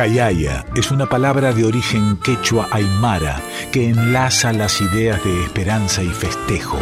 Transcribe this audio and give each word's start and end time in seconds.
Jayaya 0.00 0.64
es 0.74 0.90
una 0.90 1.10
palabra 1.10 1.52
de 1.52 1.66
origen 1.66 2.16
quechua 2.16 2.68
aymara 2.72 3.38
que 3.70 3.90
enlaza 3.90 4.50
las 4.50 4.80
ideas 4.80 5.22
de 5.22 5.44
esperanza 5.44 6.02
y 6.02 6.08
festejo. 6.08 6.78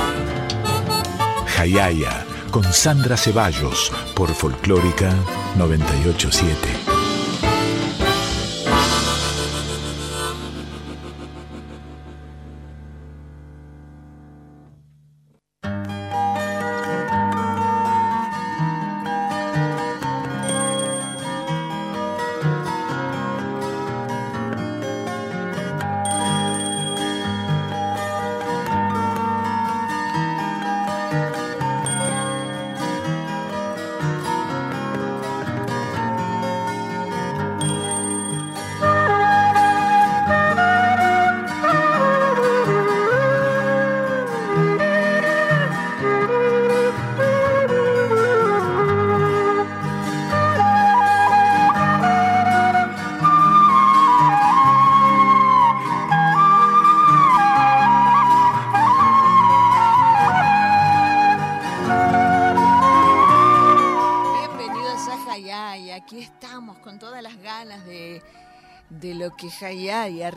Jayaya 1.56 2.24
con 2.52 2.62
Sandra 2.62 3.16
Ceballos 3.16 3.90
por 4.14 4.32
Folclórica 4.32 5.12
987. 5.56 6.87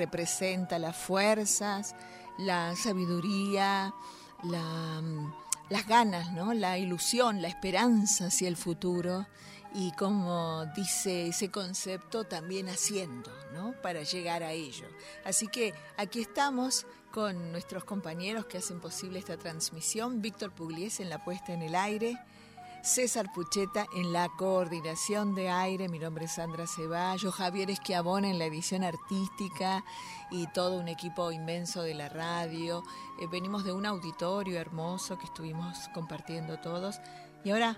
Representa 0.01 0.79
las 0.79 0.97
fuerzas, 0.97 1.95
la 2.39 2.75
sabiduría, 2.75 3.93
las 4.41 5.87
ganas, 5.87 6.31
¿no? 6.33 6.53
la 6.55 6.79
ilusión, 6.79 7.41
la 7.41 7.47
esperanza 7.47 8.25
hacia 8.25 8.47
el 8.47 8.57
futuro 8.57 9.27
y 9.75 9.91
como 9.91 10.65
dice 10.75 11.27
ese 11.27 11.51
concepto, 11.51 12.23
también 12.23 12.67
haciendo 12.67 13.31
¿no? 13.53 13.73
para 13.83 14.01
llegar 14.01 14.41
a 14.41 14.53
ello. 14.53 14.87
Así 15.23 15.47
que 15.47 15.75
aquí 15.97 16.21
estamos 16.21 16.87
con 17.11 17.51
nuestros 17.51 17.83
compañeros 17.83 18.47
que 18.47 18.57
hacen 18.57 18.79
posible 18.79 19.19
esta 19.19 19.37
transmisión, 19.37 20.21
Víctor 20.21 20.51
Pugliese 20.51 21.03
en 21.03 21.09
la 21.09 21.23
puesta 21.23 21.53
en 21.53 21.61
el 21.61 21.75
aire, 21.75 22.17
César 22.83 23.31
Pucheta 23.31 23.85
en 23.93 24.11
la 24.11 24.27
coordinación 24.29 25.35
de 25.35 25.49
aire, 25.49 25.87
mi 25.87 25.99
nombre 25.99 26.25
es 26.25 26.31
Sandra 26.31 26.65
Ceballos, 26.65 27.35
Javier 27.35 27.69
Esquiabón 27.69 28.25
en 28.25 28.39
la 28.39 28.45
edición 28.45 28.83
artística 28.83 29.83
y 30.31 30.47
todo 30.47 30.79
un 30.79 30.87
equipo 30.87 31.31
inmenso 31.31 31.83
de 31.83 31.93
la 31.93 32.09
radio. 32.09 32.83
Eh, 33.19 33.27
venimos 33.31 33.63
de 33.65 33.71
un 33.71 33.85
auditorio 33.85 34.59
hermoso 34.59 35.19
que 35.19 35.25
estuvimos 35.25 35.89
compartiendo 35.93 36.59
todos 36.59 36.99
y 37.43 37.51
ahora 37.51 37.77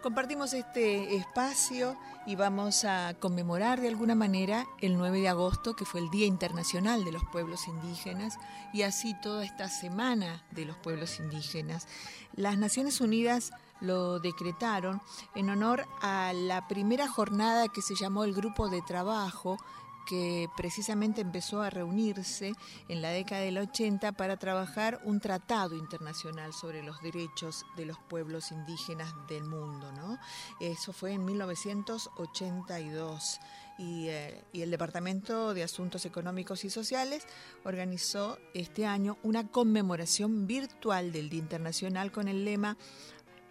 compartimos 0.00 0.52
este 0.52 1.16
espacio 1.16 1.96
y 2.24 2.36
vamos 2.36 2.84
a 2.84 3.14
conmemorar 3.18 3.80
de 3.80 3.88
alguna 3.88 4.14
manera 4.14 4.64
el 4.80 4.96
9 4.96 5.22
de 5.22 5.28
agosto, 5.28 5.74
que 5.74 5.84
fue 5.84 6.00
el 6.00 6.10
Día 6.10 6.26
Internacional 6.26 7.04
de 7.04 7.10
los 7.10 7.24
Pueblos 7.24 7.66
Indígenas, 7.66 8.38
y 8.72 8.82
así 8.82 9.14
toda 9.20 9.44
esta 9.44 9.68
semana 9.68 10.44
de 10.52 10.66
los 10.66 10.76
pueblos 10.76 11.18
indígenas. 11.18 11.88
Las 12.36 12.58
Naciones 12.58 13.00
Unidas 13.00 13.52
lo 13.80 14.18
decretaron 14.18 15.00
en 15.34 15.50
honor 15.50 15.86
a 16.00 16.32
la 16.32 16.66
primera 16.68 17.08
jornada 17.08 17.68
que 17.68 17.82
se 17.82 17.94
llamó 17.94 18.24
el 18.24 18.34
Grupo 18.34 18.68
de 18.68 18.82
Trabajo 18.82 19.58
que 20.06 20.48
precisamente 20.56 21.20
empezó 21.20 21.60
a 21.60 21.68
reunirse 21.68 22.54
en 22.88 23.02
la 23.02 23.10
década 23.10 23.42
del 23.42 23.58
80 23.58 24.12
para 24.12 24.38
trabajar 24.38 25.02
un 25.04 25.20
tratado 25.20 25.76
internacional 25.76 26.54
sobre 26.54 26.82
los 26.82 27.02
derechos 27.02 27.66
de 27.76 27.84
los 27.84 27.98
pueblos 27.98 28.50
indígenas 28.52 29.12
del 29.28 29.44
mundo. 29.44 29.92
¿no? 29.92 30.16
Eso 30.60 30.94
fue 30.94 31.12
en 31.12 31.26
1982. 31.26 33.40
Y, 33.78 34.08
eh, 34.08 34.42
y, 34.54 34.62
el 34.62 34.70
Departamento 34.70 35.52
de 35.52 35.62
Asuntos 35.62 36.06
Económicos 36.06 36.64
y 36.64 36.70
Sociales 36.70 37.26
organizó 37.62 38.38
este 38.54 38.86
año 38.86 39.18
una 39.22 39.48
conmemoración 39.48 40.46
virtual 40.46 41.12
del 41.12 41.28
Día 41.28 41.40
Internacional 41.40 42.10
con 42.10 42.26
el 42.26 42.46
lema 42.46 42.78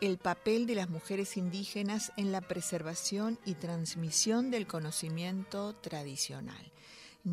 el 0.02 0.18
papel 0.18 0.66
de 0.66 0.76
las 0.76 0.90
mujeres 0.90 1.38
indígenas 1.38 2.12
en 2.18 2.32
la 2.32 2.42
preservación 2.42 3.40
y 3.46 3.56
transmisión 3.56 4.52
del 4.52 4.68
conocimiento 4.68 5.74
tradicional. 5.76 6.72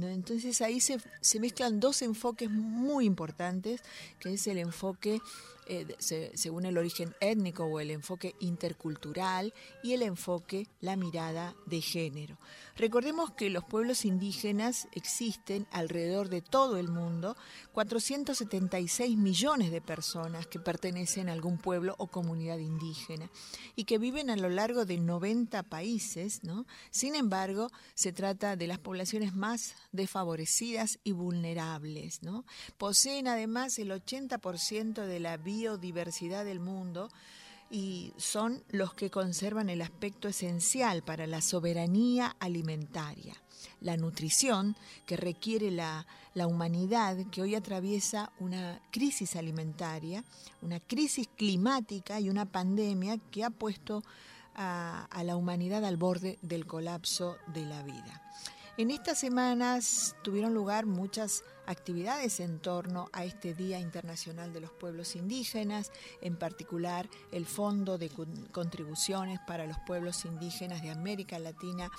Entonces 0.01 0.63
ahí 0.63 0.81
se, 0.81 0.99
mezclan 1.39 1.79
dos 1.79 2.01
enfoques 2.01 2.51
muy 2.51 3.05
importantes, 3.05 3.83
que 4.19 4.33
es 4.33 4.47
el 4.47 4.57
enfoque 4.59 5.21
eh, 5.67 5.87
según 6.35 6.65
el 6.65 6.79
origen 6.79 7.15
étnico 7.21 7.65
o 7.65 7.79
el 7.79 7.91
enfoque 7.91 8.35
intercultural 8.41 9.53
y 9.83 9.93
el 9.93 10.03
enfoque, 10.03 10.67
la 10.81 10.97
mirada 10.97 11.55
de 11.67 11.83
género. 11.83 12.39
Recordemos 12.83 13.31
que 13.31 13.49
los 13.49 13.63
pueblos 13.63 14.05
indígenas 14.05 14.89
existen 14.91 15.69
alrededor 15.71 16.29
de 16.29 16.43
todo 16.43 16.79
el 16.79 16.89
mundo, 16.89 17.37
476 17.71 19.17
millones 19.17 19.71
de 19.71 19.81
personas 19.81 20.49
que 20.49 20.59
pertenecen 20.59 21.29
a 21.29 21.33
algún 21.33 21.59
pueblo 21.59 21.95
o 21.99 22.09
comunidad 22.09 22.59
indígena 22.59 23.31
y 23.77 23.85
que 23.85 23.99
viven 23.99 24.31
a 24.31 24.37
lo 24.37 24.49
largo 24.49 24.85
de 24.85 24.99
90 24.99 25.63
países. 25.63 26.43
¿no? 26.43 26.67
Sin 26.91 27.15
embargo, 27.15 27.69
se 27.95 28.13
trata 28.13 28.57
de 28.57 28.67
las 28.67 28.81
poblaciones 28.81 29.33
más 29.33 29.77
desfavorecidas 29.93 30.99
y 31.05 31.13
vulnerables. 31.13 32.25
¿no? 32.25 32.45
Poseen 32.79 33.29
además 33.29 33.79
el 33.79 33.93
80% 33.93 35.07
de 35.07 35.21
la 35.21 35.37
biodiversidad 35.37 36.45
del 36.45 36.59
mundo 36.59 37.11
y 37.73 38.13
son 38.19 38.63
los 38.69 38.93
que 38.93 39.11
conservan 39.11 39.71
el 39.71 39.81
aspecto 39.81 40.29
esencial 40.29 41.03
para 41.03 41.27
la 41.27 41.41
soberanía 41.41 42.37
alimentaria, 42.39 43.35
la 43.81 43.97
nutrición 43.97 44.77
que 45.07 45.17
requiere 45.17 45.71
la, 45.71 46.07
humanidad 46.35 47.17
que 47.31 47.41
hoy 47.41 47.55
atraviesa 47.55 48.31
una 48.39 48.79
crisis 48.91 49.37
alimentaria, 49.37 50.23
una 50.61 50.81
crisis 50.81 51.29
climática 51.35 52.21
y 52.21 52.29
una 52.29 52.45
pandemia 52.45 53.17
que 53.31 53.43
ha 53.43 53.51
puesto 53.51 54.05
a 54.55 55.23
la 55.25 55.37
humanidad 55.37 55.83
al 55.87 55.97
borde 55.97 56.39
del 56.43 56.67
colapso 56.67 57.39
de 57.55 57.65
la 57.65 57.83
vida. 57.83 58.23
En 58.79 58.91
estas 58.91 59.19
semanas 59.19 60.17
tuvieron 60.23 60.55
lugar 60.55 60.87
muchas 60.87 61.45
actividades 61.73 62.41
en 62.41 62.61
torno 62.61 63.09
a 63.13 63.25
este 63.25 63.55
Día 63.55 63.79
Internacional 63.79 64.53
de 64.53 64.61
los 64.61 64.71
Pueblos 64.71 65.17
Indígenas, 65.17 65.91
en 66.21 66.37
particular 66.37 67.09
el 67.33 67.47
Fondo 67.47 67.99
de 67.99 68.11
Contribuciones 68.53 69.41
para 69.47 69.67
los 69.67 69.79
Pueblos 69.87 70.25
Indígenas 70.25 70.83
de 70.83 70.91
América 70.91 71.39
Latina 71.39 71.91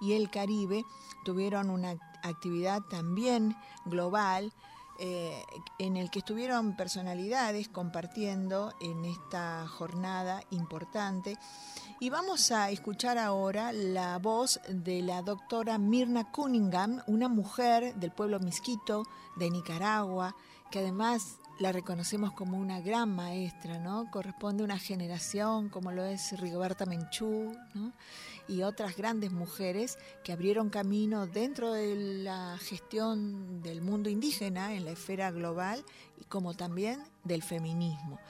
y 0.00 0.14
el 0.14 0.30
Caribe 0.30 0.84
tuvieron 1.24 1.70
una 1.70 1.96
actividad 2.22 2.82
también 2.82 3.56
global 3.84 4.52
eh, 5.00 5.44
en 5.78 5.96
el 5.96 6.10
que 6.10 6.18
estuvieron 6.18 6.74
personalidades 6.74 7.68
compartiendo 7.68 8.74
en 8.80 9.04
esta 9.04 9.68
jornada 9.68 10.42
importante 10.50 11.38
y 12.00 12.10
vamos 12.10 12.52
a 12.52 12.70
escuchar 12.70 13.18
ahora 13.18 13.72
la 13.72 14.18
voz 14.18 14.60
de 14.68 15.02
la 15.02 15.22
doctora 15.22 15.78
Mirna 15.78 16.30
Cunningham, 16.30 17.02
una 17.08 17.28
mujer 17.28 17.94
del 17.96 18.12
pueblo 18.12 18.38
misquito 18.38 19.04
de 19.36 19.50
Nicaragua, 19.50 20.36
que 20.70 20.78
además 20.78 21.38
la 21.58 21.72
reconocemos 21.72 22.32
como 22.32 22.56
una 22.56 22.80
gran 22.80 23.16
maestra, 23.16 23.78
¿no? 23.80 24.08
Corresponde 24.12 24.62
a 24.62 24.66
una 24.66 24.78
generación 24.78 25.70
como 25.70 25.90
lo 25.90 26.04
es 26.04 26.38
Rigoberta 26.38 26.86
Menchú, 26.86 27.56
y 28.46 28.62
otras 28.62 28.96
grandes 28.96 29.32
mujeres 29.32 29.98
que 30.22 30.32
abrieron 30.32 30.70
camino 30.70 31.26
dentro 31.26 31.72
de 31.72 32.22
la 32.22 32.58
gestión 32.58 33.60
del 33.60 33.82
mundo 33.82 34.08
indígena 34.08 34.72
en 34.74 34.84
la 34.84 34.92
esfera 34.92 35.32
global 35.32 35.84
y 36.20 36.24
como 36.24 36.54
también 36.54 37.02
del 37.24 37.42
feminismo. 37.42 38.20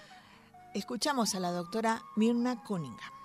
Escuchamos 0.74 1.34
a 1.34 1.40
la 1.40 1.50
doctora 1.50 2.02
Mirna 2.16 2.62
Cunningham. 2.62 3.17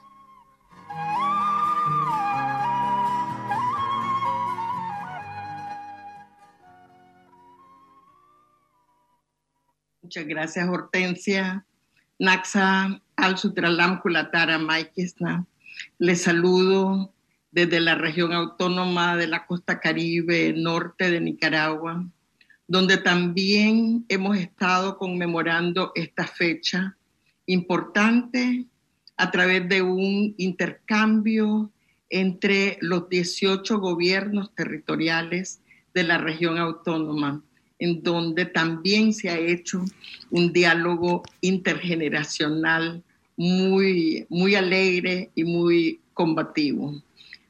Muchas 10.02 10.28
gracias, 10.28 10.70
Hortensia. 10.70 11.66
Naxa 12.20 13.02
al 13.16 13.38
Sutralam 13.40 14.00
Kulatara 14.00 14.60
Maikisna. 14.60 15.48
Les 15.98 16.22
saludo 16.22 17.12
desde 17.52 17.80
la 17.80 17.96
región 17.96 18.32
autónoma 18.32 19.16
de 19.16 19.26
la 19.26 19.48
costa 19.48 19.80
caribe 19.80 20.54
norte 20.56 21.10
de 21.10 21.20
Nicaragua, 21.20 22.06
donde 22.68 22.98
también 22.98 24.06
hemos 24.08 24.38
estado 24.38 24.98
conmemorando 24.98 25.92
esta 25.96 26.28
fecha 26.28 26.96
importante 27.48 28.68
a 29.24 29.32
través 29.32 29.70
de 29.70 29.82
un 29.82 30.36
intercambio 30.38 31.72
entre 32.10 32.78
los 32.82 33.08
18 33.08 33.80
gobiernos 33.80 34.54
territoriales 34.54 35.62
de 35.94 36.04
la 36.04 36.18
región 36.18 36.58
autónoma, 36.58 37.42
en 37.80 38.04
donde 38.04 38.46
también 38.46 39.14
se 39.14 39.30
ha 39.30 39.40
hecho 39.40 39.86
un 40.30 40.52
diálogo 40.52 41.24
intergeneracional 41.40 43.02
muy, 43.38 44.26
muy 44.28 44.56
alegre 44.56 45.32
y 45.36 45.46
muy 45.46 46.02
combativo. 46.14 47.02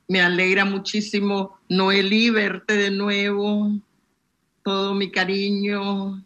Me 0.08 0.22
alegra 0.22 0.66
muchísimo, 0.66 1.58
Noelí, 1.70 2.30
verte 2.30 2.78
de 2.78 2.92
nuevo, 2.92 3.72
todo 4.64 4.94
mi 4.94 5.10
cariño. 5.10 6.24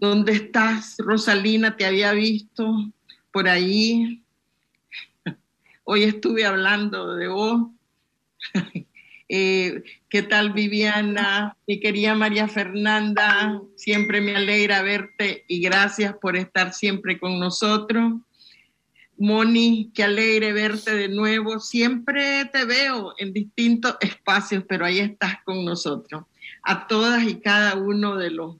¿Dónde 0.00 0.32
estás, 0.32 0.96
Rosalina? 0.98 1.76
Te 1.76 1.86
había 1.86 2.12
visto 2.12 2.90
por 3.30 3.48
ahí. 3.48 4.23
Hoy 5.86 6.04
estuve 6.04 6.46
hablando 6.46 7.14
de 7.14 7.28
vos. 7.28 7.70
Eh, 9.26 9.82
¿Qué 10.10 10.22
tal, 10.22 10.52
Viviana? 10.52 11.56
Mi 11.66 11.80
querida 11.80 12.14
María 12.14 12.46
Fernanda, 12.46 13.58
siempre 13.74 14.20
me 14.20 14.36
alegra 14.36 14.82
verte 14.82 15.46
y 15.48 15.62
gracias 15.62 16.14
por 16.20 16.36
estar 16.36 16.74
siempre 16.74 17.18
con 17.18 17.40
nosotros. 17.40 18.20
Moni, 19.16 19.90
qué 19.94 20.04
alegre 20.04 20.52
verte 20.52 20.94
de 20.94 21.08
nuevo. 21.08 21.58
Siempre 21.58 22.44
te 22.52 22.66
veo 22.66 23.14
en 23.16 23.32
distintos 23.32 23.96
espacios, 23.98 24.62
pero 24.68 24.84
ahí 24.84 24.98
estás 24.98 25.38
con 25.42 25.64
nosotros. 25.64 26.24
A 26.62 26.86
todas 26.86 27.24
y 27.24 27.40
cada 27.40 27.76
uno 27.76 28.16
de 28.16 28.30
los 28.30 28.58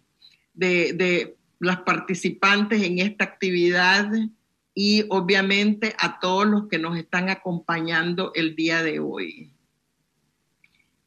de, 0.54 0.94
de 0.94 1.36
las 1.60 1.80
participantes 1.80 2.82
en 2.82 3.00
esta 3.00 3.24
actividad 3.24 4.10
y 4.74 5.04
obviamente 5.08 5.94
a 5.98 6.18
todos 6.18 6.46
los 6.46 6.68
que 6.68 6.78
nos 6.78 6.96
están 6.98 7.30
acompañando 7.30 8.32
el 8.34 8.56
día 8.56 8.82
de 8.82 8.98
hoy. 8.98 9.52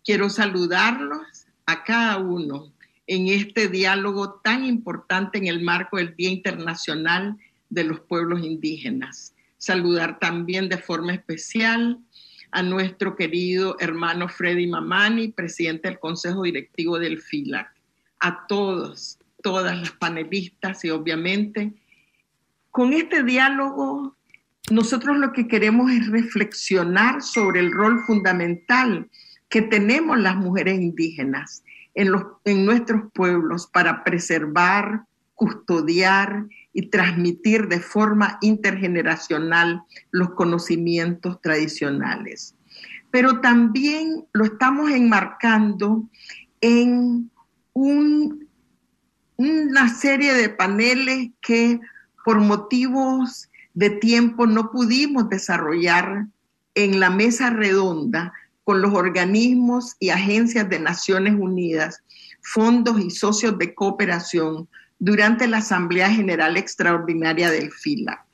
Quiero 0.06 0.30
saludarlos 0.30 1.48
a 1.66 1.84
cada 1.84 2.18
uno 2.18 2.72
en 3.08 3.28
este 3.28 3.68
diálogo 3.68 4.40
tan 4.44 4.66
importante 4.66 5.38
en 5.38 5.48
el 5.48 5.62
marco 5.62 5.98
del 5.98 6.16
Día 6.16 6.30
Internacional 6.30 7.38
de 7.70 7.84
los 7.84 8.00
Pueblos 8.02 8.44
Indígenas 8.44 9.34
saludar 9.58 10.20
también 10.20 10.70
de 10.70 10.78
forma 10.78 11.14
especial 11.14 12.00
a 12.52 12.64
nuestro 12.64 13.16
querido 13.16 13.76
hermano 13.80 14.30
Freddy 14.30 14.68
Mamani, 14.68 15.30
presidente 15.30 15.90
del 15.90 16.00
Consejo 16.00 16.44
Directivo 16.44 16.98
del 17.00 17.20
FILAC, 17.20 17.70
a 18.20 18.48
todos, 18.48 19.20
todas 19.44 19.78
las 19.78 19.92
panelistas 19.92 20.86
y 20.86 20.90
obviamente 20.90 21.74
con 22.72 22.94
este 22.94 23.24
diálogo 23.24 24.18
nosotros 24.70 25.18
lo 25.18 25.32
que 25.32 25.48
queremos 25.48 25.92
es 25.92 26.08
reflexionar 26.08 27.22
sobre 27.22 27.62
el 27.62 27.72
rol 27.72 28.04
fundamental 28.06 29.10
que 29.50 29.62
tenemos 29.62 30.20
las 30.20 30.36
mujeres 30.36 30.80
indígenas 30.80 31.64
en, 31.96 32.12
los, 32.12 32.24
en 32.44 32.66
nuestros 32.66 33.04
pueblos 33.14 33.68
para 33.68 34.04
preservar, 34.04 35.06
custodiar 35.36 36.48
y 36.74 36.90
transmitir 36.90 37.70
de 37.70 37.80
forma 37.80 38.38
intergeneracional 38.42 39.84
los 40.12 40.32
conocimientos 40.32 41.42
tradicionales. 41.42 42.56
Pero 43.10 43.40
también 43.40 44.26
lo 44.34 44.44
estamos 44.44 44.92
enmarcando 44.92 46.10
en 46.60 47.32
una 47.74 48.36
serie 49.96 50.34
de 50.34 50.50
paneles 50.50 51.30
que 51.42 51.80
por 52.28 52.42
motivos 52.42 53.48
de 53.74 53.90
tiempo 53.90 54.48
no 54.48 54.70
pudimos 54.70 55.30
desarrollar 55.30 56.26
en 56.76 57.00
la 57.00 57.10
mesa 57.10 57.52
redonda 57.52 58.34
con 58.66 58.82
los 58.82 58.94
organismos 58.94 59.96
y 59.98 60.10
agencias 60.10 60.70
de 60.70 60.78
Naciones 60.78 61.36
Unidas, 61.40 62.04
fondos 62.42 63.00
y 63.00 63.12
socios 63.12 63.58
de 63.58 63.74
cooperación 63.74 64.68
durante 65.00 65.48
la 65.48 65.60
Asamblea 65.60 66.12
General 66.12 66.58
Extraordinaria 66.58 67.50
del 67.50 67.72
FILAC. 67.72 68.26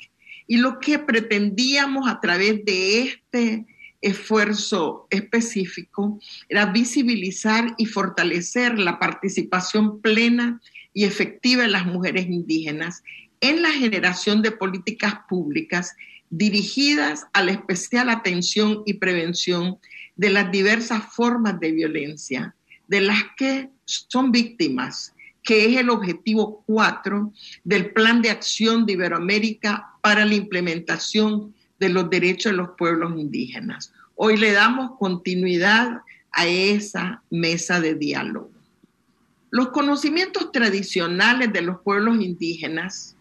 Y 0.48 0.58
lo 0.58 0.80
que 0.80 0.98
pretendíamos 0.98 2.10
a 2.10 2.20
través 2.20 2.66
de 2.66 3.04
este 3.04 3.68
esfuerzo 4.02 5.06
específico 5.12 6.20
era 6.50 6.66
visibilizar 6.66 7.76
y 7.78 7.86
fortalecer 7.86 8.80
la 8.80 8.98
participación 8.98 10.02
plena 10.02 10.60
y 10.96 11.04
efectiva 11.04 11.62
de 11.62 11.70
las 11.70 11.86
mujeres 11.86 12.26
indígenas 12.26 13.04
en 13.44 13.62
la 13.62 13.72
generación 13.72 14.42
de 14.42 14.52
políticas 14.52 15.16
públicas 15.28 15.98
dirigidas 16.30 17.28
a 17.34 17.44
la 17.44 17.52
especial 17.52 18.10
atención 18.10 18.84
y 18.86 18.94
prevención 18.94 19.80
de 20.16 20.30
las 20.30 20.50
diversas 20.50 21.14
formas 21.14 21.60
de 21.60 21.74
violencia 21.74 22.56
de 22.88 23.02
las 23.02 23.22
que 23.36 23.70
son 23.86 24.32
víctimas 24.32 25.14
que 25.44 25.66
es 25.66 25.78
el 25.78 25.90
objetivo 25.90 26.64
4 26.68 27.34
del 27.66 27.92
Plan 27.92 28.22
de 28.22 28.30
Acción 28.30 28.86
de 28.86 28.94
Iberoamérica 28.94 29.90
para 30.02 30.26
la 30.26 30.36
implementación 30.36 31.54
de 31.80 31.90
los 31.90 32.10
derechos 32.10 32.54
de 32.54 32.58
los 32.58 32.70
pueblos 32.78 33.12
indígenas. 33.20 33.92
Hoy 34.16 34.38
le 34.38 34.54
damos 34.54 34.98
continuidad 34.98 36.02
a 36.32 36.48
esa 36.48 37.24
mesa 37.30 37.82
de 37.82 37.96
diálogo. 37.96 38.52
Los 39.52 39.70
conocimientos 39.70 40.52
tradicionales 40.54 41.52
de 41.52 41.62
los 41.62 41.82
pueblos 41.82 42.22
indígenas, 42.22 43.13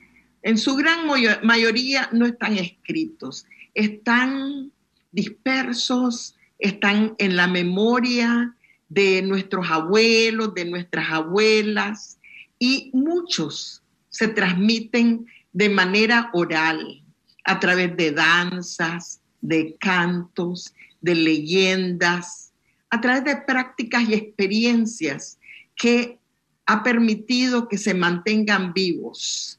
en 0.43 0.59
su 0.59 0.75
gran 0.75 1.07
mayoría, 1.43 2.09
no 2.13 2.27
están 2.27 2.59
escritos, 2.59 3.47
están 3.75 4.73
dispersos, 5.13 6.37
están 6.59 7.15
en 7.19 7.37
la 7.37 7.47
memoria 7.47 8.57
de 8.89 9.23
nuestros 9.23 9.71
abuelos, 9.71 10.55
de 10.55 10.65
nuestras 10.65 11.11
abuelas, 11.11 12.19
y 12.59 12.91
muchos 12.93 13.83
se 14.11 14.29
transmiten 14.29 15.27
de 15.53 15.69
manera 15.69 16.31
oral, 16.33 17.03
a 17.45 17.59
través 17.59 17.97
de 17.97 18.13
danzas, 18.13 19.21
de 19.41 19.77
cantos, 19.81 20.75
de 21.01 21.15
leyendas, 21.15 22.53
a 22.91 23.01
través 23.01 23.25
de 23.25 23.37
prácticas 23.37 24.09
y 24.09 24.15
experiencias 24.15 25.39
que 25.75 26.19
ha 26.67 26.83
permitido 26.83 27.69
que 27.69 27.79
se 27.79 27.95
mantengan 27.95 28.73
vivos. 28.73 29.59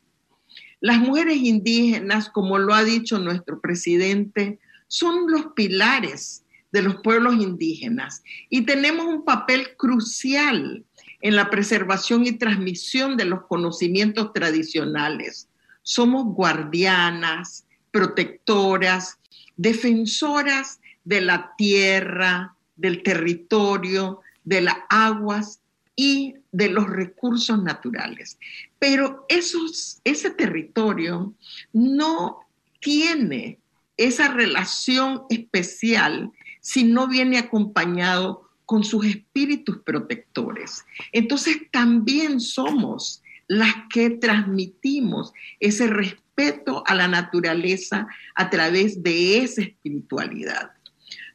Las 0.83 0.99
mujeres 0.99 1.37
indígenas, 1.37 2.27
como 2.27 2.59
lo 2.59 2.73
ha 2.73 2.83
dicho 2.83 3.17
nuestro 3.17 3.61
presidente, 3.61 4.59
son 4.89 5.31
los 5.31 5.53
pilares 5.55 6.43
de 6.73 6.81
los 6.81 6.95
pueblos 6.97 7.35
indígenas 7.35 8.21
y 8.49 8.65
tenemos 8.65 9.05
un 9.05 9.23
papel 9.23 9.77
crucial 9.77 10.83
en 11.21 11.35
la 11.37 11.49
preservación 11.49 12.25
y 12.25 12.33
transmisión 12.33 13.15
de 13.15 13.23
los 13.23 13.45
conocimientos 13.47 14.33
tradicionales. 14.33 15.47
Somos 15.83 16.25
guardianas, 16.25 17.65
protectoras, 17.89 19.19
defensoras 19.55 20.81
de 21.05 21.21
la 21.21 21.53
tierra, 21.57 22.57
del 22.75 23.03
territorio, 23.03 24.19
de 24.43 24.59
las 24.59 24.75
aguas 24.89 25.61
y 25.95 26.35
de 26.51 26.67
los 26.67 26.89
recursos 26.89 27.63
naturales. 27.63 28.37
Pero 28.83 29.25
esos, 29.29 30.01
ese 30.03 30.29
territorio 30.29 31.33
no 31.71 32.39
tiene 32.81 33.59
esa 33.95 34.27
relación 34.27 35.21
especial 35.29 36.33
si 36.59 36.83
no 36.83 37.07
viene 37.07 37.37
acompañado 37.37 38.49
con 38.65 38.83
sus 38.83 39.05
espíritus 39.05 39.77
protectores. 39.85 40.83
Entonces 41.13 41.59
también 41.71 42.41
somos 42.41 43.23
las 43.47 43.73
que 43.89 44.09
transmitimos 44.09 45.31
ese 45.61 45.87
respeto 45.87 46.83
a 46.85 46.93
la 46.93 47.07
naturaleza 47.07 48.05
a 48.35 48.49
través 48.49 49.01
de 49.01 49.37
esa 49.37 49.61
espiritualidad. 49.61 50.71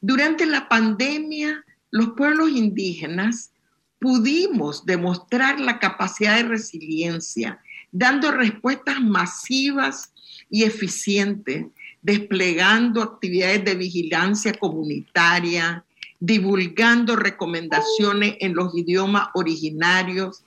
Durante 0.03 0.45
la 0.45 0.69
pandemia, 0.69 1.65
los 1.91 2.11
pueblos 2.11 2.51
indígenas 2.51 3.53
pudimos 3.99 4.85
demostrar 4.87 5.61
la 5.61 5.79
capacidad 5.79 6.37
de 6.37 6.45
resiliencia, 6.45 7.61
dando 7.91 8.31
respuestas 8.31 9.01
masivas 9.01 10.13
y 10.51 10.65
eficientes 10.65 11.67
desplegando 12.01 13.03
actividades 13.03 13.65
de 13.65 13.75
vigilancia 13.75 14.55
comunitaria, 14.55 15.85
divulgando 16.21 17.17
recomendaciones 17.17 18.37
en 18.41 18.55
los 18.55 18.77
idiomas 18.77 19.29
originarios, 19.35 20.43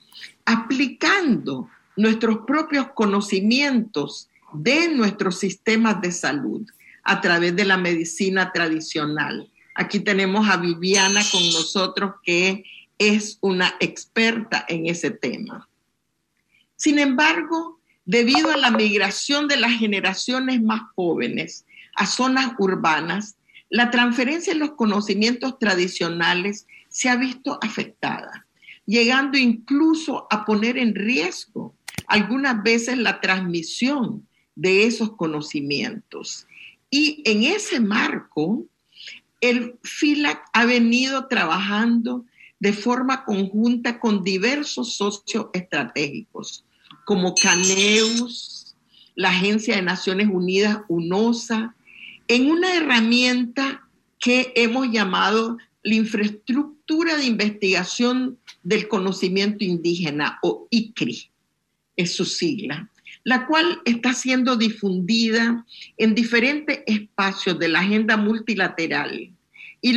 aplicando 0.45 1.69
nuestros 1.97 2.39
propios 2.47 2.87
conocimientos 2.93 4.29
de 4.53 4.89
nuestros 4.89 5.39
sistemas 5.39 6.01
de 6.01 6.11
salud 6.11 6.65
a 7.03 7.19
través 7.21 7.55
de 7.55 7.65
la 7.65 7.77
medicina 7.77 8.51
tradicional, 8.51 9.49
Aquí 9.73 10.01
tenemos 10.01 10.49
a 10.49 10.57
Viviana 10.57 11.21
con 11.31 11.43
nosotros, 11.43 12.15
que 12.23 12.63
es 13.01 13.39
una 13.41 13.73
experta 13.79 14.63
en 14.69 14.85
ese 14.85 15.09
tema. 15.09 15.67
Sin 16.75 16.99
embargo, 16.99 17.79
debido 18.05 18.51
a 18.51 18.57
la 18.57 18.69
migración 18.69 19.47
de 19.47 19.57
las 19.57 19.71
generaciones 19.71 20.61
más 20.61 20.81
jóvenes 20.95 21.65
a 21.95 22.05
zonas 22.05 22.53
urbanas, 22.59 23.37
la 23.69 23.89
transferencia 23.89 24.53
de 24.53 24.59
los 24.59 24.73
conocimientos 24.73 25.57
tradicionales 25.57 26.67
se 26.89 27.09
ha 27.09 27.15
visto 27.15 27.57
afectada, 27.63 28.45
llegando 28.85 29.35
incluso 29.39 30.27
a 30.29 30.45
poner 30.45 30.77
en 30.77 30.93
riesgo 30.93 31.73
algunas 32.05 32.61
veces 32.61 32.99
la 32.99 33.19
transmisión 33.19 34.27
de 34.53 34.85
esos 34.85 35.15
conocimientos. 35.15 36.45
Y 36.91 37.23
en 37.25 37.43
ese 37.45 37.79
marco, 37.79 38.63
el 39.39 39.79
FILAC 39.81 40.43
ha 40.53 40.65
venido 40.65 41.27
trabajando 41.27 42.25
de 42.61 42.73
forma 42.73 43.25
conjunta 43.25 43.99
con 43.99 44.23
diversos 44.23 44.93
socios 44.93 45.47
estratégicos, 45.51 46.63
como 47.05 47.33
Caneus, 47.33 48.75
la 49.15 49.29
Agencia 49.29 49.75
de 49.75 49.81
Naciones 49.81 50.27
Unidas, 50.31 50.77
UNOSA, 50.87 51.75
en 52.27 52.51
una 52.51 52.75
herramienta 52.75 53.81
que 54.19 54.53
hemos 54.55 54.91
llamado 54.91 55.57
la 55.81 55.95
infraestructura 55.95 57.17
de 57.17 57.25
investigación 57.25 58.37
del 58.61 58.87
conocimiento 58.87 59.65
indígena 59.65 60.37
o 60.43 60.67
ICRI, 60.69 61.31
es 61.95 62.13
su 62.13 62.25
sigla, 62.25 62.91
la 63.23 63.47
cual 63.47 63.81
está 63.85 64.13
siendo 64.13 64.55
difundida 64.55 65.65
en 65.97 66.13
diferentes 66.13 66.81
espacios 66.85 67.57
de 67.57 67.69
la 67.69 67.79
agenda 67.79 68.17
multilateral 68.17 69.31
y 69.81 69.95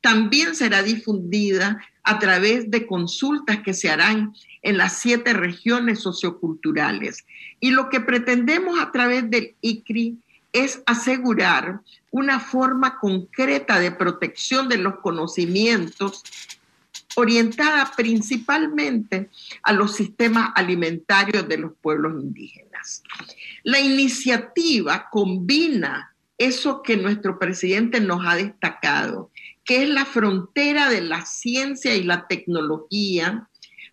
también 0.00 0.56
será 0.56 0.82
difundida 0.82 1.78
a 2.02 2.18
través 2.18 2.70
de 2.70 2.86
consultas 2.86 3.60
que 3.60 3.74
se 3.74 3.90
harán 3.90 4.34
en 4.62 4.76
las 4.78 4.98
siete 4.98 5.32
regiones 5.32 6.00
socioculturales. 6.00 7.24
Y 7.60 7.70
lo 7.70 7.88
que 7.88 8.00
pretendemos 8.00 8.80
a 8.80 8.90
través 8.92 9.28
del 9.30 9.54
ICRI 9.60 10.18
es 10.52 10.82
asegurar 10.86 11.80
una 12.10 12.40
forma 12.40 12.98
concreta 12.98 13.78
de 13.78 13.92
protección 13.92 14.68
de 14.68 14.78
los 14.78 14.96
conocimientos 15.00 16.24
orientada 17.16 17.90
principalmente 17.96 19.30
a 19.62 19.72
los 19.72 19.94
sistemas 19.94 20.50
alimentarios 20.54 21.48
de 21.48 21.58
los 21.58 21.72
pueblos 21.80 22.22
indígenas. 22.22 23.02
La 23.62 23.80
iniciativa 23.80 25.08
combina 25.10 26.14
eso 26.38 26.82
que 26.82 26.96
nuestro 26.96 27.38
presidente 27.38 28.00
nos 28.00 28.24
ha 28.26 28.36
destacado, 28.36 29.30
que 29.64 29.82
es 29.82 29.88
la 29.88 30.04
frontera 30.04 30.88
de 30.88 31.00
la 31.00 31.24
ciencia 31.26 31.94
y 31.94 32.02
la 32.02 32.26
tecnología, 32.26 33.48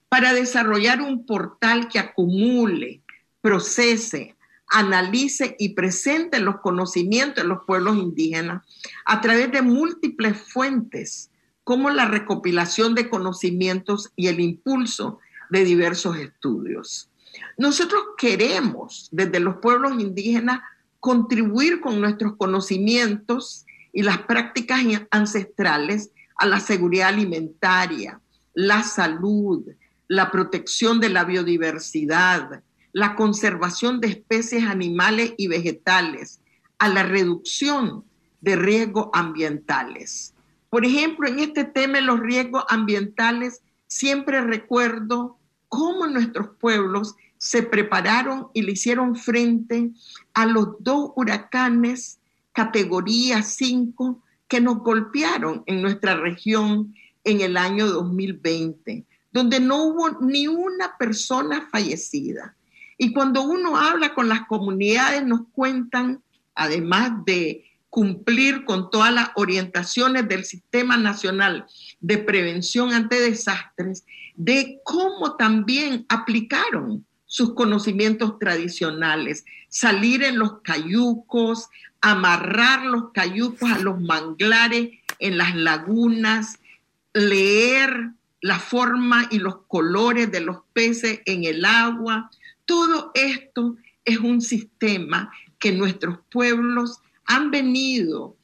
para 0.09 0.33
desarrollar 0.33 1.01
un 1.01 1.25
portal 1.25 1.89
que 1.89 1.99
acumule, 1.99 3.01
procese, 3.41 4.35
analice 4.69 5.55
y 5.59 5.69
presente 5.69 6.39
los 6.39 6.57
conocimientos 6.61 7.43
de 7.43 7.47
los 7.47 7.59
pueblos 7.65 7.97
indígenas 7.97 8.63
a 9.05 9.21
través 9.21 9.51
de 9.51 9.61
múltiples 9.61 10.37
fuentes, 10.37 11.29
como 11.63 11.89
la 11.89 12.05
recopilación 12.05 12.95
de 12.95 13.09
conocimientos 13.09 14.11
y 14.15 14.27
el 14.27 14.39
impulso 14.39 15.19
de 15.49 15.63
diversos 15.63 16.17
estudios. 16.17 17.09
Nosotros 17.57 18.01
queremos, 18.17 19.09
desde 19.11 19.39
los 19.39 19.57
pueblos 19.57 19.99
indígenas, 19.99 20.61
contribuir 20.99 21.79
con 21.81 22.01
nuestros 22.01 22.35
conocimientos 22.37 23.65
y 23.97 24.03
las 24.03 24.19
prácticas 24.19 24.79
ancestrales 25.09 26.11
a 26.35 26.45
la 26.45 26.59
seguridad 26.59 27.07
alimentaria, 27.07 28.21
la 28.53 28.83
salud, 28.83 29.65
la 30.07 30.29
protección 30.29 30.99
de 30.99 31.09
la 31.09 31.23
biodiversidad, 31.23 32.61
la 32.93 33.15
conservación 33.15 33.99
de 33.99 34.09
especies 34.09 34.65
animales 34.65 35.33
y 35.35 35.47
vegetales, 35.47 36.41
a 36.77 36.89
la 36.89 37.01
reducción 37.01 38.03
de 38.39 38.55
riesgos 38.55 39.07
ambientales. 39.13 40.35
Por 40.69 40.85
ejemplo, 40.85 41.27
en 41.27 41.39
este 41.39 41.63
tema 41.63 41.95
de 41.95 42.03
los 42.03 42.19
riesgos 42.19 42.65
ambientales, 42.69 43.63
siempre 43.87 44.41
recuerdo 44.41 45.39
cómo 45.69 46.05
nuestros 46.05 46.49
pueblos 46.59 47.15
se 47.39 47.63
prepararon 47.63 48.49
y 48.53 48.61
le 48.61 48.73
hicieron 48.73 49.15
frente 49.15 49.89
a 50.35 50.45
los 50.45 50.75
dos 50.81 51.13
huracanes 51.15 52.19
categoría 52.57 53.43
5 53.43 54.23
que 54.47 54.59
nos 54.59 54.79
golpearon 54.79 55.61
en 55.67 55.79
nuestra 55.79 56.15
región 56.15 56.95
en 57.23 57.41
el 57.41 57.55
año 57.55 57.85
2020, 57.85 59.05
donde 59.31 59.59
no 59.59 59.83
hubo 59.83 60.09
ni 60.21 60.47
una 60.47 60.97
persona 60.97 61.69
fallecida. 61.71 62.55
Y 62.97 63.13
cuando 63.13 63.43
uno 63.43 63.77
habla 63.77 64.15
con 64.15 64.27
las 64.27 64.47
comunidades, 64.47 65.23
nos 65.23 65.41
cuentan, 65.51 66.23
además 66.55 67.23
de 67.27 67.63
cumplir 67.91 68.65
con 68.65 68.89
todas 68.89 69.13
las 69.13 69.29
orientaciones 69.35 70.27
del 70.27 70.43
Sistema 70.43 70.97
Nacional 70.97 71.67
de 71.99 72.17
Prevención 72.17 72.91
ante 72.91 73.21
Desastres, 73.21 74.03
de 74.35 74.79
cómo 74.83 75.35
también 75.35 76.07
aplicaron 76.09 77.05
sus 77.27 77.53
conocimientos 77.53 78.39
tradicionales, 78.39 79.45
salir 79.69 80.23
en 80.23 80.39
los 80.39 80.61
cayucos, 80.63 81.69
amarrar 82.11 82.85
los 82.85 83.11
cayucos 83.11 83.69
a 83.69 83.79
los 83.79 83.99
manglares 83.99 84.91
en 85.19 85.37
las 85.37 85.55
lagunas, 85.55 86.59
leer 87.13 88.11
la 88.41 88.59
forma 88.59 89.27
y 89.29 89.39
los 89.39 89.57
colores 89.67 90.31
de 90.31 90.39
los 90.41 90.57
peces 90.73 91.21
en 91.25 91.43
el 91.43 91.65
agua, 91.65 92.29
todo 92.65 93.11
esto 93.13 93.75
es 94.05 94.19
un 94.19 94.41
sistema 94.41 95.31
que 95.59 95.71
nuestros 95.71 96.17
pueblos 96.31 96.99
han 97.25 97.51
venido 97.51 98.35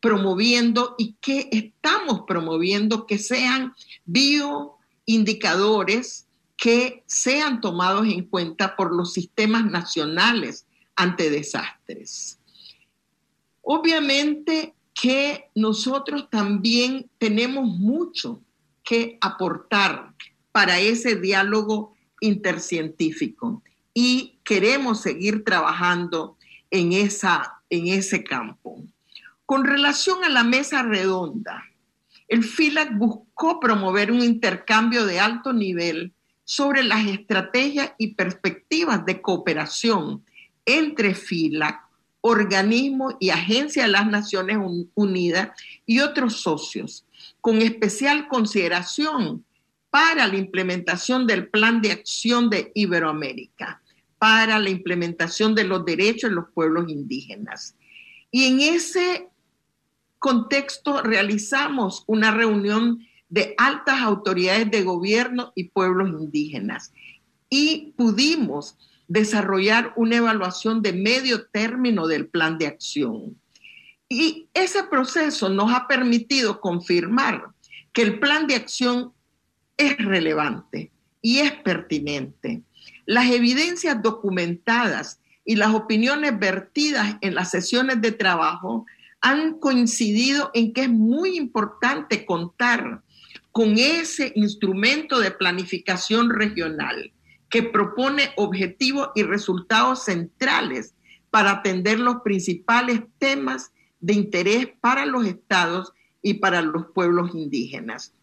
promoviendo 0.00 0.94
y 0.98 1.14
que 1.20 1.48
estamos 1.52 2.22
promoviendo 2.26 3.06
que 3.06 3.18
sean 3.18 3.74
bioindicadores 4.04 6.26
que 6.56 7.02
sean 7.06 7.60
tomados 7.60 8.06
en 8.06 8.24
cuenta 8.24 8.76
por 8.76 8.94
los 8.94 9.12
sistemas 9.12 9.64
nacionales 9.64 10.66
ante 10.96 11.30
desastres. 11.30 12.38
Obviamente 13.62 14.74
que 14.94 15.50
nosotros 15.54 16.28
también 16.30 17.10
tenemos 17.18 17.66
mucho 17.66 18.42
que 18.84 19.16
aportar 19.20 20.12
para 20.52 20.78
ese 20.78 21.16
diálogo 21.16 21.94
intercientífico 22.20 23.62
y 23.94 24.38
queremos 24.44 25.00
seguir 25.00 25.44
trabajando 25.44 26.36
en, 26.70 26.92
esa, 26.92 27.62
en 27.70 27.88
ese 27.88 28.22
campo. 28.24 28.82
Con 29.46 29.64
relación 29.64 30.24
a 30.24 30.28
la 30.28 30.44
mesa 30.44 30.82
redonda, 30.82 31.64
el 32.28 32.44
FILAC 32.44 32.96
buscó 32.96 33.60
promover 33.60 34.10
un 34.10 34.22
intercambio 34.22 35.04
de 35.04 35.20
alto 35.20 35.52
nivel 35.52 36.14
sobre 36.44 36.82
las 36.82 37.06
estrategias 37.06 37.92
y 37.98 38.14
perspectivas 38.14 39.04
de 39.04 39.20
cooperación 39.20 40.24
entre 40.64 41.14
FILAC, 41.14 41.81
organismos 42.22 43.16
y 43.20 43.28
agencias 43.30 43.86
de 43.86 43.92
las 43.92 44.06
Naciones 44.06 44.56
Unidas 44.94 45.50
y 45.84 46.00
otros 46.00 46.40
socios, 46.40 47.04
con 47.40 47.60
especial 47.60 48.28
consideración 48.28 49.44
para 49.90 50.26
la 50.26 50.36
implementación 50.36 51.26
del 51.26 51.48
Plan 51.48 51.82
de 51.82 51.92
Acción 51.92 52.48
de 52.48 52.72
Iberoamérica 52.74 53.82
para 54.22 54.60
la 54.60 54.70
implementación 54.70 55.56
de 55.56 55.64
los 55.64 55.84
derechos 55.84 56.30
de 56.30 56.36
los 56.36 56.44
pueblos 56.54 56.88
indígenas. 56.88 57.74
Y 58.30 58.44
en 58.44 58.60
ese 58.60 59.28
contexto 60.20 61.02
realizamos 61.02 62.04
una 62.06 62.30
reunión 62.30 63.04
de 63.28 63.56
altas 63.58 64.00
autoridades 64.00 64.70
de 64.70 64.84
gobierno 64.84 65.52
y 65.56 65.70
pueblos 65.70 66.08
indígenas 66.08 66.92
y 67.50 67.94
pudimos 67.96 68.78
desarrollar 69.12 69.92
una 69.96 70.16
evaluación 70.16 70.82
de 70.82 70.92
medio 70.92 71.46
término 71.46 72.06
del 72.06 72.26
plan 72.26 72.58
de 72.58 72.66
acción. 72.66 73.36
Y 74.08 74.48
ese 74.54 74.84
proceso 74.84 75.48
nos 75.48 75.72
ha 75.72 75.86
permitido 75.86 76.60
confirmar 76.60 77.48
que 77.92 78.02
el 78.02 78.18
plan 78.20 78.46
de 78.46 78.56
acción 78.56 79.12
es 79.76 79.96
relevante 79.98 80.90
y 81.20 81.38
es 81.38 81.52
pertinente 81.52 82.62
las 83.06 83.30
evidencias 83.30 84.00
documentadas 84.02 85.20
y 85.44 85.56
las 85.56 85.74
opiniones 85.74 86.38
vertidas 86.38 87.16
en 87.20 87.34
las 87.34 87.50
sesiones 87.50 88.00
de 88.00 88.12
trabajo 88.12 88.86
han 89.20 89.58
coincidido 89.58 90.50
en 90.54 90.72
que 90.72 90.82
es 90.82 90.88
muy 90.88 91.36
importante 91.36 92.24
contar 92.24 93.02
con 93.50 93.76
ese 93.76 94.32
instrumento 94.34 95.20
de 95.20 95.30
planificación 95.30 96.30
regional 96.30 97.12
que 97.52 97.62
propone 97.62 98.30
objetivos 98.36 99.10
y 99.14 99.24
resultados 99.24 100.04
centrales 100.04 100.94
para 101.30 101.50
atender 101.52 102.00
los 102.00 102.22
principales 102.22 103.02
temas 103.18 103.72
de 104.00 104.14
interés 104.14 104.68
para 104.80 105.04
los 105.04 105.26
estados 105.26 105.92
y 106.22 106.34
para 106.34 106.62
los 106.62 106.86
pueblos 106.94 107.34
indígenas. 107.34 108.14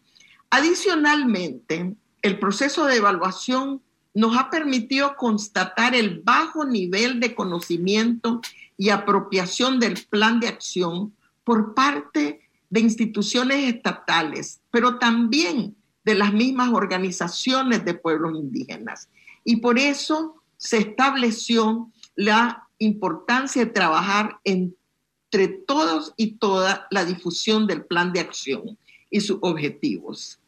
Adicionalmente, 0.50 1.94
el 2.22 2.38
proceso 2.40 2.86
de 2.86 2.96
evaluación 2.96 3.80
nos 4.14 4.36
ha 4.36 4.50
permitido 4.50 5.14
constatar 5.16 5.94
el 5.94 6.22
bajo 6.22 6.64
nivel 6.64 7.20
de 7.20 7.36
conocimiento 7.36 8.40
y 8.76 8.90
apropiación 8.90 9.78
del 9.78 10.04
plan 10.10 10.40
de 10.40 10.48
acción 10.48 11.14
por 11.44 11.72
parte 11.74 12.40
de 12.68 12.80
instituciones 12.80 13.72
estatales, 13.72 14.60
pero 14.72 14.98
también 14.98 15.76
de 16.04 16.14
las 16.16 16.32
mismas 16.32 16.70
organizaciones 16.72 17.84
de 17.84 17.94
pueblos 17.94 18.34
indígenas. 18.34 19.08
Y 19.44 19.56
por 19.56 19.78
eso 19.78 20.42
se 20.56 20.78
estableció 20.78 21.90
la 22.14 22.68
importancia 22.78 23.64
de 23.64 23.70
trabajar 23.70 24.38
entre 24.44 25.48
todos 25.66 26.12
y 26.16 26.32
toda 26.32 26.86
la 26.90 27.04
difusión 27.04 27.66
del 27.66 27.84
plan 27.84 28.12
de 28.12 28.20
acción 28.20 28.78
y 29.10 29.20
sus 29.20 29.38
objetivos. 29.40 30.38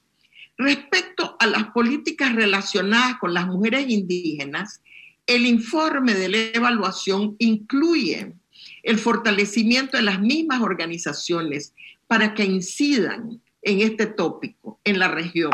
Respecto 0.59 1.37
a 1.39 1.47
las 1.47 1.71
políticas 1.71 2.35
relacionadas 2.35 3.19
con 3.19 3.35
las 3.35 3.47
mujeres 3.47 3.89
indígenas, 3.89 4.83
el 5.27 5.47
informe 5.47 6.15
de 6.15 6.29
la 6.29 6.39
evaluación 6.55 7.37
incluye 7.39 8.35
el 8.83 8.99
fortalecimiento 8.99 9.97
de 9.97 10.03
las 10.03 10.21
mismas 10.21 10.61
organizaciones 10.61 11.75
para 12.07 12.35
que 12.35 12.45
incidan 12.45 13.41
en 13.63 13.81
este 13.81 14.07
tópico 14.07 14.81
en 14.85 14.99
la 14.99 15.09
región. 15.09 15.53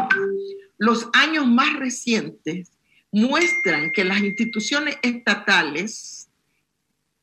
Los 0.78 1.08
años 1.12 1.46
más 1.46 1.78
recientes 1.78 2.70
muestran 3.12 3.90
que 3.92 4.04
las 4.04 4.20
instituciones 4.20 4.96
estatales, 5.02 6.28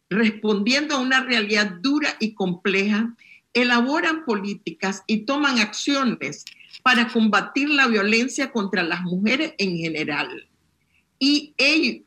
respondiendo 0.10 0.96
a 0.96 1.00
una 1.00 1.24
realidad 1.24 1.72
dura 1.82 2.16
y 2.20 2.34
compleja, 2.34 3.16
elaboran 3.54 4.26
políticas 4.26 5.04
y 5.08 5.20
toman 5.20 5.60
acciones 5.60 6.46
para 6.84 7.08
combatir 7.08 7.70
la 7.70 7.88
violencia 7.88 8.52
contra 8.52 8.84
las 8.84 9.02
mujeres 9.02 9.54
en 9.58 9.78
general. 9.78 10.48
Y 11.18 11.56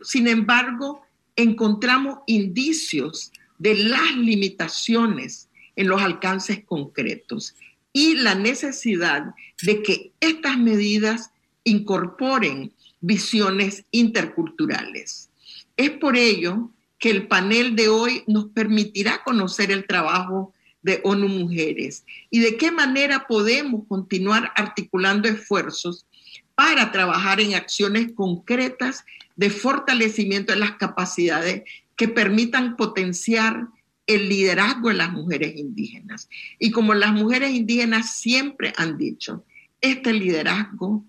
sin 0.02 0.28
embargo, 0.28 1.02
encontramos 1.36 2.18
indicios 2.26 3.32
de 3.58 3.74
las 3.74 4.16
limitaciones 4.16 5.48
en 5.76 5.88
los 5.88 6.02
alcances 6.02 6.64
concretos 6.64 7.54
y 7.92 8.16
la 8.16 8.34
necesidad 8.34 9.34
de 9.62 9.82
que 9.82 10.12
estas 10.20 10.58
medidas 10.58 11.30
incorporen 11.64 12.72
visiones 13.00 13.84
interculturales. 13.90 15.30
Es 15.76 15.90
por 15.90 16.16
ello 16.16 16.70
que 16.98 17.10
el 17.10 17.28
panel 17.28 17.76
de 17.76 17.88
hoy 17.88 18.24
nos 18.26 18.46
permitirá 18.46 19.22
conocer 19.24 19.70
el 19.70 19.86
trabajo 19.86 20.52
de 20.82 21.00
ONU 21.04 21.28
Mujeres 21.28 22.04
y 22.30 22.40
de 22.40 22.56
qué 22.56 22.70
manera 22.70 23.26
podemos 23.26 23.82
continuar 23.88 24.52
articulando 24.56 25.28
esfuerzos 25.28 26.06
para 26.54 26.90
trabajar 26.90 27.40
en 27.40 27.54
acciones 27.54 28.12
concretas 28.14 29.04
de 29.36 29.50
fortalecimiento 29.50 30.52
de 30.52 30.58
las 30.58 30.72
capacidades 30.72 31.62
que 31.94 32.08
permitan 32.08 32.76
potenciar 32.76 33.68
el 34.08 34.28
liderazgo 34.28 34.88
de 34.88 34.94
las 34.94 35.12
mujeres 35.12 35.56
indígenas. 35.56 36.28
Y 36.58 36.70
como 36.70 36.94
las 36.94 37.12
mujeres 37.12 37.52
indígenas 37.52 38.16
siempre 38.16 38.72
han 38.76 38.98
dicho, 38.98 39.44
este 39.80 40.12
liderazgo 40.12 41.04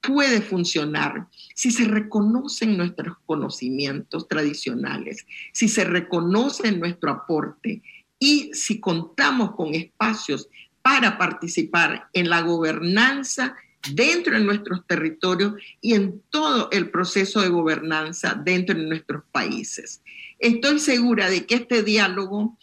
puede 0.00 0.40
funcionar 0.40 1.26
si 1.54 1.70
se 1.70 1.84
reconocen 1.84 2.76
nuestros 2.76 3.16
conocimientos 3.26 4.28
tradicionales, 4.28 5.26
si 5.52 5.68
se 5.68 5.84
reconoce 5.84 6.72
nuestro 6.72 7.10
aporte 7.10 7.82
y 8.18 8.50
si 8.54 8.80
contamos 8.80 9.54
con 9.54 9.74
espacios 9.74 10.48
para 10.82 11.18
participar 11.18 12.08
en 12.12 12.30
la 12.30 12.40
gobernanza 12.42 13.54
dentro 13.92 14.34
de 14.34 14.44
nuestros 14.44 14.86
territorios 14.86 15.54
y 15.80 15.94
en 15.94 16.22
todo 16.30 16.68
el 16.70 16.90
proceso 16.90 17.40
de 17.40 17.48
gobernanza 17.48 18.34
dentro 18.34 18.76
de 18.76 18.86
nuestros 18.86 19.22
países. 19.32 20.02
Estoy 20.38 20.78
segura 20.78 21.30
de 21.30 21.46
que 21.46 21.56
este 21.56 21.82
diálogo 21.82 22.58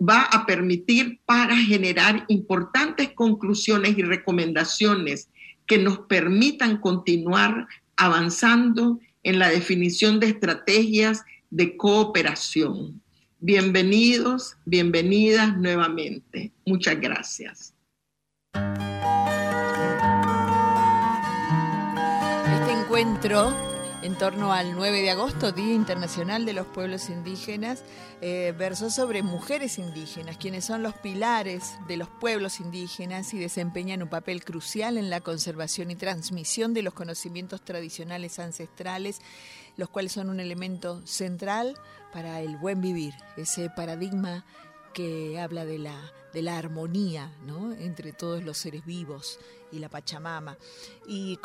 va 0.00 0.22
a 0.22 0.46
permitir 0.46 1.20
para 1.24 1.56
generar 1.56 2.24
importantes 2.28 3.12
conclusiones 3.12 3.96
y 3.96 4.02
recomendaciones 4.02 5.28
que 5.72 5.78
nos 5.78 6.00
permitan 6.00 6.76
continuar 6.76 7.66
avanzando 7.96 9.00
en 9.22 9.38
la 9.38 9.48
definición 9.48 10.20
de 10.20 10.26
estrategias 10.26 11.24
de 11.48 11.78
cooperación. 11.78 13.00
Bienvenidos, 13.40 14.58
bienvenidas 14.66 15.56
nuevamente. 15.56 16.52
Muchas 16.66 17.00
gracias. 17.00 17.72
Este 22.52 22.72
encuentro 22.78 23.71
en 24.02 24.18
torno 24.18 24.52
al 24.52 24.74
9 24.74 25.00
de 25.00 25.10
agosto, 25.10 25.52
Día 25.52 25.74
Internacional 25.74 26.44
de 26.44 26.52
los 26.52 26.66
Pueblos 26.66 27.08
Indígenas, 27.08 27.84
eh, 28.20 28.52
versó 28.58 28.90
sobre 28.90 29.22
mujeres 29.22 29.78
indígenas, 29.78 30.36
quienes 30.36 30.64
son 30.64 30.82
los 30.82 30.94
pilares 30.94 31.74
de 31.86 31.96
los 31.96 32.08
pueblos 32.08 32.58
indígenas 32.58 33.32
y 33.32 33.38
desempeñan 33.38 34.02
un 34.02 34.08
papel 34.08 34.44
crucial 34.44 34.98
en 34.98 35.08
la 35.08 35.20
conservación 35.20 35.92
y 35.92 35.96
transmisión 35.96 36.74
de 36.74 36.82
los 36.82 36.94
conocimientos 36.94 37.64
tradicionales 37.64 38.40
ancestrales, 38.40 39.20
los 39.76 39.88
cuales 39.88 40.12
son 40.12 40.30
un 40.30 40.40
elemento 40.40 41.06
central 41.06 41.76
para 42.12 42.40
el 42.40 42.56
buen 42.56 42.80
vivir, 42.80 43.14
ese 43.36 43.70
paradigma 43.70 44.44
que 44.92 45.40
habla 45.40 45.64
de 45.64 45.78
la, 45.78 46.12
de 46.32 46.42
la 46.42 46.58
armonía 46.58 47.32
¿no? 47.46 47.72
entre 47.72 48.12
todos 48.12 48.42
los 48.42 48.58
seres 48.58 48.84
vivos 48.84 49.38
y 49.72 49.78
la 49.78 49.88
Pachamama. 49.88 50.56
Y, 51.06 51.38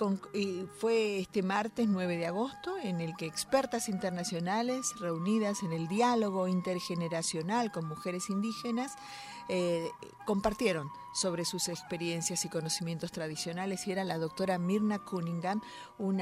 fue 0.77 1.19
este 1.19 1.41
martes 1.41 1.87
9 1.87 2.17
de 2.17 2.27
agosto 2.27 2.77
en 2.77 3.01
el 3.01 3.15
que 3.15 3.25
expertas 3.25 3.89
internacionales 3.89 4.93
reunidas 4.99 5.63
en 5.63 5.73
el 5.73 5.87
diálogo 5.87 6.47
intergeneracional 6.47 7.71
con 7.71 7.87
mujeres 7.87 8.29
indígenas 8.29 8.95
eh, 9.49 9.89
compartieron 10.25 10.89
sobre 11.13 11.45
sus 11.45 11.69
experiencias 11.69 12.43
y 12.43 12.49
conocimientos 12.49 13.11
tradicionales 13.11 13.87
y 13.87 13.93
era 13.93 14.03
la 14.03 14.17
doctora 14.17 14.57
Mirna 14.57 14.99
Cunningham, 14.99 15.61
un 15.97 16.19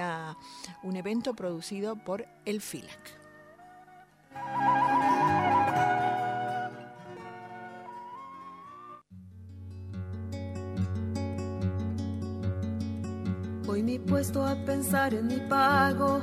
evento 0.95 1.33
producido 1.33 1.95
por 1.95 2.27
el 2.45 2.61
FILAC. 2.61 3.25
Hoy 13.67 13.81
me 13.81 13.95
he 13.95 13.99
puesto 13.99 14.45
a 14.45 14.55
pensar 14.63 15.15
en 15.15 15.25
mi 15.25 15.37
pago, 15.49 16.21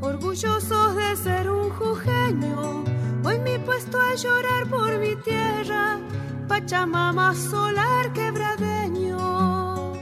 orgulloso 0.00 0.94
de 0.94 1.16
ser 1.16 1.50
un 1.50 1.70
jujeño. 1.70 2.84
Hoy 3.24 3.38
me 3.40 3.54
he 3.54 3.58
puesto 3.58 3.98
a 4.00 4.14
llorar 4.14 4.68
por 4.68 4.96
mi 4.98 5.16
tierra, 5.16 5.98
Pachamama 6.46 7.34
solar 7.34 8.12
quebradeño. 8.12 9.92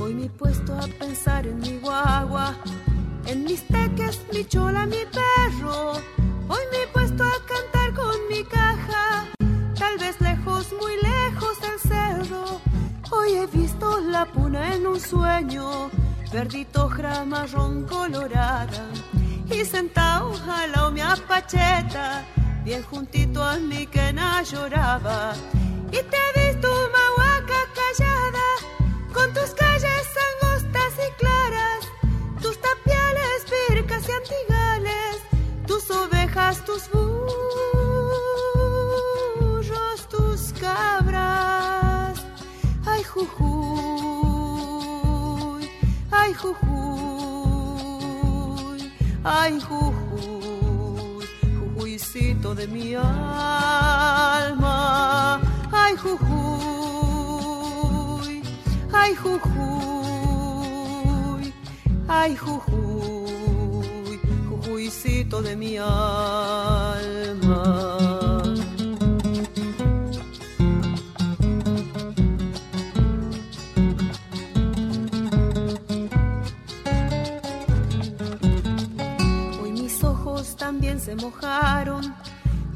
Hoy 0.00 0.14
me 0.14 0.24
he 0.24 0.30
puesto 0.30 0.72
a 0.74 0.86
pensar 0.98 1.46
en 1.46 1.58
mi 1.58 1.78
guagua, 1.80 2.54
en 3.26 3.44
mis 3.44 3.62
teques, 3.68 4.22
mi 4.32 4.42
chola, 4.46 4.86
mi 4.86 5.04
perro. 5.12 5.92
Hoy 6.48 6.64
me 6.72 6.85
la 14.56 14.62
puna 14.62 14.74
en 14.74 14.86
un 14.86 15.00
sueño, 15.00 15.90
verdito 16.32 16.90
marrón 17.26 17.86
colorada, 17.86 18.90
y 19.50 19.64
sentado 19.64 20.32
al 20.50 20.72
lado 20.72 20.90
mi 20.90 21.00
apacheta, 21.00 22.24
bien 22.64 22.82
juntito 22.82 23.42
a 23.42 23.56
mí 23.56 23.86
que 23.86 24.12
na 24.12 24.42
lloraba. 24.42 25.34
Y 25.88 26.00
te 26.10 26.16
he 26.16 26.52
visto 26.52 26.68
mahuaca 26.68 27.60
callada, 27.74 28.46
con 29.12 29.32
tus 29.32 29.50
ay 49.26 49.58
jujuy, 49.58 51.26
jujuycito 51.58 52.54
de 52.54 52.66
mi 52.68 52.94
alma, 52.94 54.70
ay 55.72 55.96
jujuy, 55.96 57.26
ay 58.92 59.16
jujuy, 59.16 59.44
ay 62.08 62.36
jujuy, 62.36 64.18
jujuycito 64.48 65.42
de 65.42 65.56
mi 65.56 65.76
alma. 65.76 67.45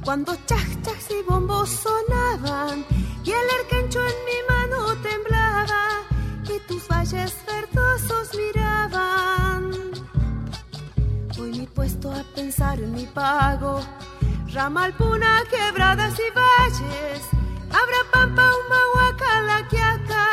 Cuando 0.05 0.37
chas, 0.47 0.65
chas 0.83 1.11
y 1.11 1.23
bombos 1.29 1.69
sonaban 1.69 2.85
y 3.25 3.31
el 3.31 3.51
arcancho 3.61 3.99
en 3.99 4.25
mi 4.25 4.39
mano 4.49 4.95
temblaba 5.03 5.89
y 6.45 6.59
tus 6.69 6.87
valles 6.87 7.35
verdosos 7.45 8.31
miraban. 8.37 9.73
Hoy 11.41 11.51
me 11.59 11.65
he 11.65 11.67
puesto 11.67 12.13
a 12.13 12.23
pensar 12.35 12.79
en 12.79 12.93
mi 12.93 13.07
pago, 13.07 13.81
ramal, 14.53 14.95
puna, 14.95 15.43
quebradas 15.51 16.15
y 16.15 16.31
valles, 16.33 17.23
abra 17.69 18.01
pampa, 18.13 18.45
humahuaca, 18.59 19.43
la 19.43 19.67
quiaca, 19.67 20.27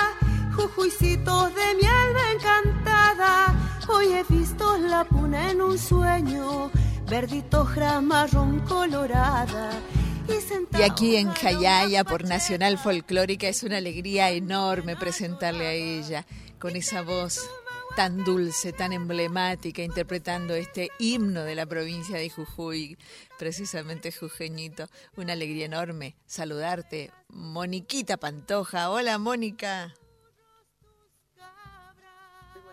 jujuicitos 0.56 1.56
de 1.56 1.76
mi 1.76 1.88
encantada. 2.34 3.56
Hoy 3.88 4.14
he 4.14 4.24
visto 4.32 4.78
la 4.78 5.04
puna 5.04 5.50
en 5.50 5.62
un 5.62 5.80
sueño 5.80 6.70
verdito 7.10 7.66
marrón 8.02 8.60
colorada. 8.68 9.72
Y 10.78 10.82
aquí 10.84 11.16
en 11.16 11.30
Jayaya, 11.30 12.04
por 12.04 12.26
Nacional 12.26 12.78
Folclórica, 12.78 13.48
es 13.48 13.64
una 13.64 13.78
alegría 13.78 14.30
enorme 14.32 14.98
presentarle 14.98 15.68
a 15.68 15.72
ella 15.72 16.26
con 16.60 16.76
esa 16.76 17.02
voz 17.02 17.50
tan 17.96 18.24
dulce, 18.26 18.74
tan 18.74 18.92
emblemática, 18.92 19.82
interpretando 19.82 20.54
este 20.54 20.90
himno 21.00 21.44
de 21.44 21.56
la 21.56 21.66
provincia 21.66 22.18
de 22.18 22.30
Jujuy, 22.30 22.98
precisamente 23.40 24.12
jujeñito. 24.12 24.88
Una 25.16 25.34
alegría 25.34 25.66
enorme 25.66 26.16
saludarte, 26.26 27.12
Moniquita 27.30 28.18
Pantoja. 28.18 28.92
Hola, 28.92 29.18
Mónica. 29.18 29.94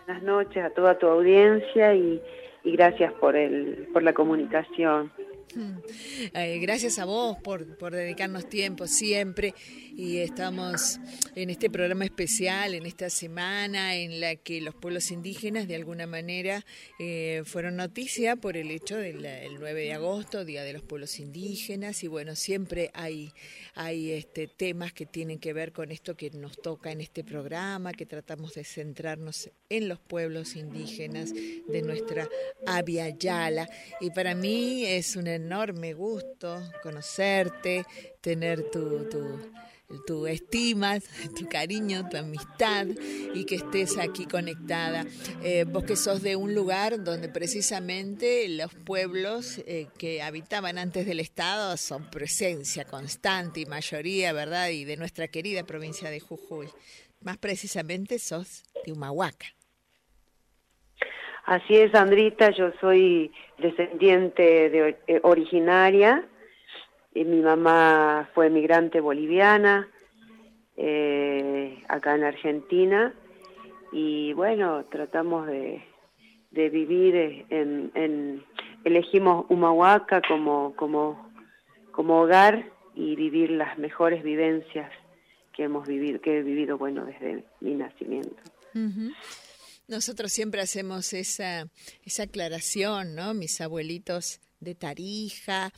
Buenas 0.05 0.23
noches 0.23 0.63
a 0.63 0.69
toda 0.71 0.99
tu 0.99 1.07
audiencia 1.07 1.95
y 1.95 2.21
y 2.65 2.71
gracias 2.71 3.13
por, 3.13 3.35
el, 3.37 3.87
por 3.93 4.03
la 4.03 4.13
comunicación. 4.13 5.11
Eh, 6.33 6.59
gracias 6.59 6.99
a 6.99 7.05
vos 7.05 7.37
por, 7.37 7.77
por, 7.77 7.93
dedicarnos 7.93 8.49
tiempo 8.49 8.87
siempre. 8.87 9.53
Y 9.95 10.17
estamos 10.17 10.99
en 11.35 11.49
este 11.49 11.69
programa 11.69 12.03
especial, 12.03 12.73
en 12.73 12.85
esta 12.85 13.09
semana 13.09 13.95
en 13.95 14.19
la 14.19 14.35
que 14.35 14.59
los 14.59 14.75
pueblos 14.75 15.11
indígenas 15.11 15.67
de 15.67 15.75
alguna 15.75 16.07
manera 16.07 16.65
eh, 16.99 17.43
fueron 17.45 17.77
noticia 17.77 18.35
por 18.35 18.57
el 18.57 18.71
hecho 18.71 18.97
del 18.97 19.25
9 19.59 19.81
de 19.81 19.93
agosto, 19.93 20.43
Día 20.43 20.63
de 20.63 20.73
los 20.73 20.83
Pueblos 20.83 21.19
Indígenas. 21.19 22.03
Y 22.03 22.07
bueno, 22.07 22.35
siempre 22.35 22.91
hay, 22.93 23.31
hay 23.73 24.11
este, 24.11 24.47
temas 24.47 24.91
que 24.91 25.05
tienen 25.05 25.39
que 25.39 25.53
ver 25.53 25.71
con 25.71 25.91
esto 25.91 26.15
que 26.15 26.29
nos 26.31 26.61
toca 26.61 26.91
en 26.91 26.99
este 26.99 27.23
programa, 27.23 27.93
que 27.93 28.05
tratamos 28.05 28.53
de 28.55 28.65
centrarnos 28.65 29.49
en 29.69 29.87
los 29.87 29.99
pueblos 29.99 30.55
indígenas 30.55 31.33
de 31.33 31.81
nuestra 31.81 32.27
Avia 32.67 33.09
Yala 33.09 33.69
y 34.01 34.09
para 34.11 34.35
mí 34.35 34.85
es 34.85 35.15
una 35.15 35.35
enorme 35.45 35.93
gusto 35.93 36.59
conocerte, 36.81 37.85
tener 38.19 38.69
tu, 38.71 39.07
tu, 40.07 40.25
estima, 40.25 40.97
tu 41.37 41.47
cariño, 41.47 42.09
tu 42.09 42.17
amistad 42.17 42.87
y 43.33 43.45
que 43.45 43.55
estés 43.55 43.97
aquí 43.99 44.25
conectada. 44.25 45.05
Eh, 45.43 45.65
vos 45.67 45.83
que 45.83 45.95
sos 45.95 46.23
de 46.23 46.35
un 46.35 46.55
lugar 46.55 47.03
donde 47.03 47.29
precisamente 47.29 48.49
los 48.49 48.73
pueblos 48.73 49.59
eh, 49.59 49.87
que 49.99 50.23
habitaban 50.23 50.79
antes 50.79 51.05
del 51.05 51.19
Estado 51.19 51.77
son 51.77 52.09
presencia 52.09 52.85
constante 52.85 53.59
y 53.59 53.65
mayoría, 53.67 54.33
¿verdad? 54.33 54.69
Y 54.69 54.83
de 54.85 54.97
nuestra 54.97 55.27
querida 55.27 55.63
provincia 55.63 56.09
de 56.09 56.19
Jujuy. 56.19 56.67
Más 57.21 57.37
precisamente 57.37 58.17
sos 58.17 58.63
de 58.83 58.91
Humahuaca. 58.91 59.45
Así 61.45 61.75
es, 61.75 61.93
Andrita, 61.93 62.49
yo 62.49 62.71
soy 62.81 63.31
descendiente 63.57 64.69
de, 64.69 64.97
eh, 65.07 65.19
originaria. 65.23 66.23
Y 67.13 67.23
mi 67.23 67.41
mamá 67.41 68.29
fue 68.33 68.49
migrante 68.49 68.99
boliviana 68.99 69.87
eh, 70.75 71.81
acá 71.87 72.15
en 72.15 72.23
Argentina. 72.23 73.13
Y 73.91 74.33
bueno, 74.33 74.83
tratamos 74.85 75.47
de, 75.47 75.81
vivir 76.51 77.45
en, 77.49 78.43
elegimos 78.83 79.45
Humahuaca 79.49 80.21
como, 80.27 80.75
como, 80.75 81.31
como 81.91 82.21
hogar 82.21 82.65
y 82.93 83.15
vivir 83.15 83.51
las 83.51 83.77
mejores 83.77 84.23
vivencias 84.23 84.91
que 85.53 85.63
hemos 85.63 85.87
vivido, 85.87 86.19
que 86.19 86.39
he 86.39 86.43
vivido, 86.43 86.77
bueno, 86.77 87.05
desde 87.05 87.45
mi 87.61 87.75
nacimiento. 87.75 88.35
Nosotros 89.87 90.31
siempre 90.31 90.61
hacemos 90.61 91.13
esa, 91.13 91.69
esa 92.03 92.23
aclaración, 92.23 93.15
¿no? 93.15 93.33
Mis 93.33 93.61
abuelitos 93.61 94.39
de 94.59 94.75
Tarija, 94.75 95.71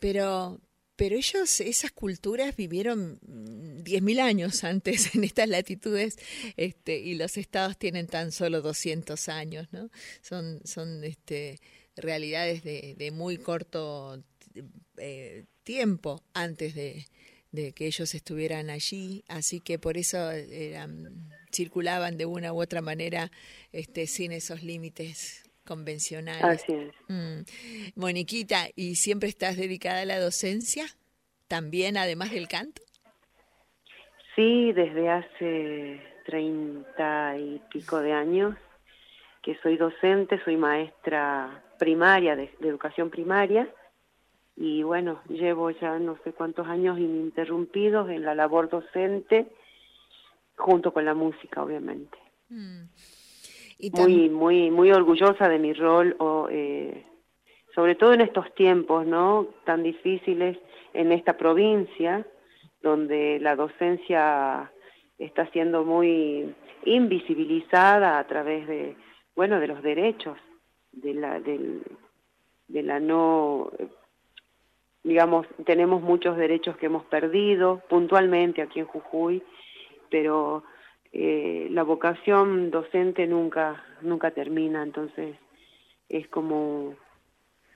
pero, 0.00 0.60
pero 0.96 1.16
ellos, 1.16 1.60
esas 1.60 1.92
culturas 1.92 2.56
vivieron 2.56 3.20
10.000 3.20 4.20
años 4.20 4.64
antes 4.64 5.14
en 5.14 5.24
estas 5.24 5.48
latitudes 5.48 6.16
este, 6.56 6.98
y 6.98 7.14
los 7.14 7.36
estados 7.36 7.76
tienen 7.78 8.06
tan 8.06 8.32
solo 8.32 8.62
200 8.62 9.28
años, 9.28 9.68
¿no? 9.72 9.90
Son, 10.22 10.60
son 10.64 11.04
este, 11.04 11.60
realidades 11.96 12.62
de, 12.64 12.94
de 12.96 13.10
muy 13.10 13.36
corto 13.38 14.22
eh, 14.96 15.44
tiempo 15.62 16.22
antes 16.32 16.74
de, 16.74 17.06
de 17.52 17.72
que 17.72 17.86
ellos 17.86 18.14
estuvieran 18.14 18.70
allí, 18.70 19.24
así 19.28 19.60
que 19.60 19.78
por 19.78 19.98
eso 19.98 20.30
eran 20.30 21.30
circulaban 21.52 22.16
de 22.16 22.26
una 22.26 22.52
u 22.52 22.60
otra 22.60 22.80
manera 22.80 23.30
este, 23.72 24.06
sin 24.06 24.32
esos 24.32 24.62
límites 24.62 25.44
convencionales. 25.66 26.42
Así 26.42 26.72
es. 26.72 26.94
Mm. 27.08 28.00
Moniquita, 28.00 28.68
¿y 28.74 28.96
siempre 28.96 29.28
estás 29.28 29.56
dedicada 29.56 30.02
a 30.02 30.06
la 30.06 30.18
docencia? 30.18 30.84
¿También 31.48 31.96
además 31.96 32.30
del 32.32 32.48
canto? 32.48 32.82
Sí, 34.34 34.72
desde 34.72 35.10
hace 35.10 36.00
treinta 36.24 37.36
y 37.36 37.60
pico 37.70 38.00
de 38.00 38.12
años 38.12 38.56
que 39.42 39.56
soy 39.56 39.76
docente, 39.76 40.40
soy 40.44 40.56
maestra 40.56 41.64
primaria, 41.78 42.36
de, 42.36 42.50
de, 42.60 42.68
educación 42.68 43.10
primaria, 43.10 43.68
y 44.56 44.84
bueno, 44.84 45.20
llevo 45.28 45.70
ya 45.70 45.98
no 45.98 46.16
sé 46.22 46.32
cuántos 46.32 46.68
años 46.68 46.98
ininterrumpidos 46.98 48.08
en 48.10 48.24
la 48.24 48.34
labor 48.34 48.70
docente 48.70 49.48
junto 50.62 50.92
con 50.92 51.04
la 51.04 51.14
música, 51.14 51.62
obviamente. 51.62 52.16
Mm. 52.48 52.84
muy, 53.92 54.30
muy, 54.30 54.70
muy 54.70 54.92
orgullosa 54.92 55.48
de 55.48 55.58
mi 55.58 55.72
rol, 55.72 56.16
o, 56.18 56.48
eh, 56.50 57.04
sobre 57.74 57.94
todo 57.94 58.14
en 58.14 58.20
estos 58.20 58.54
tiempos, 58.54 59.06
¿no? 59.06 59.48
Tan 59.64 59.82
difíciles 59.82 60.58
en 60.94 61.12
esta 61.12 61.36
provincia, 61.36 62.26
donde 62.82 63.38
la 63.40 63.56
docencia 63.56 64.70
está 65.18 65.46
siendo 65.50 65.84
muy 65.84 66.54
invisibilizada 66.84 68.18
a 68.18 68.26
través 68.26 68.66
de, 68.66 68.96
bueno, 69.34 69.60
de 69.60 69.68
los 69.68 69.82
derechos, 69.82 70.38
de 70.92 71.14
la, 71.14 71.40
del, 71.40 71.82
de 72.68 72.82
la 72.82 73.00
no, 73.00 73.70
digamos, 75.02 75.46
tenemos 75.64 76.02
muchos 76.02 76.36
derechos 76.36 76.76
que 76.76 76.86
hemos 76.86 77.04
perdido 77.06 77.82
puntualmente 77.88 78.62
aquí 78.62 78.80
en 78.80 78.86
Jujuy, 78.86 79.42
pero 80.12 80.62
eh, 81.12 81.66
la 81.70 81.82
vocación 81.82 82.70
docente 82.70 83.26
nunca, 83.26 83.84
nunca 84.02 84.30
termina, 84.30 84.82
entonces 84.82 85.36
es 86.08 86.28
como 86.28 86.94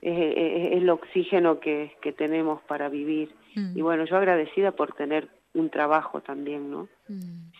es, 0.01 0.71
el 0.73 0.89
oxígeno 0.89 1.59
que, 1.59 1.97
que, 2.01 2.13
tenemos 2.13 2.61
para 2.63 2.87
vivir. 2.87 3.35
Mm. 3.55 3.77
Y 3.77 3.81
bueno, 3.81 4.05
yo 4.05 4.15
agradecida 4.15 4.71
por 4.71 4.93
tener 4.93 5.27
un 5.53 5.69
trabajo 5.69 6.21
también, 6.21 6.71
¿no? 6.71 6.87
Mm. 7.09 7.51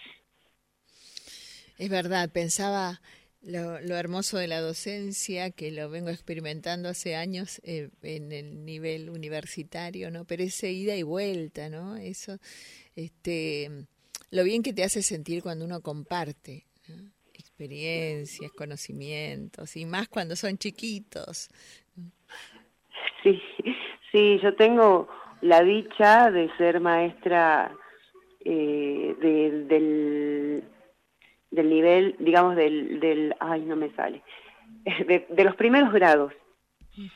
Es 1.80 1.90
verdad, 1.90 2.30
pensaba 2.32 3.02
lo, 3.42 3.80
lo, 3.82 3.96
hermoso 3.96 4.38
de 4.38 4.48
la 4.48 4.62
docencia, 4.62 5.52
que 5.52 5.72
lo 5.72 5.90
vengo 5.90 6.10
experimentando 6.10 6.90
hace 6.90 7.16
años 7.16 7.60
eh, 7.63 7.90
en 8.02 8.32
el 8.32 8.66
nivel 8.66 9.10
universitario, 9.10 10.12
¿no? 10.12 10.26
Pero 10.26 10.44
esa 10.44 10.68
ida 10.68 10.96
y 10.96 11.04
vuelta, 11.04 11.70
¿no? 11.70 11.98
Eso, 11.98 12.38
este 12.96 13.88
lo 14.32 14.44
bien 14.44 14.63
que 14.63 14.74
te 14.74 14.84
hace 14.84 15.02
sentir 15.02 15.42
cuando 15.44 15.66
uno 15.66 15.82
comparte 15.82 16.66
experiencias, 17.34 18.52
conocimientos, 18.52 19.76
y 19.78 19.86
más 19.86 20.08
cuando 20.08 20.36
son 20.36 20.58
chiquitos. 20.58 21.50
Sí, 23.24 23.42
sí, 24.12 24.40
yo 24.42 24.56
tengo 24.56 25.08
la 25.42 25.63
dicha 25.63 26.32
de 26.32 26.50
ser 26.58 26.80
maestra 26.80 27.72
eh, 28.44 29.16
del, 29.20 30.63
del 31.52 31.70
nivel, 31.70 32.16
digamos, 32.20 32.56
del, 32.56 33.00
del, 33.00 33.36
ay, 33.40 33.62
no 33.62 33.76
me 33.76 33.92
sale, 33.96 34.24
de, 34.86 35.44
los 35.44 35.56
primeros 35.56 35.92
grados, 35.94 36.34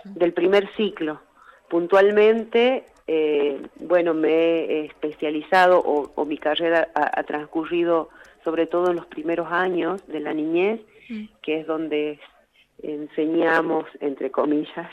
del 0.06 0.34
primer 0.34 0.70
ciclo. 0.76 1.22
Puntualmente 1.70 2.86
eh, 3.08 3.62
bueno, 3.76 4.14
me 4.14 4.30
he 4.30 4.86
especializado 4.86 5.80
o, 5.80 6.26
mi 6.26 6.38
carrera 6.38 6.90
ha, 6.94 7.24
transcurrido 7.24 8.10
sobre 8.44 8.68
todo 8.68 8.90
en 8.90 8.96
los 8.96 9.06
primeros 9.08 9.52
años 9.52 10.06
de 10.08 10.20
la 10.20 10.34
niñez, 10.34 10.82
mm. 11.10 11.26
que 11.42 11.60
es 11.60 11.68
donde 11.68 12.20
enseñamos, 12.82 13.86
entre 14.00 14.32
comillas, 14.32 14.90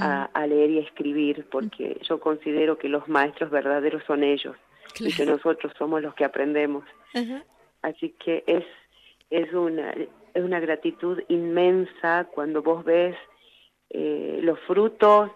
a, 0.00 0.46
leer 0.46 0.70
y 0.70 0.78
escribir, 0.78 1.46
porque 1.50 1.98
yo 2.02 2.20
considero 2.20 2.76
que 2.78 2.88
los 2.88 3.08
maestros 3.08 3.50
verdaderos 3.50 4.02
son 4.06 4.22
ellos 4.22 4.56
y 5.00 5.12
que 5.14 5.24
nosotros 5.24 5.72
somos 5.78 6.02
los 6.02 6.14
que 6.14 6.24
aprendemos. 6.24 6.84
Así 7.82 8.14
que 8.22 8.44
es, 8.46 8.64
es, 9.30 9.52
una, 9.54 9.92
es 9.92 10.44
una 10.44 10.60
gratitud 10.60 11.22
inmensa 11.28 12.26
cuando 12.34 12.62
vos 12.62 12.84
ves 12.84 13.16
eh, 13.90 14.40
los 14.42 14.58
frutos 14.60 15.30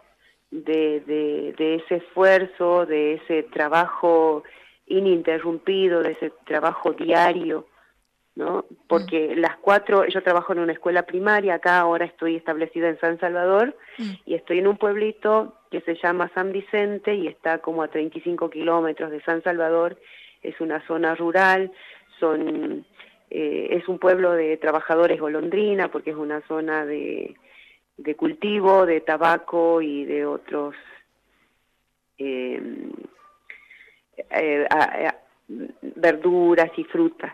de, 0.51 1.01
de, 1.01 1.55
de 1.57 1.75
ese 1.77 1.97
esfuerzo, 1.97 2.87
de 2.87 3.15
ese 3.15 3.45
trabajo 3.45 4.43
ininterrumpido, 4.87 6.03
de 6.03 6.13
ese 6.13 6.33
trabajo 6.47 6.93
diario 6.93 7.67
¿no? 8.37 8.65
Porque 8.89 9.35
mm. 9.35 9.39
las 9.39 9.57
cuatro, 9.59 10.07
yo 10.07 10.23
trabajo 10.23 10.53
en 10.53 10.61
una 10.61 10.73
escuela 10.73 11.03
primaria, 11.03 11.55
acá 11.55 11.79
ahora 11.79 12.05
estoy 12.07 12.37
establecida 12.37 12.89
en 12.89 12.99
San 13.01 13.19
Salvador 13.19 13.77
mm. 13.99 14.11
y 14.25 14.35
estoy 14.35 14.59
en 14.59 14.67
un 14.67 14.77
pueblito 14.77 15.55
que 15.71 15.81
se 15.83 15.95
llama 15.97 16.31
San 16.35 16.53
Vicente 16.53 17.15
y 17.15 17.27
está 17.27 17.59
como 17.59 17.83
a 17.83 17.89
35 17.89 18.51
kilómetros 18.51 19.11
de 19.11 19.23
San 19.23 19.43
Salvador, 19.43 19.99
es 20.43 20.61
una 20.61 20.85
zona 20.87 21.15
rural, 21.15 21.71
son, 22.19 22.87
eh, 23.31 23.69
es 23.73 23.89
un 23.89 23.99
pueblo 23.99 24.33
de 24.33 24.57
trabajadores 24.57 25.21
golondrina 25.21 25.89
porque 25.89 26.11
es 26.11 26.17
una 26.17 26.41
zona 26.47 26.87
de, 26.87 27.37
de 28.03 28.15
cultivo, 28.15 28.87
de 28.87 29.01
tabaco 29.01 29.81
y 29.83 30.05
de 30.05 30.27
otros... 30.27 30.75
Eh, 32.19 32.61
eh, 34.31 34.69
verduras 35.97 36.71
y 36.77 36.85
frutas 36.85 37.33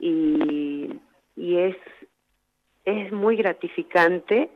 y, 0.00 0.90
y 1.36 1.56
es, 1.58 1.76
es 2.84 3.12
muy 3.12 3.36
gratificante 3.36 4.50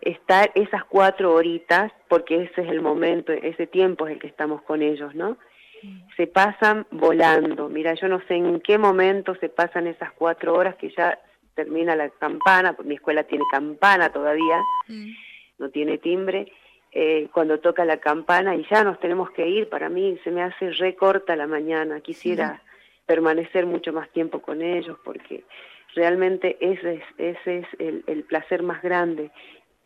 estar 0.00 0.52
esas 0.54 0.84
cuatro 0.84 1.34
horitas, 1.34 1.90
porque 2.08 2.42
ese 2.42 2.60
es 2.60 2.68
el 2.68 2.82
momento, 2.82 3.32
ese 3.32 3.66
tiempo 3.66 4.06
es 4.06 4.12
el 4.12 4.18
que 4.20 4.26
estamos 4.26 4.62
con 4.62 4.82
ellos, 4.82 5.14
¿no? 5.14 5.38
Se 6.16 6.26
pasan 6.26 6.86
volando. 6.90 7.68
Mira, 7.68 7.94
yo 7.94 8.08
no 8.08 8.20
sé 8.26 8.36
en 8.36 8.60
qué 8.60 8.78
momento 8.78 9.34
se 9.36 9.48
pasan 9.48 9.86
esas 9.86 10.12
cuatro 10.12 10.54
horas 10.54 10.76
que 10.76 10.90
ya 10.90 11.18
termina 11.54 11.96
la 11.96 12.10
campana, 12.10 12.76
mi 12.84 12.94
escuela 12.94 13.24
tiene 13.24 13.44
campana 13.50 14.10
todavía, 14.10 14.60
mm. 14.88 15.10
no 15.58 15.70
tiene 15.70 15.98
timbre. 15.98 16.52
Eh, 16.92 17.28
cuando 17.32 17.58
toca 17.58 17.84
la 17.84 17.96
campana 17.96 18.54
y 18.54 18.64
ya 18.70 18.84
nos 18.84 19.00
tenemos 19.00 19.30
que 19.30 19.48
ir, 19.48 19.68
para 19.68 19.88
mí 19.88 20.16
se 20.22 20.30
me 20.30 20.42
hace 20.42 20.70
recorta 20.70 21.34
la 21.34 21.46
mañana. 21.46 22.00
Quisiera 22.00 22.62
permanecer 23.06 23.66
mucho 23.66 23.92
más 23.92 24.08
tiempo 24.10 24.40
con 24.40 24.62
ellos, 24.62 24.96
porque 25.04 25.44
realmente 25.94 26.56
ese 26.60 26.94
es, 26.94 27.02
ese 27.18 27.58
es 27.58 27.66
el, 27.78 28.04
el 28.06 28.22
placer 28.22 28.62
más 28.62 28.80
grande 28.80 29.30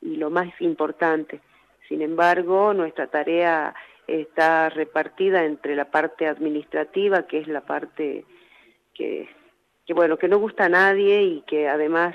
y 0.02 0.16
lo 0.16 0.28
más 0.28 0.48
importante. 0.61 1.40
Sin 1.88 2.02
embargo, 2.02 2.74
nuestra 2.74 3.07
tarea 3.07 3.74
está 4.07 4.68
repartida 4.68 5.44
entre 5.44 5.76
la 5.76 5.90
parte 5.90 6.26
administrativa, 6.26 7.26
que 7.26 7.38
es 7.38 7.48
la 7.48 7.62
parte 7.62 8.24
que, 8.94 9.28
que 9.88 9.94
bueno, 9.94 10.18
que 10.18 10.29
no 10.29 10.38
gusta 10.38 10.66
a 10.66 10.68
nadie 10.68 11.22
y 11.22 11.40
que 11.46 11.66
además, 11.66 12.14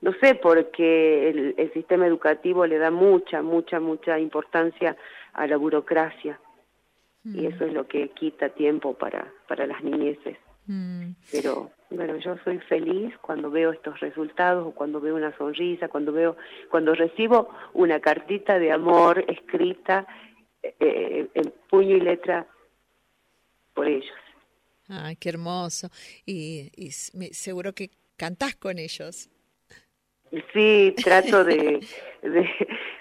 no 0.00 0.14
sé, 0.14 0.34
porque 0.34 1.28
el, 1.28 1.54
el 1.58 1.70
sistema 1.74 2.06
educativo 2.06 2.66
le 2.66 2.78
da 2.78 2.90
mucha, 2.90 3.42
mucha, 3.42 3.80
mucha 3.80 4.18
importancia 4.18 4.96
a 5.34 5.46
la 5.46 5.58
burocracia 5.58 6.40
y 7.22 7.42
mm. 7.42 7.46
eso 7.52 7.66
es 7.66 7.74
lo 7.74 7.86
que 7.86 8.08
quita 8.08 8.48
tiempo 8.48 8.94
para, 8.94 9.30
para 9.46 9.66
las 9.66 9.84
niñeces. 9.84 10.38
Mm. 10.68 11.10
Pero 11.30 11.70
bueno, 11.90 12.16
yo 12.16 12.38
soy 12.44 12.60
feliz 12.60 13.14
cuando 13.18 13.50
veo 13.50 13.72
estos 13.72 14.00
resultados 14.00 14.66
o 14.66 14.70
cuando 14.70 14.98
veo 14.98 15.16
una 15.16 15.36
sonrisa, 15.36 15.88
cuando 15.88 16.12
veo, 16.12 16.38
cuando 16.70 16.94
recibo 16.94 17.50
una 17.74 18.00
cartita 18.00 18.58
de 18.58 18.72
amor 18.72 19.22
escrita 19.28 20.06
eh, 20.62 21.28
en 21.34 21.52
puño 21.68 21.94
y 21.94 22.00
letra 22.00 22.46
por 23.74 23.86
ellos. 23.86 24.16
Ay, 24.88 25.16
qué 25.16 25.30
hermoso. 25.30 25.90
Y, 26.24 26.70
y 26.76 26.90
seguro 26.90 27.72
que 27.72 27.90
cantás 28.16 28.56
con 28.56 28.78
ellos. 28.78 29.28
Sí, 30.52 30.94
trato 31.02 31.44
de, 31.44 31.80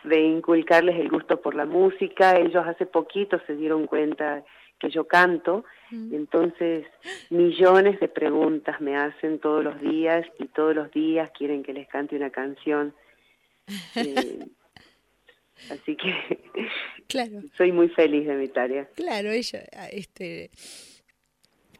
de, 0.04 0.21
inculcarles 0.21 1.00
el 1.00 1.10
gusto 1.10 1.41
por 1.41 1.56
la 1.56 1.65
música. 1.65 2.38
Ellos 2.38 2.65
hace 2.65 2.86
poquito 2.86 3.39
se 3.48 3.56
dieron 3.56 3.88
cuenta 3.88 4.43
que 4.80 4.89
yo 4.89 5.08
canto, 5.08 5.63
mm. 5.89 6.13
entonces 6.13 6.86
millones 7.30 8.00
de 8.00 8.10
preguntas 8.10 8.82
me 8.82 8.98
hacen 8.98 9.39
todos 9.39 9.63
los 9.63 9.80
días 9.80 10.26
y 10.38 10.48
todos 10.48 10.76
los 10.76 10.91
días 10.91 11.32
quieren 11.32 11.63
que 11.63 11.74
les 11.74 11.88
cante 11.88 12.15
una 12.15 12.30
canción. 12.30 12.93
Eh, 13.95 14.45
así 15.71 15.95
que 15.95 16.13
claro. 17.08 17.41
soy 17.58 17.71
muy 17.71 17.89
feliz 17.89 18.28
de 18.28 18.36
mi 18.36 18.48
tarea. 18.50 18.88
Claro, 18.93 19.32
ella, 19.32 19.63
este, 19.89 20.52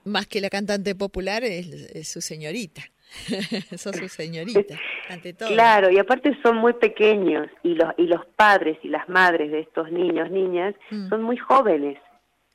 más 0.06 0.28
que 0.28 0.40
la 0.42 0.50
cantante 0.50 0.96
popular, 0.96 1.44
es 1.44 2.08
su 2.08 2.22
señorita. 2.22 2.84
Sos 3.78 3.96
su 3.96 4.10
señorita, 4.10 4.78
ante 5.10 5.34
todo. 5.34 5.50
Claro, 5.50 5.90
y 5.90 5.98
aparte 5.98 6.38
son 6.44 6.58
muy 6.58 6.74
pequeños 6.74 7.48
y 7.64 7.76
los, 7.76 7.94
y 7.98 8.08
los 8.08 8.26
padres 8.36 8.78
y 8.84 8.90
las 8.90 9.08
madres 9.10 9.52
de 9.52 9.62
estos 9.62 9.92
niños, 9.92 10.30
niñas, 10.32 10.76
mm. 10.92 11.10
son 11.10 11.24
muy 11.24 11.38
jóvenes. 11.38 11.98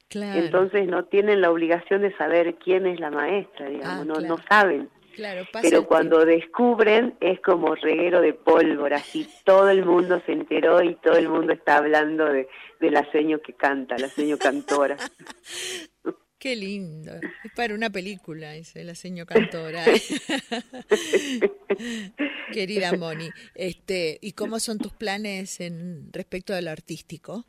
Claro. 0.08 0.40
Entonces 0.40 0.88
no 0.88 1.04
tienen 1.04 1.40
la 1.40 1.50
obligación 1.50 2.02
de 2.02 2.14
saber 2.16 2.56
quién 2.56 2.86
es 2.86 2.98
la 2.98 3.10
maestra, 3.10 3.68
digamos, 3.68 4.00
ah, 4.00 4.04
no, 4.04 4.20
no 4.20 4.38
saben. 4.48 4.88
Claro, 5.14 5.44
Pero 5.60 5.86
cuando 5.86 6.24
descubren 6.24 7.14
es 7.20 7.40
como 7.40 7.74
reguero 7.74 8.20
de 8.20 8.32
pólvora, 8.32 8.96
así 8.96 9.28
todo 9.44 9.68
el 9.68 9.84
mundo 9.84 10.22
se 10.24 10.32
enteró 10.32 10.82
y 10.82 10.94
todo 10.96 11.16
el 11.16 11.28
mundo 11.28 11.52
está 11.52 11.76
hablando 11.76 12.26
de, 12.26 12.48
de 12.80 12.90
la 12.90 13.04
seño 13.12 13.40
que 13.40 13.52
canta, 13.52 13.98
la 13.98 14.08
seño 14.08 14.38
cantora. 14.38 14.96
Qué 16.40 16.56
lindo. 16.56 17.12
Es 17.44 17.52
para 17.54 17.74
una 17.74 17.90
película, 17.90 18.52
dice 18.52 18.82
la 18.82 18.94
señora 18.94 19.26
cantora. 19.26 19.84
Querida 22.52 22.96
Moni, 22.96 23.28
este, 23.54 24.18
¿y 24.22 24.32
cómo 24.32 24.58
son 24.58 24.78
tus 24.78 24.94
planes 24.94 25.60
en 25.60 26.10
respecto 26.10 26.54
a 26.54 26.62
lo 26.62 26.70
artístico? 26.70 27.44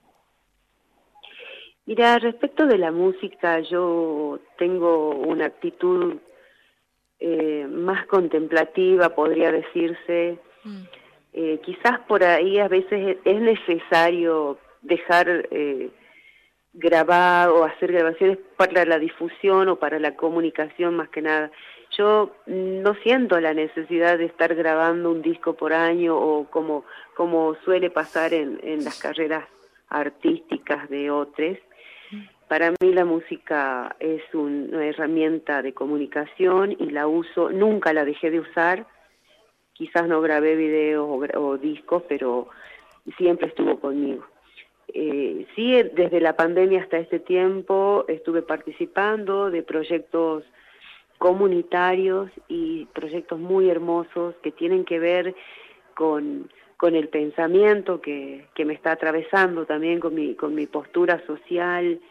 Mira, 1.86 2.19
respecto 2.19 2.67
de 2.67 2.77
la 2.77 2.91
música, 2.91 3.62
yo 3.62 4.41
tengo 4.58 5.15
una 5.15 5.45
actitud 5.45 6.17
eh, 7.21 7.65
más 7.71 8.06
contemplativa, 8.08 9.15
podría 9.15 9.54
decirse. 9.54 10.38
Mm. 10.65 10.84
Eh, 11.32 11.62
quizás 11.63 11.99
por 12.10 12.25
ahí 12.25 12.60
a 12.60 12.67
veces 12.67 13.19
es 13.23 13.39
necesario 13.39 14.60
dejar 14.82 15.47
eh, 15.49 15.91
grabar 16.73 17.49
o 17.49 17.65
hacer 17.65 17.91
grabaciones 17.91 18.38
para 18.57 18.86
la 18.86 18.97
difusión 18.99 19.69
o 19.69 19.75
para 19.77 19.99
la 19.99 20.15
comunicación 20.15 20.95
más 20.95 21.10
que 21.10 21.21
nada. 21.21 21.51
Yo 21.97 22.31
no 22.45 22.93
siento 23.03 23.39
la 23.41 23.53
necesidad 23.53 24.17
de 24.17 24.25
estar 24.25 24.55
grabando 24.55 25.12
un 25.12 25.21
disco 25.21 25.55
por 25.55 25.73
año 25.73 26.17
o 26.17 26.45
como, 26.49 26.86
como 27.15 27.55
suele 27.65 27.89
pasar 27.89 28.34
en, 28.34 28.60
en 28.63 28.86
las 28.86 28.99
carreras 28.99 29.45
artísticas 29.89 30.89
de 30.89 31.12
otros. 31.12 31.57
Para 32.47 32.71
mí 32.71 32.93
la 32.93 33.05
música 33.05 33.95
es 33.99 34.21
una 34.34 34.86
herramienta 34.86 35.62
de 35.62 35.73
comunicación 35.73 36.75
y 36.79 36.89
la 36.89 37.07
uso, 37.07 37.49
nunca 37.49 37.93
la 37.93 38.05
dejé 38.05 38.31
de 38.31 38.39
usar. 38.39 38.86
Quizás 39.73 40.07
no 40.07 40.21
grabé 40.21 40.55
videos 40.55 41.07
o, 41.07 41.39
o 41.39 41.57
discos, 41.57 42.03
pero 42.07 42.49
siempre 43.17 43.47
estuvo 43.47 43.79
conmigo. 43.79 44.25
Eh, 44.93 45.47
sí, 45.56 45.71
desde 45.93 46.19
la 46.19 46.36
pandemia 46.36 46.82
hasta 46.82 46.97
este 46.97 47.19
tiempo 47.19 48.04
estuve 48.08 48.41
participando 48.41 49.49
de 49.49 49.63
proyectos 49.63 50.43
comunitarios 51.17 52.30
y 52.47 52.86
proyectos 52.88 53.39
muy 53.39 53.69
hermosos 53.69 54.36
que 54.41 54.51
tienen 54.51 54.84
que 54.84 54.99
ver 54.99 55.36
con, 55.95 56.49
con 56.77 56.95
el 56.95 57.08
pensamiento 57.10 58.01
que, 58.01 58.47
que 58.56 58.65
me 58.65 58.73
está 58.73 58.91
atravesando 58.91 59.65
también 59.65 59.99
con 59.99 60.13
mi, 60.13 60.36
con 60.36 60.56
mi 60.56 60.65
postura 60.67 61.23
social 61.25 62.01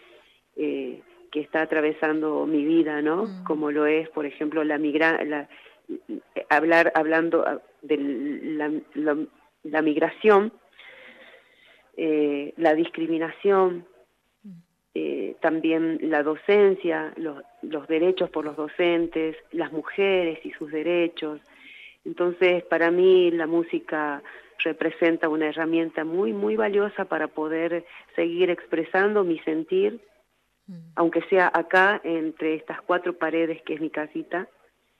eh, 0.56 1.02
que 1.32 1.40
está 1.40 1.62
atravesando 1.62 2.46
mi 2.46 2.64
vida, 2.64 3.02
¿no? 3.02 3.24
Mm. 3.24 3.44
Como 3.44 3.70
lo 3.70 3.86
es, 3.86 4.08
por 4.10 4.26
ejemplo, 4.26 4.64
la 4.64 4.78
migra 4.78 5.22
la, 5.24 5.48
hablar 6.48 6.92
hablando 6.94 7.44
de 7.82 7.96
la, 8.94 9.16
la 9.64 9.82
migración 9.82 10.52
eh, 12.02 12.54
la 12.56 12.74
discriminación, 12.74 13.84
eh, 14.94 15.36
también 15.42 15.98
la 16.00 16.22
docencia, 16.22 17.12
los, 17.18 17.42
los 17.60 17.86
derechos 17.88 18.30
por 18.30 18.46
los 18.46 18.56
docentes, 18.56 19.36
las 19.52 19.70
mujeres 19.70 20.38
y 20.46 20.50
sus 20.52 20.72
derechos. 20.72 21.42
Entonces, 22.06 22.64
para 22.64 22.90
mí 22.90 23.30
la 23.30 23.46
música 23.46 24.22
representa 24.64 25.28
una 25.28 25.48
herramienta 25.48 26.04
muy, 26.04 26.32
muy 26.32 26.56
valiosa 26.56 27.04
para 27.04 27.28
poder 27.28 27.84
seguir 28.16 28.48
expresando 28.48 29.22
mi 29.22 29.38
sentir, 29.40 30.00
mm. 30.68 30.92
aunque 30.96 31.20
sea 31.28 31.50
acá, 31.52 32.00
entre 32.02 32.54
estas 32.54 32.80
cuatro 32.80 33.12
paredes 33.12 33.60
que 33.60 33.74
es 33.74 33.80
mi 33.82 33.90
casita. 33.90 34.48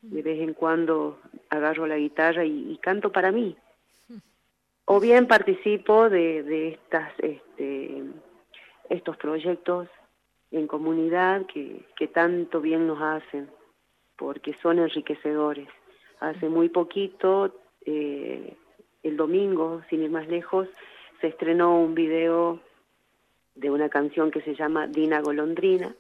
De 0.03 0.21
vez 0.21 0.39
en 0.41 0.53
cuando 0.53 1.19
agarro 1.49 1.87
la 1.87 1.97
guitarra 1.97 2.45
y, 2.45 2.79
canto 2.83 3.11
para 3.11 3.33
mí. 3.33 3.57
O 4.93 4.99
bien 4.99 5.29
participo 5.29 6.11
de, 6.11 6.43
de 6.43 6.71
estas, 6.71 7.13
este, 7.21 8.03
estos 8.89 9.17
proyectos 9.19 9.87
en 10.51 10.67
comunidad 10.67 11.47
que, 11.47 11.85
que 11.95 12.09
tanto 12.09 12.61
bien 12.61 12.89
nos 12.89 13.01
hacen, 13.01 13.49
porque 14.17 14.53
son 14.61 14.81
enriquecedores. 14.81 15.69
Hace 16.19 16.49
muy 16.49 16.71
poquito, 16.71 17.55
eh, 17.87 18.57
el 19.05 19.17
domingo, 19.17 19.81
sin 19.89 20.03
ir 20.03 20.11
más 20.11 20.27
lejos, 20.27 20.67
se 21.21 21.29
estrenó 21.29 21.79
un 21.79 21.95
video 21.95 22.59
de 23.55 23.71
una 23.71 23.91
canción 23.91 24.33
que 24.33 24.41
se 24.41 24.57
llama 24.57 24.89
Dina 24.89 25.21
Golondrina 25.21 25.95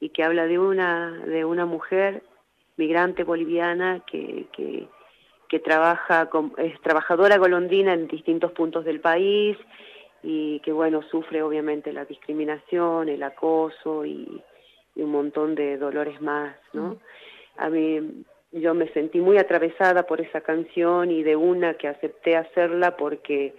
y 0.00 0.08
que 0.08 0.24
habla 0.24 0.46
de 0.46 0.58
una, 0.58 1.10
de 1.26 1.44
una 1.44 1.66
mujer 1.66 2.22
migrante 2.78 3.22
boliviana 3.22 4.02
que, 4.06 4.46
que, 4.50 4.88
trabaja 5.60 6.28
es 6.58 6.80
trabajadora 6.80 7.38
golondrina 7.38 7.92
en 7.92 8.08
distintos 8.08 8.52
puntos 8.52 8.84
del 8.84 9.00
país 9.00 9.56
y 10.22 10.60
que 10.60 10.72
bueno 10.72 11.02
sufre 11.02 11.42
obviamente 11.42 11.92
la 11.92 12.04
discriminación, 12.04 13.08
el 13.08 13.22
acoso 13.22 14.04
y, 14.06 14.42
un 14.96 15.10
montón 15.10 15.56
de 15.56 15.76
dolores 15.76 16.20
más, 16.20 16.54
¿no? 16.72 16.98
A 17.56 17.68
mí 17.68 18.24
yo 18.52 18.72
me 18.74 18.88
sentí 18.92 19.20
muy 19.20 19.38
atravesada 19.38 20.04
por 20.04 20.20
esa 20.20 20.40
canción 20.40 21.10
y 21.10 21.24
de 21.24 21.34
una 21.34 21.74
que 21.74 21.88
acepté 21.88 22.36
hacerla 22.36 22.96
porque 22.96 23.54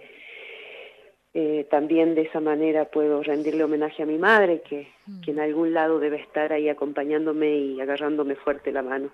eh, 1.34 1.66
también 1.70 2.14
de 2.14 2.22
esa 2.22 2.40
manera 2.40 2.86
puedo 2.86 3.22
rendirle 3.22 3.64
homenaje 3.64 4.02
a 4.02 4.06
mi 4.06 4.16
madre, 4.16 4.62
que, 4.66 4.88
que, 5.22 5.32
en 5.32 5.40
algún 5.40 5.74
lado 5.74 5.98
debe 5.98 6.16
estar 6.16 6.50
ahí 6.50 6.70
acompañándome 6.70 7.58
y 7.58 7.78
agarrándome 7.78 8.36
fuerte 8.36 8.72
la 8.72 8.80
mano. 8.80 9.10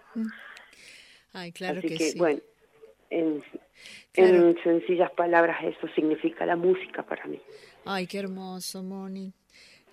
Ay, 1.32 1.50
claro 1.50 1.80
Así 1.80 1.96
que, 1.96 2.12
bueno, 2.16 2.40
en, 3.12 3.42
en, 4.14 4.56
sencillas 4.62 5.10
palabras 5.12 5.62
eso 5.64 5.86
significa 5.94 6.46
la 6.46 6.56
música 6.56 7.02
para 7.02 7.26
mí. 7.26 7.40
Ay, 7.84 8.06
qué 8.06 8.18
hermoso, 8.18 8.82
Moni. 8.82 9.32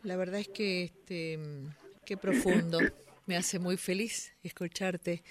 La 0.03 0.15
verdad 0.15 0.39
es 0.39 0.47
que 0.47 0.83
este, 0.83 1.39
qué 2.05 2.17
profundo. 2.17 2.79
Me 3.25 3.37
hace 3.37 3.59
muy 3.59 3.77
feliz 3.77 4.33
escucharte 4.41 5.21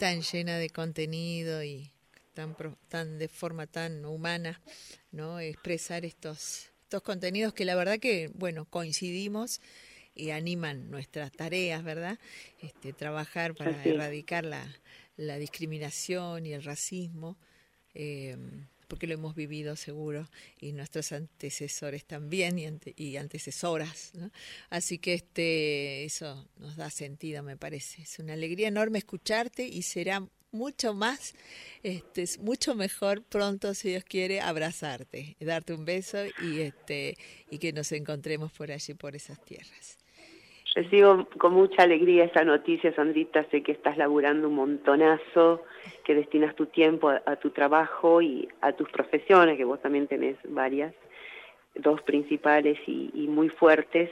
tan 0.00 0.22
llena 0.22 0.58
de 0.58 0.70
contenido 0.70 1.62
y 1.62 1.88
tan, 2.32 2.56
tan 2.88 3.16
de 3.16 3.28
forma 3.28 3.68
tan 3.68 4.04
humana, 4.04 4.60
¿no? 5.12 5.38
Expresar 5.38 6.04
estos, 6.04 6.72
estos 6.82 7.02
contenidos 7.02 7.54
que 7.54 7.64
la 7.64 7.76
verdad 7.76 8.00
que, 8.00 8.28
bueno, 8.34 8.64
coincidimos 8.64 9.60
y 10.16 10.30
animan 10.30 10.90
nuestras 10.90 11.30
tareas, 11.30 11.84
¿verdad? 11.84 12.18
Este, 12.60 12.92
trabajar 12.92 13.54
para 13.54 13.84
erradicar 13.84 14.44
la, 14.44 14.66
la, 15.16 15.38
discriminación 15.38 16.46
y 16.46 16.52
el 16.52 16.62
racismo, 16.62 17.38
eh, 17.94 18.36
porque 18.88 19.06
lo 19.06 19.14
hemos 19.14 19.34
vivido 19.34 19.76
seguro, 19.76 20.28
y 20.60 20.72
nuestros 20.72 21.12
antecesores 21.12 22.04
también 22.04 22.58
y, 22.58 22.68
y 22.96 23.16
antecesoras. 23.16 24.12
¿no? 24.14 24.30
Así 24.70 24.98
que 24.98 25.14
este, 25.14 26.04
eso 26.04 26.48
nos 26.56 26.76
da 26.76 26.90
sentido, 26.90 27.42
me 27.42 27.56
parece. 27.56 28.02
Es 28.02 28.18
una 28.18 28.34
alegría 28.34 28.68
enorme 28.68 28.98
escucharte 28.98 29.66
y 29.66 29.82
será 29.82 30.28
mucho 30.54 30.94
más, 30.94 31.34
este, 31.82 32.24
mucho 32.40 32.74
mejor 32.74 33.22
pronto, 33.24 33.74
si 33.74 33.90
Dios 33.90 34.04
quiere, 34.04 34.40
abrazarte, 34.40 35.36
darte 35.40 35.74
un 35.74 35.84
beso 35.84 36.18
y, 36.42 36.60
este, 36.60 37.18
y 37.50 37.58
que 37.58 37.72
nos 37.72 37.90
encontremos 37.92 38.52
por 38.52 38.70
allí, 38.70 38.94
por 38.94 39.16
esas 39.16 39.44
tierras. 39.44 39.98
Recibo 40.74 41.28
con 41.38 41.54
mucha 41.54 41.84
alegría 41.84 42.24
esa 42.24 42.44
noticia, 42.44 42.94
Sandrita. 42.94 43.48
Sé 43.50 43.62
que 43.62 43.72
estás 43.72 43.96
laburando 43.96 44.48
un 44.48 44.56
montonazo, 44.56 45.62
que 46.04 46.14
destinas 46.14 46.56
tu 46.56 46.66
tiempo 46.66 47.10
a, 47.10 47.36
tu 47.36 47.50
trabajo 47.50 48.20
y 48.20 48.48
a 48.60 48.72
tus 48.72 48.90
profesiones, 48.90 49.56
que 49.56 49.64
vos 49.64 49.80
también 49.80 50.08
tenés 50.08 50.36
varias, 50.48 50.92
dos 51.76 52.02
principales 52.02 52.78
y, 52.86 53.10
y 53.14 53.28
muy 53.28 53.50
fuertes. 53.50 54.10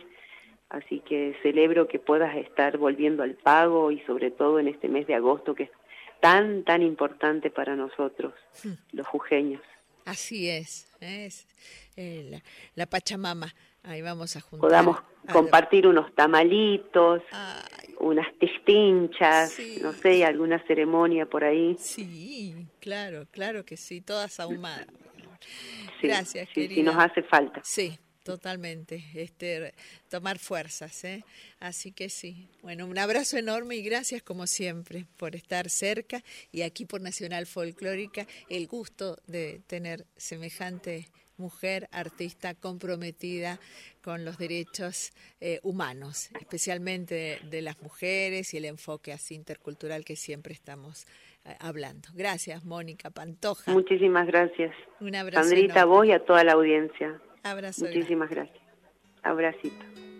Así 0.68 1.01
que 1.01 1.37
celebro 1.42 1.88
que 1.88 1.98
puedas 1.98 2.35
estar 2.37 2.79
volviendo 2.79 3.22
al 3.22 3.35
pago 3.35 3.90
y 3.90 4.01
sobre 4.03 4.31
todo 4.31 4.59
en 4.59 4.68
este 4.68 4.88
mes 4.88 5.07
de 5.07 5.14
agosto, 5.14 5.55
que 5.55 5.64
es 5.64 5.70
tan, 6.22 6.62
tan 6.62 6.83
importante 6.83 7.51
para 7.51 7.75
nosotros, 7.75 8.33
hmm. 8.62 8.96
los 8.96 9.07
jujeños. 9.09 9.61
Así 10.05 10.48
es, 10.48 10.88
es 11.01 11.46
eh, 11.96 12.40
la, 12.75 12.87
Pachamama. 12.87 13.53
Ahí 13.85 14.03
vamos 14.03 14.37
a 14.37 14.40
juntar. 14.40 14.68
Podamos 14.68 14.99
compartir 15.33 15.87
unos 15.87 16.14
tamalitos, 16.14 17.23
unas 18.01 18.27
tistinchas, 18.38 19.59
no 19.81 19.92
sé, 19.92 20.25
alguna 20.25 20.64
ceremonia 20.66 21.27
por 21.27 21.45
ahí. 21.45 21.77
Sí, 21.79 22.66
claro, 22.81 23.27
claro 23.31 23.64
que 23.64 23.77
sí, 23.77 24.01
todas 24.01 24.38
ahumadas. 24.40 24.87
Gracias, 26.01 26.49
sí, 26.49 26.55
querida. 26.55 26.75
Si 26.75 26.83
nos 26.83 26.97
hace 26.97 27.23
falta. 27.23 27.61
Sí, 27.64 27.99
Totalmente, 28.23 29.05
este, 29.14 29.75
tomar 30.09 30.38
fuerzas, 30.38 31.03
¿eh? 31.03 31.25
Así 31.59 31.90
que 31.90 32.09
sí. 32.09 32.49
Bueno, 32.62 32.87
un 32.87 32.97
abrazo 32.97 33.37
enorme 33.37 33.75
y 33.75 33.83
gracias 33.83 34.23
como 34.23 34.47
siempre 34.47 35.07
por 35.16 35.35
estar 35.35 35.68
cerca 35.68 36.23
y 36.53 36.62
aquí 36.62 36.85
por 36.85 37.01
Nacional 37.01 37.47
Folclórica 37.47 38.29
el 38.49 38.68
gusto 38.68 39.18
de 39.27 39.61
tener 39.66 40.07
semejante 40.16 41.09
mujer 41.42 41.88
artista 41.92 42.55
comprometida 42.55 43.59
con 44.02 44.24
los 44.24 44.38
derechos 44.38 45.12
eh, 45.40 45.61
humanos, 45.62 46.31
especialmente 46.40 47.40
de, 47.50 47.62
las 47.62 47.83
mujeres 47.83 48.55
y 48.55 48.57
el 48.57 48.64
enfoque 48.64 49.12
así 49.12 49.35
intercultural 49.35 50.05
que 50.05 50.16
siempre 50.16 50.55
estamos 50.55 51.07
eh, 51.44 51.55
hablando. 51.61 52.09
Gracias, 52.14 52.64
Mónica 52.64 53.11
Pantoja. 53.11 53.72
Muchísimas 53.72 54.26
gracias. 54.26 54.74
Un 55.00 55.14
abrazo. 55.14 55.48
Sandrita, 55.48 55.85
vos 55.85 56.07
y 56.07 56.12
a 56.12 56.24
toda 56.24 56.44
la 56.44 56.52
audiencia. 56.52 57.20
Abrazo. 57.42 57.85
Muchísimas 57.85 58.31
gracias. 58.31 58.62
Abracito. 59.22 60.12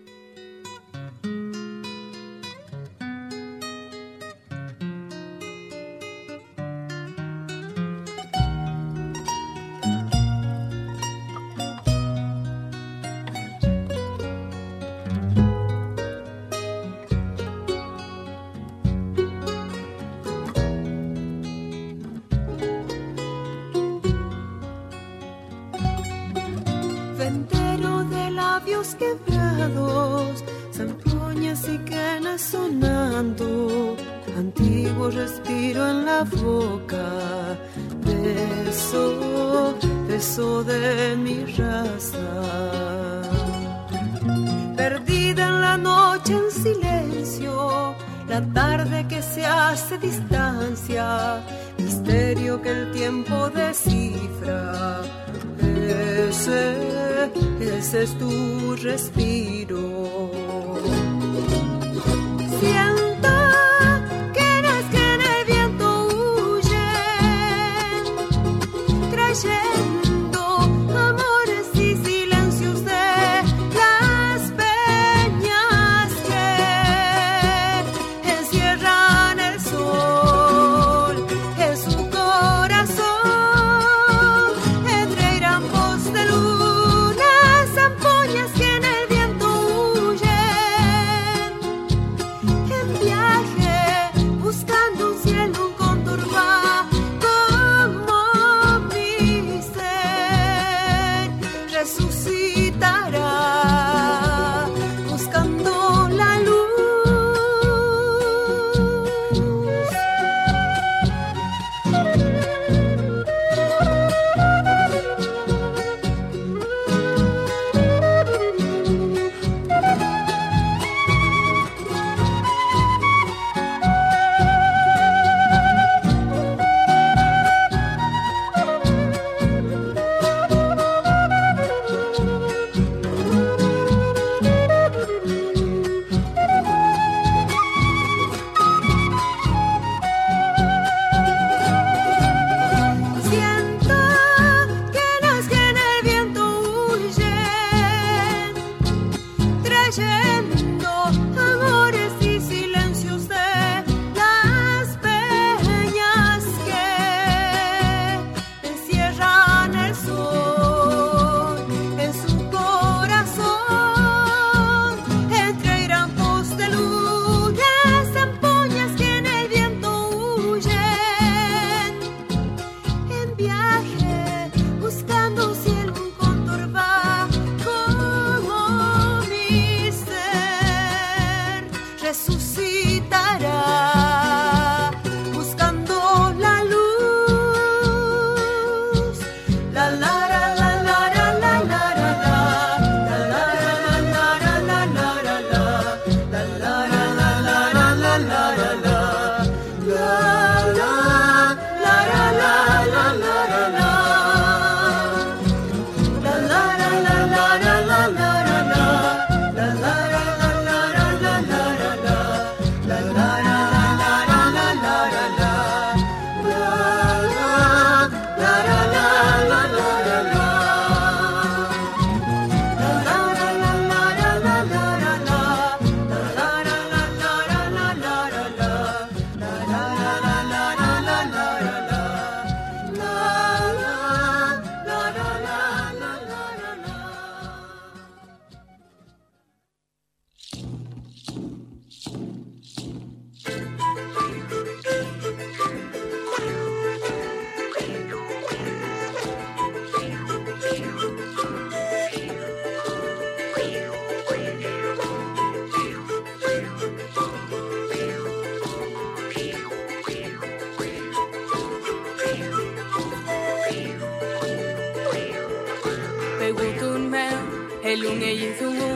jinzungu 268.43 268.91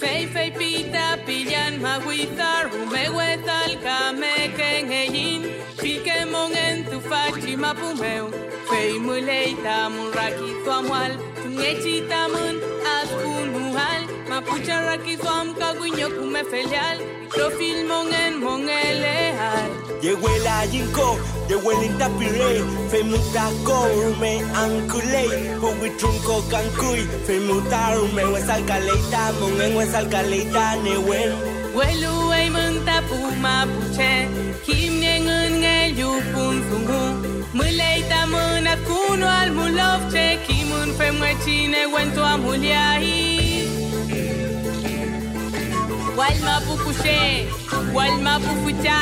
fei 0.00 0.26
fei 0.34 0.50
pita 0.58 1.06
pillan 1.26 1.74
mahuizar 1.84 2.62
humehuezal 2.72 3.72
kameken 3.84 4.90
eyin 5.00 5.42
pikemon 5.82 6.52
en 6.66 6.78
tu 6.90 6.98
fachi 7.10 7.54
mapumeu 7.64 8.24
fei 8.70 8.92
muleita 9.06 9.76
muraki 9.94 10.50
tuamual 10.64 11.12
tungechi 11.40 11.96
tamun 12.10 12.56
aspun 12.96 13.46
muhal 13.56 14.02
Maputxarrak 14.38 15.02
izoamka 15.12 15.68
guinokume 15.78 16.42
felial 16.50 16.98
Profil 17.34 17.78
mongen 17.90 18.34
mongeleal 18.42 19.70
Yehuela 20.00 20.54
jinko, 20.70 21.08
yehuela 21.50 21.84
intapire 21.88 22.50
Femuta 22.90 23.46
kourume 23.66 24.32
ankulei 24.60 25.58
Huwi 25.62 25.90
trunko 25.98 26.36
kankui, 26.50 27.02
femuta 27.26 27.80
rume 27.96 28.22
Huesalkaleita 28.22 29.22
mongen, 29.40 29.74
huesalkaleita 29.74 30.66
newen 30.84 31.32
Huelu 31.74 32.32
eimun 32.38 32.84
tapu 32.86 33.18
mapuche 33.42 34.28
Kimnengun 34.66 35.52
ngeyupun 35.62 36.62
Muleita 37.54 38.26
mona 38.30 38.76
kuno 38.86 39.26
al 39.40 39.50
mulovche 39.50 40.38
Kimun 40.46 40.94
femwechine 40.94 41.86
wentu 41.86 42.22
amuliahi 42.24 43.47
Walma 46.18 46.60
Pukuche, 46.66 47.46
Walma 47.94 48.40
Pukucha, 48.40 48.98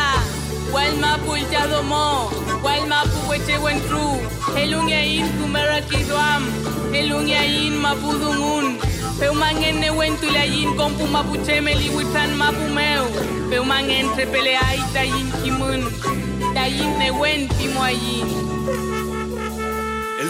Walma 0.71 1.17
Pulcha 1.25 1.67
Domo, 1.71 2.29
Walma 2.63 3.05
Pukuche 3.11 3.57
Wentru, 3.65 4.21
Helungain 4.55 5.25
Kumarakiduam, 5.39 6.43
Helungain 6.93 7.73
Mapudungun, 7.81 8.79
Peumangen 9.19 9.81
Newentulayin 9.81 10.77
Kompu 10.77 11.07
Mapuche 11.07 11.61
Meliwitan 11.63 12.37
Mapumeu, 12.37 13.09
Peumangen 13.51 14.07
Trepeleaita 14.15 15.03
Yin 15.05 15.33
Kimun, 15.41 15.81
Dayin 16.55 16.99
Newen 16.99 17.49
Timoayin. 17.57 18.46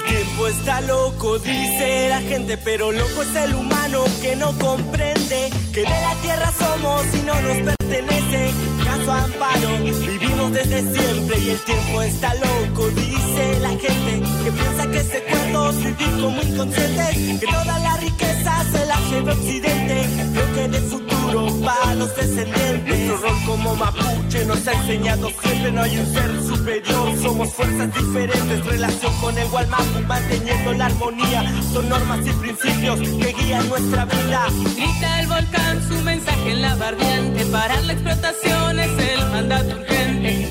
Tiempo 0.07 0.47
está 0.49 0.81
loco, 0.83 1.39
dice 1.39 2.09
la 2.09 2.21
gente, 2.21 2.57
pero 2.59 2.93
loco 2.93 3.23
es 3.23 3.37
el 3.37 3.55
humano 3.55 4.05
que 4.23 4.37
no 4.37 4.57
comprende 4.59 5.51
que 5.73 5.81
de 5.81 5.89
la 5.89 6.15
tierra 6.23 6.53
somos 6.53 7.03
y 7.15 7.27
no 7.27 7.35
nos 7.43 7.75
pertenece. 7.75 8.51
Caso 8.85 9.13
amparo, 9.13 9.69
vivimos 9.83 10.53
desde 10.53 10.81
siempre 10.95 11.39
y 11.39 11.51
el 11.51 11.59
tiempo 11.61 12.03
está 12.03 12.35
loco, 12.35 12.89
dice 12.91 13.16
la 13.61 13.69
gente 13.69 14.23
que 14.45 14.51
piensa 14.51 14.91
que 14.91 15.01
se 15.05 15.23
cuerdos 15.23 15.77
vivir 15.77 16.21
como 16.21 16.43
inconscientes, 16.43 17.41
que 17.41 17.47
toda 17.47 17.79
la 17.79 17.97
riqueza 17.99 18.65
se 18.73 18.87
la 18.87 18.99
lleva 19.11 19.33
Occidente, 19.33 20.09
lo 20.35 20.55
que 20.55 20.69
de 20.69 20.81
futuro 20.81 21.47
para 21.65 21.95
los 21.95 22.17
descendientes. 22.17 22.99
Nuestro 22.99 23.17
rol 23.29 23.37
como 23.47 23.75
mapuche 23.77 24.45
nos 24.47 24.67
ha 24.67 24.73
enseñado 24.73 25.31
siempre 25.43 25.73
no 25.73 25.83
hay 25.83 25.99
un 25.99 26.07
ser 26.15 26.43
superior, 26.47 27.23
somos 27.23 27.53
fuerzas 27.53 27.95
diferentes, 27.95 28.67
relación 28.67 29.13
con 29.21 29.37
el 29.37 29.47
Walmapu, 29.49 30.01
manteniendo 30.07 30.73
la 30.73 30.87
armonía, 30.87 31.45
son 31.73 31.89
normas 31.89 32.21
y 32.27 32.31
principios 32.31 33.01
que 33.01 33.35
guían 33.39 33.69
nuestra 33.69 34.05
vida. 34.07 34.47
Grita 34.77 35.21
el 35.21 35.27
volcán 35.27 35.89
su 35.89 35.95
mensaje 36.03 36.53
en 36.53 36.63
la 36.63 36.75
barriente 36.77 37.45
Parar 37.47 37.85
la 37.85 37.93
explotación 37.93 38.79
es 38.79 38.99
el 38.99 39.27
mandato 39.31 39.77
urgente 39.77 40.46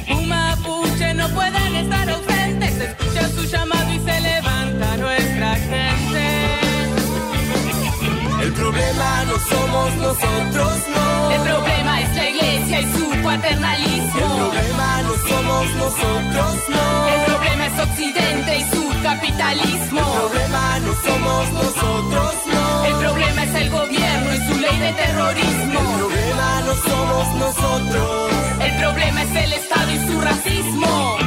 nosotros, 10.16 10.88
no. 10.96 11.32
El 11.32 11.42
problema 11.42 12.02
es 12.02 12.16
la 12.16 12.30
iglesia 12.30 12.82
y 12.82 12.92
su 12.94 13.12
El 13.12 13.22
paternalismo 13.24 14.36
problema 14.38 15.02
no 15.04 15.14
somos 15.30 15.76
nosotros, 15.76 16.56
no. 16.70 17.08
El 17.08 17.26
problema 17.26 17.66
es 17.68 17.80
Occidente 17.80 18.58
y 18.58 18.64
su 18.76 19.04
capitalismo 19.04 20.00
El 20.00 20.20
problema 20.20 20.80
no 20.80 20.94
somos 21.06 21.54
nosotros, 21.54 22.34
no. 22.54 22.86
El 22.86 22.96
problema 22.96 23.44
es 23.44 23.56
el 23.56 23.70
gobierno 23.70 24.34
y 24.34 24.38
su 24.38 24.60
ley 24.60 24.80
de 24.80 24.90
El 24.90 24.96
terrorismo 24.96 25.80
problema 25.98 26.62
no 26.66 26.74
somos 26.76 27.36
nosotros. 27.36 28.32
El 28.62 28.78
problema 28.78 29.24
es 29.24 29.36
el 29.36 29.54
Estado 29.54 29.92
y 29.92 30.08
su 30.08 30.22
racismo 30.22 31.25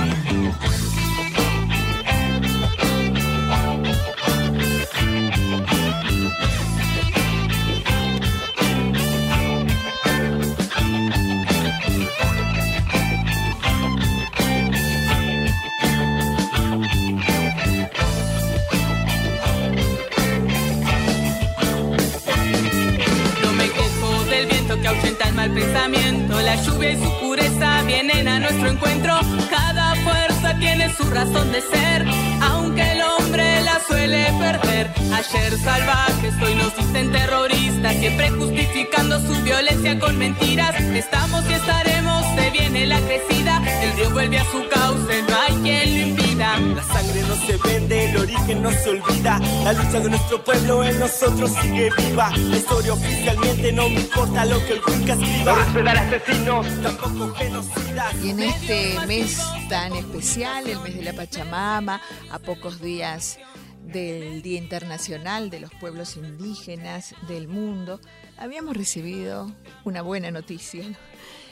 mal 25.48 25.54
pensamiento. 25.54 26.40
La 26.40 26.56
lluvia 26.56 26.92
y 26.92 26.96
su 26.96 27.20
pureza 27.20 27.82
vienen 27.82 28.28
a 28.28 28.40
nuestro 28.40 28.68
encuentro. 28.68 29.14
Cada 29.50 29.94
fuerza 29.96 30.58
tiene 30.58 30.92
su 30.94 31.04
razón 31.10 31.52
de 31.52 31.60
ser, 31.60 32.06
aunque 32.40 32.92
el 32.92 33.02
hombre 33.02 33.62
la 33.62 33.80
suele 33.86 34.32
perder. 34.38 34.90
Ayer 35.12 35.58
salvajes, 35.58 36.34
hoy 36.42 36.54
nos 36.54 36.76
dicen 36.76 37.12
terroristas, 37.12 37.96
siempre 37.96 38.30
justificando 38.30 39.20
su 39.20 39.42
violencia 39.42 39.98
con 39.98 40.18
mentiras. 40.18 40.80
Estamos 40.80 41.44
y 41.48 41.52
estaremos, 41.54 42.24
se 42.34 42.50
viene 42.50 42.86
la 42.86 43.00
crecida. 43.00 43.62
El 43.82 43.92
río 43.96 44.10
vuelve 44.10 44.38
a 44.38 44.44
su 44.44 44.68
cauce, 44.68 45.22
no 45.22 45.36
hay 45.36 45.54
quien 45.62 45.94
lo 45.94 46.06
impida. 46.08 46.27
La 46.38 46.84
sangre 46.84 47.20
no 47.22 47.34
se 47.34 47.56
vende, 47.56 48.10
el 48.10 48.16
origen 48.16 48.62
no 48.62 48.70
se 48.70 48.90
olvida. 48.90 49.40
La 49.64 49.72
lucha 49.72 49.98
de 49.98 50.08
nuestro 50.08 50.44
pueblo 50.44 50.84
en 50.84 50.96
nosotros 51.00 51.50
sigue 51.60 51.90
viva. 51.98 52.30
La 52.36 52.56
historia 52.56 52.92
oficialmente 52.92 53.72
no 53.72 53.88
me 53.88 53.96
importa 53.96 54.44
lo 54.44 54.64
que 54.64 54.74
el 54.74 54.82
Cuenca 54.82 55.14
escriba. 55.14 55.52
No 55.52 55.56
respetar 55.56 55.96
asesinos, 55.96 56.66
tampoco 56.80 57.34
genocidas. 57.34 58.14
Y 58.22 58.30
en 58.30 58.38
este 58.38 59.06
mes 59.08 59.42
tan 59.68 59.96
especial, 59.96 60.68
el 60.68 60.78
mes 60.78 60.94
de 60.94 61.02
la 61.02 61.12
Pachamama, 61.12 62.00
a 62.30 62.38
pocos 62.38 62.80
días 62.80 63.40
del 63.82 64.40
Día 64.40 64.58
Internacional 64.58 65.50
de 65.50 65.58
los 65.58 65.74
Pueblos 65.74 66.16
Indígenas 66.16 67.16
del 67.26 67.48
Mundo, 67.48 68.00
habíamos 68.36 68.76
recibido 68.76 69.50
una 69.82 70.02
buena 70.02 70.30
noticia, 70.30 70.84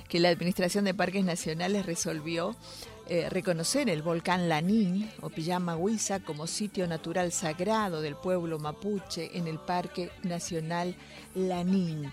que 0.08 0.20
la 0.20 0.28
Administración 0.28 0.84
de 0.84 0.94
Parques 0.94 1.24
Nacionales 1.24 1.86
resolvió 1.86 2.54
eh, 3.08 3.28
reconocer 3.30 3.88
el 3.88 4.02
volcán 4.02 4.48
Lanín 4.48 5.08
o 5.20 5.28
Pijama 5.28 5.76
Huiza 5.76 6.20
como 6.20 6.48
sitio 6.48 6.88
natural 6.88 7.30
sagrado 7.30 8.00
del 8.00 8.16
pueblo 8.16 8.58
mapuche 8.58 9.30
en 9.38 9.46
el 9.46 9.60
Parque 9.60 10.10
Nacional 10.24 10.96
Lanín. 11.36 12.10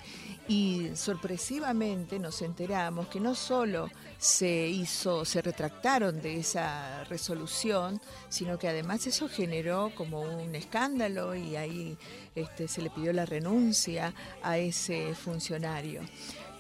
Y 0.48 0.92
sorpresivamente 0.94 2.20
nos 2.20 2.44
enteramos 2.44 3.08
que 3.08 3.20
no 3.20 3.34
solo 3.34 3.90
se 4.20 4.68
hizo, 4.68 5.26
se 5.26 5.42
retractaron 5.42 6.22
de 6.22 6.38
esa 6.38 7.04
resolución, 7.06 8.00
sino 8.30 8.60
que 8.60 8.68
además 8.68 9.08
eso 9.08 9.28
generó 9.28 9.92
como 9.96 10.22
un 10.22 10.54
escándalo 10.54 11.34
y 11.34 11.56
ahí 11.56 11.98
este, 12.36 12.68
se 12.68 12.84
le 12.84 12.92
pidió 12.92 13.14
la 13.14 13.26
renuncia 13.26 14.14
a 14.44 14.60
ese 14.60 15.16
funcionario. 15.16 16.02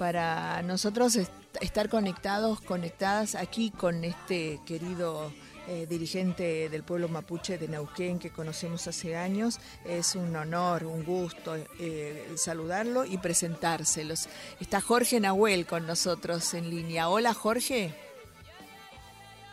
Para 0.03 0.61
nosotros 0.63 1.17
estar 1.61 1.87
conectados, 1.87 2.59
conectadas 2.59 3.35
aquí 3.35 3.71
con 3.71 4.03
este 4.03 4.59
querido 4.67 5.31
eh, 5.69 5.85
dirigente 5.87 6.67
del 6.67 6.83
pueblo 6.83 7.07
mapuche 7.07 7.57
de 7.57 7.69
Neuquén 7.69 8.19
que 8.19 8.29
conocemos 8.29 8.85
hace 8.85 9.15
años. 9.15 9.61
Es 9.85 10.17
un 10.17 10.35
honor, 10.35 10.83
un 10.83 11.05
gusto 11.05 11.55
eh, 11.79 12.33
saludarlo 12.35 13.05
y 13.05 13.17
presentárselos. 13.17 14.27
Está 14.59 14.81
Jorge 14.81 15.21
Nahuel 15.21 15.65
con 15.65 15.87
nosotros 15.87 16.53
en 16.53 16.69
línea. 16.69 17.07
Hola 17.07 17.33
Jorge. 17.33 17.95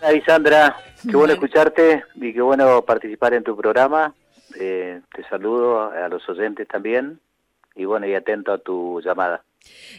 Hola 0.02 0.20
Sandra, 0.26 0.76
qué 1.08 1.14
bueno 1.14 1.34
escucharte 1.34 2.02
y 2.16 2.32
qué 2.32 2.40
bueno 2.40 2.84
participar 2.84 3.34
en 3.34 3.44
tu 3.44 3.56
programa. 3.56 4.16
Eh, 4.58 5.00
te 5.14 5.22
saludo 5.28 5.92
a 5.92 6.08
los 6.08 6.28
oyentes 6.28 6.66
también 6.66 7.20
y 7.76 7.84
bueno, 7.84 8.08
y 8.08 8.16
atento 8.16 8.52
a 8.52 8.58
tu 8.58 9.00
llamada. 9.00 9.44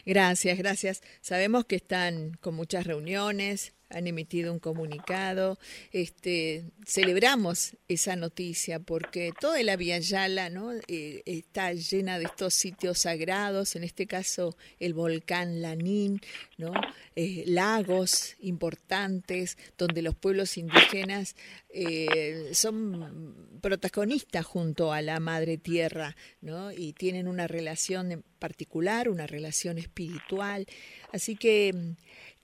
Gracias, 0.05 0.57
gracias. 0.57 1.01
Sabemos 1.21 1.65
que 1.65 1.75
están 1.75 2.33
con 2.41 2.55
muchas 2.55 2.85
reuniones, 2.85 3.73
han 3.91 4.07
emitido 4.07 4.51
un 4.51 4.59
comunicado. 4.59 5.57
Este, 5.91 6.65
celebramos 6.85 7.75
esa 7.87 8.15
noticia 8.15 8.79
porque 8.79 9.31
toda 9.39 9.61
la 9.63 9.75
Vía 9.75 9.99
Yala 9.99 10.49
¿no? 10.49 10.71
Eh, 10.87 11.21
está 11.25 11.73
llena 11.73 12.19
de 12.19 12.25
estos 12.25 12.53
sitios 12.53 12.99
sagrados, 12.99 13.75
en 13.75 13.83
este 13.83 14.07
caso 14.07 14.55
el 14.79 14.93
volcán 14.93 15.61
Lanín, 15.61 16.21
¿no? 16.57 16.71
Eh, 17.15 17.43
lagos 17.47 18.35
importantes 18.39 19.57
donde 19.77 20.01
los 20.01 20.15
pueblos 20.15 20.57
indígenas 20.57 21.35
eh, 21.73 22.51
son 22.53 23.59
protagonistas 23.61 24.45
junto 24.45 24.91
a 24.91 25.01
la 25.01 25.19
madre 25.19 25.57
tierra 25.57 26.15
¿no? 26.41 26.71
y 26.71 26.93
tienen 26.93 27.27
una 27.27 27.47
relación 27.47 28.23
particular, 28.39 29.07
una 29.07 29.27
relación 29.27 29.77
espiritual. 29.77 30.65
Así 31.13 31.35
que 31.35 31.95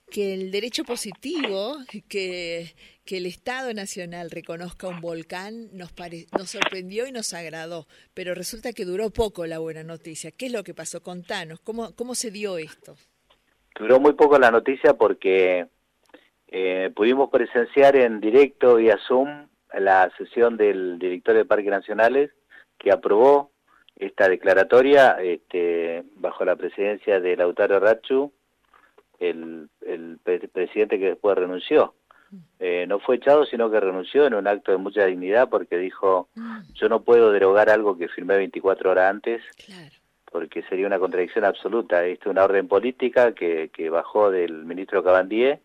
que 0.09 0.33
el 0.33 0.51
derecho 0.51 0.83
positivo, 0.83 1.77
que, 2.07 2.73
que 3.05 3.17
el 3.17 3.25
Estado 3.25 3.73
Nacional 3.73 4.31
reconozca 4.31 4.87
un 4.87 5.01
volcán, 5.01 5.67
nos, 5.73 5.93
nos 6.31 6.49
sorprendió 6.49 7.07
y 7.07 7.11
nos 7.11 7.33
agradó, 7.33 7.87
pero 8.13 8.33
resulta 8.33 8.73
que 8.73 8.85
duró 8.85 9.09
poco 9.09 9.45
la 9.45 9.59
buena 9.59 9.83
noticia. 9.83 10.31
¿Qué 10.31 10.47
es 10.47 10.53
lo 10.53 10.63
que 10.63 10.73
pasó? 10.73 11.01
Contanos, 11.01 11.59
¿cómo, 11.59 11.93
cómo 11.95 12.15
se 12.15 12.31
dio 12.31 12.57
esto? 12.57 12.95
Duró 13.77 13.99
muy 13.99 14.13
poco 14.13 14.39
la 14.39 14.49
noticia 14.49 14.93
porque 14.93 15.67
eh, 16.47 16.91
pudimos 16.95 17.29
presenciar 17.29 17.95
en 17.97 18.21
directo 18.21 18.75
vía 18.75 18.97
Zoom 19.07 19.47
la 19.77 20.11
sesión 20.17 20.55
del 20.57 20.97
director 20.97 21.35
de 21.35 21.45
Parques 21.45 21.69
Nacionales 21.69 22.31
que 22.77 22.91
aprobó 22.91 23.51
esta 23.97 24.29
declaratoria 24.29 25.17
este, 25.21 26.03
bajo 26.15 26.45
la 26.45 26.55
presidencia 26.55 27.19
de 27.19 27.35
Lautaro 27.35 27.79
Rachu 27.79 28.31
el, 29.19 29.69
el 29.85 30.19
presidente 30.51 30.99
que 30.99 31.09
después 31.09 31.37
renunció. 31.37 31.93
Eh, 32.59 32.85
no 32.87 32.99
fue 32.99 33.15
echado, 33.15 33.45
sino 33.45 33.71
que 33.71 33.79
renunció 33.79 34.25
en 34.25 34.33
un 34.33 34.47
acto 34.47 34.71
de 34.71 34.77
mucha 34.77 35.05
dignidad 35.05 35.49
porque 35.49 35.77
dijo, 35.77 36.27
yo 36.73 36.89
no 36.89 37.01
puedo 37.01 37.31
derogar 37.31 37.69
algo 37.69 37.97
que 37.97 38.09
firmé 38.09 38.35
24 38.35 38.91
horas 38.91 39.09
antes, 39.09 39.41
porque 40.29 40.63
sería 40.63 40.87
una 40.87 40.99
contradicción 40.99 41.45
absoluta. 41.45 42.05
Esto 42.05 42.29
es 42.29 42.31
una 42.31 42.43
orden 42.43 42.67
política 42.67 43.33
que, 43.33 43.69
que 43.73 43.89
bajó 43.89 44.29
del 44.29 44.65
ministro 44.65 45.03
Cabandier, 45.03 45.61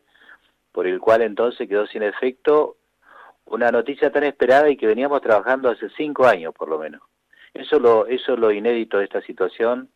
por 0.71 0.87
el 0.87 1.01
cual 1.01 1.23
entonces 1.23 1.69
quedó 1.69 1.87
sin 1.87 2.03
efecto 2.03 2.77
una 3.47 3.71
noticia 3.71 4.13
tan 4.13 4.25
esperada 4.25 4.71
y 4.71 4.77
que 4.77 4.87
veníamos 4.87 5.21
trabajando 5.21 5.69
hace 5.69 5.89
cinco 5.97 6.27
años 6.27 6.55
por 6.55 6.69
lo 6.69 6.79
menos. 6.79 7.03
Eso 7.55 7.79
lo, 7.79 8.07
eso 8.07 8.35
es 8.35 8.39
lo 8.39 8.51
inédito 8.53 8.99
de 8.99 9.05
esta 9.05 9.21
situación 9.23 9.89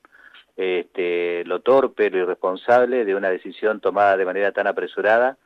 este, 0.56 1.44
lo 1.44 1.60
torpe, 1.60 2.10
lo 2.10 2.18
irresponsable 2.18 3.04
de 3.04 3.14
una 3.14 3.30
decisión 3.30 3.80
tomada 3.80 4.16
de 4.16 4.24
manera 4.24 4.52
tan 4.52 4.66
apresurada, 4.66 5.36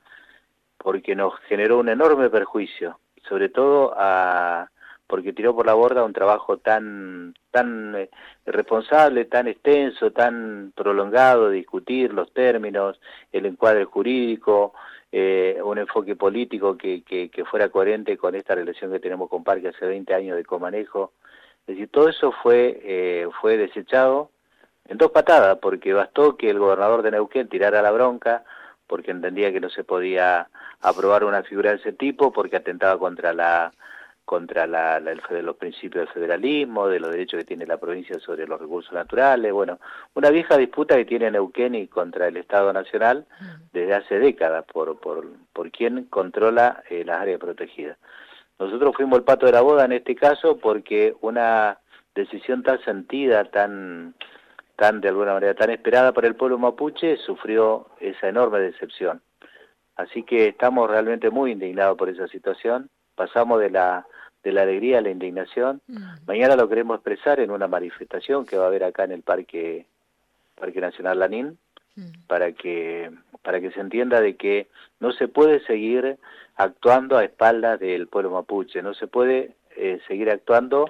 porque 0.79 1.15
nos 1.15 1.35
generó 1.49 1.79
un 1.79 1.89
enorme 1.89 2.31
perjuicio, 2.31 3.01
sobre 3.29 3.49
todo 3.49 3.93
a, 3.97 4.71
porque 5.07 5.33
tiró 5.33 5.55
por 5.55 5.67
la 5.67 5.75
borda 5.75 6.05
un 6.05 6.13
trabajo 6.13 6.59
tan 6.59 7.35
tan 7.51 7.97
eh, 7.97 8.11
responsable, 8.47 9.25
tan 9.25 9.49
extenso, 9.49 10.13
tan 10.13 10.73
prolongado, 10.77 11.51
discutir 11.51 12.15
los 12.15 12.33
términos, 12.33 13.01
el 13.33 13.47
encuadre 13.47 13.85
jurídico, 13.85 14.73
eh, 15.13 15.59
un 15.65 15.79
enfoque 15.79 16.15
político 16.15 16.77
que, 16.79 17.03
que, 17.03 17.45
fuera 17.45 17.69
coherente 17.69 18.17
con 18.17 18.37
esta 18.37 18.55
relación 18.55 18.93
que 18.93 19.01
tenemos 19.01 19.29
con 19.29 19.43
Parque 19.43 19.69
hace 19.69 19.85
20 19.85 20.15
años 20.15 20.37
de 20.37 20.45
comanejo. 20.45 21.13
Es 21.67 21.75
decir, 21.75 21.89
todo 21.89 22.09
eso 22.09 22.33
fue, 22.43 22.81
eh, 22.85 23.29
fue 23.41 23.57
desechado 23.57 24.31
en 24.91 24.99
dos 24.99 25.13
patadas, 25.13 25.59
porque 25.63 25.93
bastó 25.93 26.37
que 26.37 26.51
el 26.51 26.59
gobernador 26.59 27.03
de 27.03 27.13
Neuquén 27.13 27.49
tirara 27.49 27.81
la 27.81 27.93
bronca, 27.93 28.45
porque 28.89 29.13
entendía 29.13 29.53
que 29.53 29.61
no 29.61 29.71
se 29.71 29.85
podía 29.85 30.49
aprobar 30.81 31.23
una 31.23 31.45
figura 31.45 31.71
de 31.71 31.77
ese 31.77 31.93
tipo, 31.93 32.33
porque 32.33 32.57
atentaba 32.57 32.99
contra 32.99 33.33
la 33.33 33.73
contra 34.25 34.65
la, 34.65 35.01
los 35.01 35.57
principios 35.57 36.05
del 36.05 36.15
federalismo, 36.15 36.87
de 36.87 37.01
los 37.01 37.11
derechos 37.11 37.39
que 37.39 37.45
tiene 37.45 37.67
la 37.67 37.79
provincia 37.79 38.17
sobre 38.21 38.47
los 38.47 38.61
recursos 38.61 38.93
naturales, 38.93 39.53
bueno, 39.53 39.81
una 40.15 40.31
vieja 40.31 40.57
disputa 40.57 40.95
que 40.95 41.05
tiene 41.05 41.33
Neuquén 41.33 41.75
y 41.75 41.89
contra 41.89 42.29
el 42.29 42.37
Estado 42.37 42.73
Nacional 42.73 43.27
desde 43.73 43.95
hace 43.95 44.21
décadas 44.21 44.65
por, 44.73 45.01
por, 45.01 45.27
por 45.53 45.73
quién 45.73 46.05
controla 46.05 46.85
eh, 46.89 47.03
las 47.05 47.21
áreas 47.21 47.41
protegidas. 47.41 47.99
Nosotros 48.61 48.95
fuimos 48.95 49.19
el 49.19 49.25
pato 49.25 49.47
de 49.47 49.53
la 49.53 49.63
boda 49.63 49.85
en 49.85 49.93
este 49.93 50.15
caso 50.15 50.59
porque 50.59 51.17
una 51.23 51.79
decisión 52.15 52.63
tan 52.63 52.81
sentida, 52.85 53.47
tan 53.47 54.15
tan 54.81 55.03
de 55.03 55.09
alguna 55.09 55.35
manera 55.35 55.53
tan 55.53 55.69
esperada 55.69 56.11
por 56.13 56.25
el 56.25 56.37
pueblo 56.37 56.57
mapuche 56.59 57.19
sufrió 57.19 57.89
esa 58.01 58.29
enorme 58.31 58.61
decepción. 58.61 59.21
Así 59.95 60.23
que 60.23 60.49
estamos 60.49 60.89
realmente 60.89 61.29
muy 61.29 61.53
indignados 61.53 61.99
por 61.99 62.09
esa 62.09 62.27
situación. 62.29 62.89
Pasamos 63.15 63.61
de 63.61 63.69
la 63.69 64.07
de 64.43 64.53
la 64.53 64.63
alegría 64.63 64.97
a 64.97 65.03
la 65.03 65.11
indignación. 65.11 65.83
Mm. 65.87 66.25
Mañana 66.27 66.57
lo 66.57 66.67
queremos 66.67 66.95
expresar 66.95 67.41
en 67.41 67.51
una 67.51 67.69
manifestación 67.69 68.47
que 68.47 68.57
va 68.57 68.65
a 68.65 68.67
haber 68.69 68.85
acá 68.85 69.05
en 69.05 69.13
el 69.13 69.21
Parque 69.21 69.85
Parque 70.59 70.81
Nacional 70.81 71.19
Lanín 71.19 71.59
mm. 71.97 72.27
para 72.27 72.53
que 72.53 73.11
para 73.43 73.61
que 73.61 73.73
se 73.73 73.81
entienda 73.81 74.23
de 74.23 74.37
que 74.37 74.69
no 74.99 75.13
se 75.13 75.29
puede 75.29 75.61
seguir 75.67 76.17
actuando 76.57 77.19
a 77.19 77.25
espaldas 77.25 77.79
del 77.79 78.07
pueblo 78.07 78.31
mapuche, 78.31 78.81
no 78.81 78.95
se 78.95 79.09
puede 79.09 79.57
eh, 79.77 80.01
seguir 80.09 80.31
actuando 80.31 80.87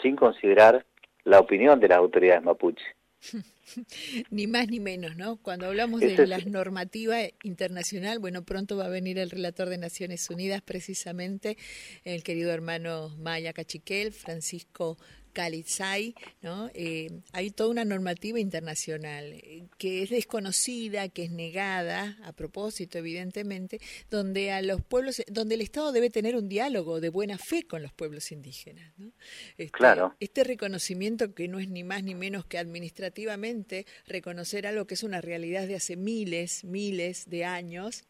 sin 0.00 0.16
considerar 0.16 0.86
la 1.24 1.40
opinión 1.40 1.78
de 1.78 1.88
las 1.88 1.98
autoridades 1.98 2.42
mapuche. 2.42 2.94
ni 4.30 4.46
más 4.46 4.68
ni 4.68 4.80
menos, 4.80 5.16
¿no? 5.16 5.36
Cuando 5.36 5.66
hablamos 5.66 6.00
de 6.00 6.26
la 6.26 6.38
normativa 6.38 7.18
internacional, 7.42 8.18
bueno, 8.18 8.44
pronto 8.44 8.76
va 8.76 8.86
a 8.86 8.88
venir 8.88 9.18
el 9.18 9.30
relator 9.30 9.68
de 9.68 9.78
Naciones 9.78 10.28
Unidas, 10.30 10.62
precisamente, 10.62 11.56
el 12.04 12.22
querido 12.22 12.52
hermano 12.52 13.10
Maya 13.18 13.52
Cachiquel, 13.52 14.12
Francisco 14.12 14.98
Calizay, 15.34 16.14
¿no? 16.40 16.70
Eh, 16.72 17.10
hay 17.32 17.50
toda 17.50 17.68
una 17.68 17.84
normativa 17.84 18.40
internacional 18.40 19.32
eh, 19.32 19.66
que 19.76 20.02
es 20.02 20.10
desconocida, 20.10 21.08
que 21.10 21.24
es 21.24 21.30
negada, 21.30 22.16
a 22.22 22.32
propósito, 22.32 22.96
evidentemente, 22.96 23.80
donde 24.10 24.52
a 24.52 24.62
los 24.62 24.82
pueblos, 24.82 25.22
donde 25.26 25.56
el 25.56 25.60
Estado 25.60 25.92
debe 25.92 26.08
tener 26.08 26.36
un 26.36 26.48
diálogo 26.48 27.00
de 27.00 27.10
buena 27.10 27.36
fe 27.36 27.66
con 27.66 27.82
los 27.82 27.92
pueblos 27.92 28.32
indígenas. 28.32 28.92
¿no? 28.96 29.12
Este, 29.58 29.70
claro. 29.70 30.16
Este 30.20 30.44
reconocimiento 30.44 31.34
que 31.34 31.48
no 31.48 31.58
es 31.58 31.68
ni 31.68 31.84
más 31.84 32.02
ni 32.02 32.14
menos 32.14 32.46
que 32.46 32.56
administrativamente 32.56 33.86
reconocer 34.06 34.66
algo 34.66 34.86
que 34.86 34.94
es 34.94 35.02
una 35.02 35.20
realidad 35.20 35.66
de 35.66 35.74
hace 35.74 35.96
miles, 35.96 36.64
miles 36.64 37.28
de 37.28 37.44
años, 37.44 38.04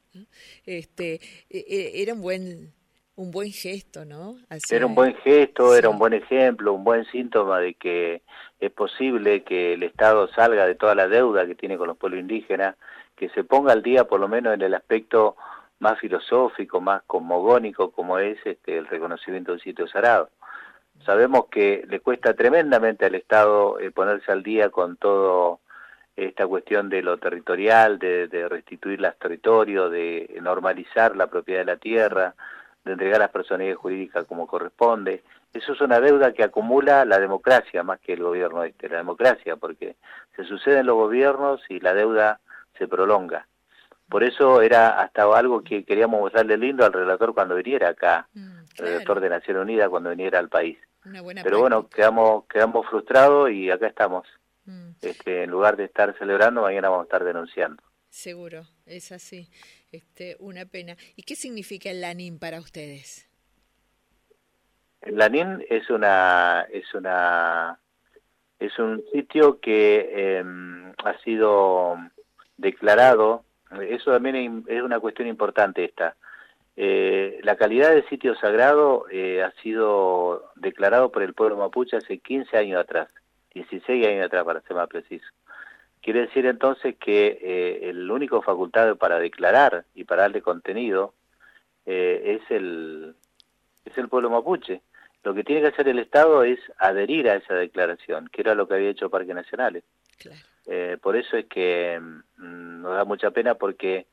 este, 0.64 1.20
e, 1.50 1.58
e, 1.58 2.02
era 2.02 2.14
un 2.14 2.20
buen 2.20 2.72
un 3.16 3.30
buen 3.30 3.52
gesto, 3.52 4.04
¿no? 4.04 4.36
Era 4.70 4.86
un 4.86 4.94
buen 4.94 5.14
gesto, 5.16 5.76
era 5.76 5.88
un 5.88 5.98
buen 5.98 6.14
ejemplo, 6.14 6.72
un 6.72 6.84
buen 6.84 7.04
síntoma 7.06 7.60
de 7.60 7.74
que 7.74 8.22
es 8.58 8.70
posible 8.72 9.44
que 9.44 9.74
el 9.74 9.82
Estado 9.82 10.28
salga 10.28 10.66
de 10.66 10.74
toda 10.74 10.94
la 10.94 11.06
deuda 11.06 11.46
que 11.46 11.54
tiene 11.54 11.76
con 11.76 11.88
los 11.88 11.96
pueblos 11.96 12.20
indígenas, 12.20 12.76
que 13.16 13.28
se 13.30 13.44
ponga 13.44 13.72
al 13.72 13.82
día 13.82 14.04
por 14.04 14.20
lo 14.20 14.28
menos 14.28 14.54
en 14.54 14.62
el 14.62 14.74
aspecto 14.74 15.36
más 15.78 15.98
filosófico, 16.00 16.80
más 16.80 17.02
cosmogónico, 17.06 17.92
como 17.92 18.18
es 18.18 18.38
este, 18.44 18.78
el 18.78 18.86
reconocimiento 18.86 19.52
del 19.52 19.60
sitio 19.60 19.86
sagrado. 19.86 20.30
Sabemos 21.04 21.46
que 21.50 21.84
le 21.88 22.00
cuesta 22.00 22.34
tremendamente 22.34 23.04
al 23.04 23.14
Estado 23.14 23.78
eh, 23.78 23.90
ponerse 23.90 24.32
al 24.32 24.42
día 24.42 24.70
con 24.70 24.96
todo 24.96 25.60
esta 26.16 26.46
cuestión 26.46 26.88
de 26.88 27.02
lo 27.02 27.18
territorial, 27.18 27.98
de, 27.98 28.28
de 28.28 28.48
restituir 28.48 29.00
los 29.00 29.16
territorios, 29.18 29.90
de 29.90 30.38
normalizar 30.40 31.16
la 31.16 31.26
propiedad 31.26 31.60
de 31.60 31.72
la 31.72 31.76
tierra, 31.76 32.34
de 32.84 32.92
entregar 32.92 33.16
a 33.16 33.24
las 33.24 33.30
personalidades 33.30 33.78
jurídicas 33.78 34.24
como 34.26 34.46
corresponde. 34.46 35.22
Eso 35.52 35.72
es 35.72 35.80
una 35.80 36.00
deuda 36.00 36.32
que 36.32 36.42
acumula 36.44 37.04
la 37.04 37.18
democracia 37.18 37.82
más 37.82 38.00
que 38.00 38.12
el 38.14 38.22
gobierno 38.22 38.64
este, 38.64 38.88
la 38.88 38.98
democracia, 38.98 39.56
porque 39.56 39.96
se 40.36 40.44
suceden 40.44 40.86
los 40.86 40.96
gobiernos 40.96 41.60
y 41.68 41.80
la 41.80 41.94
deuda 41.94 42.40
se 42.76 42.88
prolonga. 42.88 43.46
Por 44.08 44.22
eso 44.22 44.60
era 44.60 45.00
hasta 45.00 45.22
algo 45.22 45.62
que 45.62 45.84
queríamos 45.84 46.20
mostrarle 46.20 46.58
lindo 46.58 46.84
al 46.84 46.92
relator 46.92 47.32
cuando 47.34 47.54
viniera 47.54 47.88
acá, 47.90 48.28
el 48.34 48.42
Mm, 48.42 48.64
relator 48.76 49.20
de 49.20 49.28
Naciones 49.30 49.62
Unidas 49.62 49.88
cuando 49.88 50.10
viniera 50.10 50.38
al 50.38 50.48
país. 50.48 50.76
Una 51.06 51.20
buena 51.22 51.42
Pero 51.42 51.60
bueno, 51.60 51.88
quedamos, 51.88 52.44
quedamos 52.46 52.86
frustrados 52.86 53.50
y 53.50 53.70
acá 53.70 53.86
estamos. 53.86 54.26
Mm, 54.66 54.90
Este, 55.00 55.44
en 55.44 55.50
lugar 55.50 55.76
de 55.76 55.84
estar 55.84 56.14
celebrando, 56.18 56.62
mañana 56.62 56.88
vamos 56.88 57.04
a 57.04 57.06
estar 57.06 57.24
denunciando. 57.24 57.82
seguro, 58.10 58.66
es 58.86 59.10
así. 59.12 59.48
Este, 59.94 60.36
una 60.40 60.64
pena. 60.64 60.96
¿Y 61.14 61.22
qué 61.22 61.36
significa 61.36 61.88
el 61.88 62.00
LANIN 62.00 62.40
para 62.40 62.58
ustedes? 62.58 63.28
El 65.00 65.16
Lanín 65.16 65.64
es 65.70 65.88
una 65.88 66.66
es 66.72 66.92
una 66.94 67.78
es 68.58 68.76
un 68.78 69.04
sitio 69.12 69.60
que 69.60 70.10
eh, 70.10 70.44
ha 71.04 71.18
sido 71.22 71.96
declarado. 72.56 73.44
Eso 73.88 74.10
también 74.10 74.64
es 74.66 74.82
una 74.82 74.98
cuestión 74.98 75.28
importante 75.28 75.84
esta. 75.84 76.16
Eh, 76.76 77.38
la 77.42 77.54
calidad 77.54 77.90
de 77.94 78.08
sitio 78.08 78.34
sagrado 78.34 79.06
eh, 79.12 79.44
ha 79.44 79.52
sido 79.62 80.50
declarado 80.56 81.12
por 81.12 81.22
el 81.22 81.34
pueblo 81.34 81.56
mapuche 81.56 81.96
hace 81.96 82.18
15 82.18 82.56
años 82.56 82.80
atrás, 82.80 83.08
16 83.54 84.06
años 84.08 84.26
atrás 84.26 84.44
para 84.44 84.60
ser 84.62 84.74
más 84.74 84.88
preciso. 84.88 85.26
Quiere 86.04 86.26
decir 86.26 86.44
entonces 86.44 86.96
que 87.00 87.38
eh, 87.40 87.88
el 87.88 88.10
único 88.10 88.42
facultado 88.42 88.96
para 88.96 89.18
declarar 89.18 89.86
y 89.94 90.04
para 90.04 90.22
darle 90.22 90.42
contenido 90.42 91.14
eh, 91.86 92.38
es 92.42 92.50
el 92.50 93.14
es 93.86 93.96
el 93.96 94.10
pueblo 94.10 94.28
mapuche. 94.28 94.82
Lo 95.22 95.32
que 95.32 95.44
tiene 95.44 95.62
que 95.62 95.68
hacer 95.68 95.88
el 95.88 95.98
Estado 95.98 96.44
es 96.44 96.58
adherir 96.76 97.30
a 97.30 97.36
esa 97.36 97.54
declaración, 97.54 98.28
que 98.30 98.42
era 98.42 98.54
lo 98.54 98.68
que 98.68 98.74
había 98.74 98.90
hecho 98.90 99.08
Parques 99.08 99.34
Nacionales. 99.34 99.82
Claro. 100.18 100.38
Eh, 100.66 100.98
por 101.00 101.16
eso 101.16 101.38
es 101.38 101.46
que 101.46 101.98
mm, 101.98 102.82
nos 102.82 102.96
da 102.96 103.06
mucha 103.06 103.30
pena 103.30 103.54
porque 103.54 104.06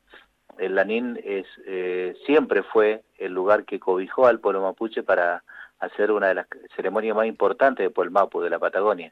el 0.59 0.75
Lanín 0.75 1.19
es, 1.21 1.45
eh, 1.65 2.15
siempre 2.25 2.63
fue 2.63 3.03
el 3.17 3.33
lugar 3.33 3.65
que 3.65 3.81
cobijó 3.81 4.27
al 4.27 4.39
pueblo 4.39 4.61
mapuche 4.61 5.03
para 5.03 5.43
hacer 5.79 6.09
una 6.11 6.29
de 6.29 6.35
las 6.35 6.47
ceremonias 6.73 7.17
más 7.17 7.27
importantes 7.27 7.83
de 7.83 7.89
Pueblo 7.89 8.11
Mapu, 8.11 8.39
de 8.39 8.49
la 8.49 8.59
Patagonia. 8.59 9.11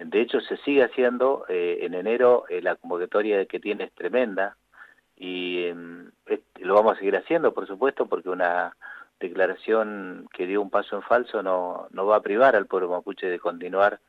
De 0.00 0.20
hecho, 0.20 0.40
se 0.40 0.56
sigue 0.58 0.82
haciendo. 0.84 1.44
eh, 1.48 1.78
en 1.82 1.94
enero 1.94 2.44
eh, 2.48 2.62
la 2.62 2.76
convocatoria 2.76 3.44
que 3.46 3.60
tiene 3.60 3.84
es 3.84 3.92
tremenda 3.92 4.56
y 5.16 5.64
em, 5.66 6.10
lo 6.60 6.74
vamos 6.74 6.94
a 6.94 6.98
seguir 6.98 7.16
haciendo, 7.16 7.52
por 7.52 7.66
supuesto, 7.66 8.06
porque 8.06 8.30
una 8.30 8.76
declaración 9.20 10.28
que 10.32 10.46
dio 10.46 10.62
un 10.62 10.70
paso 10.70 10.96
en 10.96 11.02
falso 11.02 11.42
no, 11.42 11.88
no 11.90 12.06
va 12.06 12.16
a 12.16 12.22
privar 12.22 12.56
al 12.56 12.66
pueblo 12.66 12.88
mapuche 12.88 13.26
de 13.26 13.38
continuar 13.38 14.00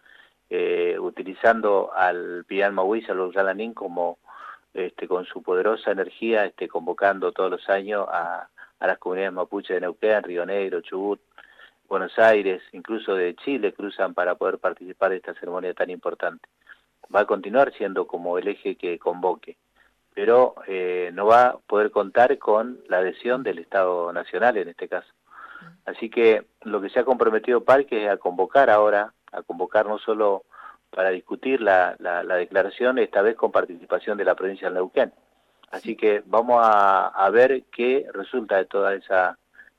eh, 0.50 0.98
utilizando 1.00 1.92
al 1.94 2.46
Pian 2.48 2.74
Mahuís, 2.74 3.10
al 3.10 3.18
Volcán 3.18 3.46
Lanín, 3.46 3.74
como 3.74 4.20
este, 4.74 5.08
con 5.08 5.26
su 5.26 5.44
poderosa 5.44 5.92
energía, 5.92 6.46
este, 6.46 6.70
convocando 6.70 7.34
todos 7.34 7.52
los 7.52 7.70
años 7.70 8.08
a, 8.10 8.48
a 8.80 8.88
las 8.88 8.98
comunidades 8.98 9.34
mapuches 9.34 9.76
de 9.76 9.82
Neuquén, 9.82 10.24
Río 10.24 10.46
Negro, 10.46 10.82
Chubut, 10.82 11.20
Buenos 11.92 12.18
Aires, 12.20 12.64
incluso 12.72 13.16
de 13.16 13.36
Chile, 13.36 13.74
cruzan 13.74 14.14
para 14.14 14.36
poder 14.36 14.60
participar 14.60 15.12
de 15.12 15.18
esta 15.18 15.34
ceremonia 15.34 15.74
tan 15.74 15.89
importante. 15.89 16.48
Va 17.14 17.20
a 17.20 17.26
continuar 17.26 17.74
siendo 17.74 18.08
como 18.08 18.38
el 18.38 18.48
eje 18.48 18.78
que 18.78 18.98
convoque, 18.98 19.58
pero 20.14 20.56
eh, 20.68 21.12
no 21.14 21.26
va 21.26 21.48
a 21.48 21.58
poder 21.58 21.92
contar 21.92 22.38
con 22.38 22.80
la 22.88 23.00
adhesión 23.00 23.44
del 23.44 23.60
Estado 23.60 24.14
Nacional 24.14 24.56
en 24.56 24.70
este 24.70 24.88
caso. 24.88 25.10
Así 25.84 26.10
que 26.10 26.46
lo 26.62 26.80
que 26.80 26.89
se 26.89 27.00
ha 27.00 27.04
comprometido 27.04 27.66
Parque 27.66 28.06
es 28.06 28.10
a 28.10 28.16
convocar 28.16 28.70
ahora, 28.70 29.14
a 29.34 29.42
convocar 29.42 29.86
no 29.86 30.00
solo 30.00 30.46
para 30.92 31.10
discutir 31.10 31.60
la, 31.60 31.98
la, 32.00 32.24
la 32.24 32.36
declaración, 32.36 33.00
esta 33.00 33.22
vez 33.22 33.36
con 33.36 33.52
participación 33.52 34.18
de 34.18 34.24
la 34.24 34.36
provincia 34.36 34.70
de 34.70 34.76
Neuquén. 34.76 35.12
Así 35.72 35.98
que 35.98 36.24
vamos 36.26 36.62
a, 36.64 37.08
a 37.08 37.30
ver 37.32 37.64
qué 37.64 38.08
resulta 38.14 38.56
de 38.56 38.66
todo 38.66 38.89
ese 38.92 39.14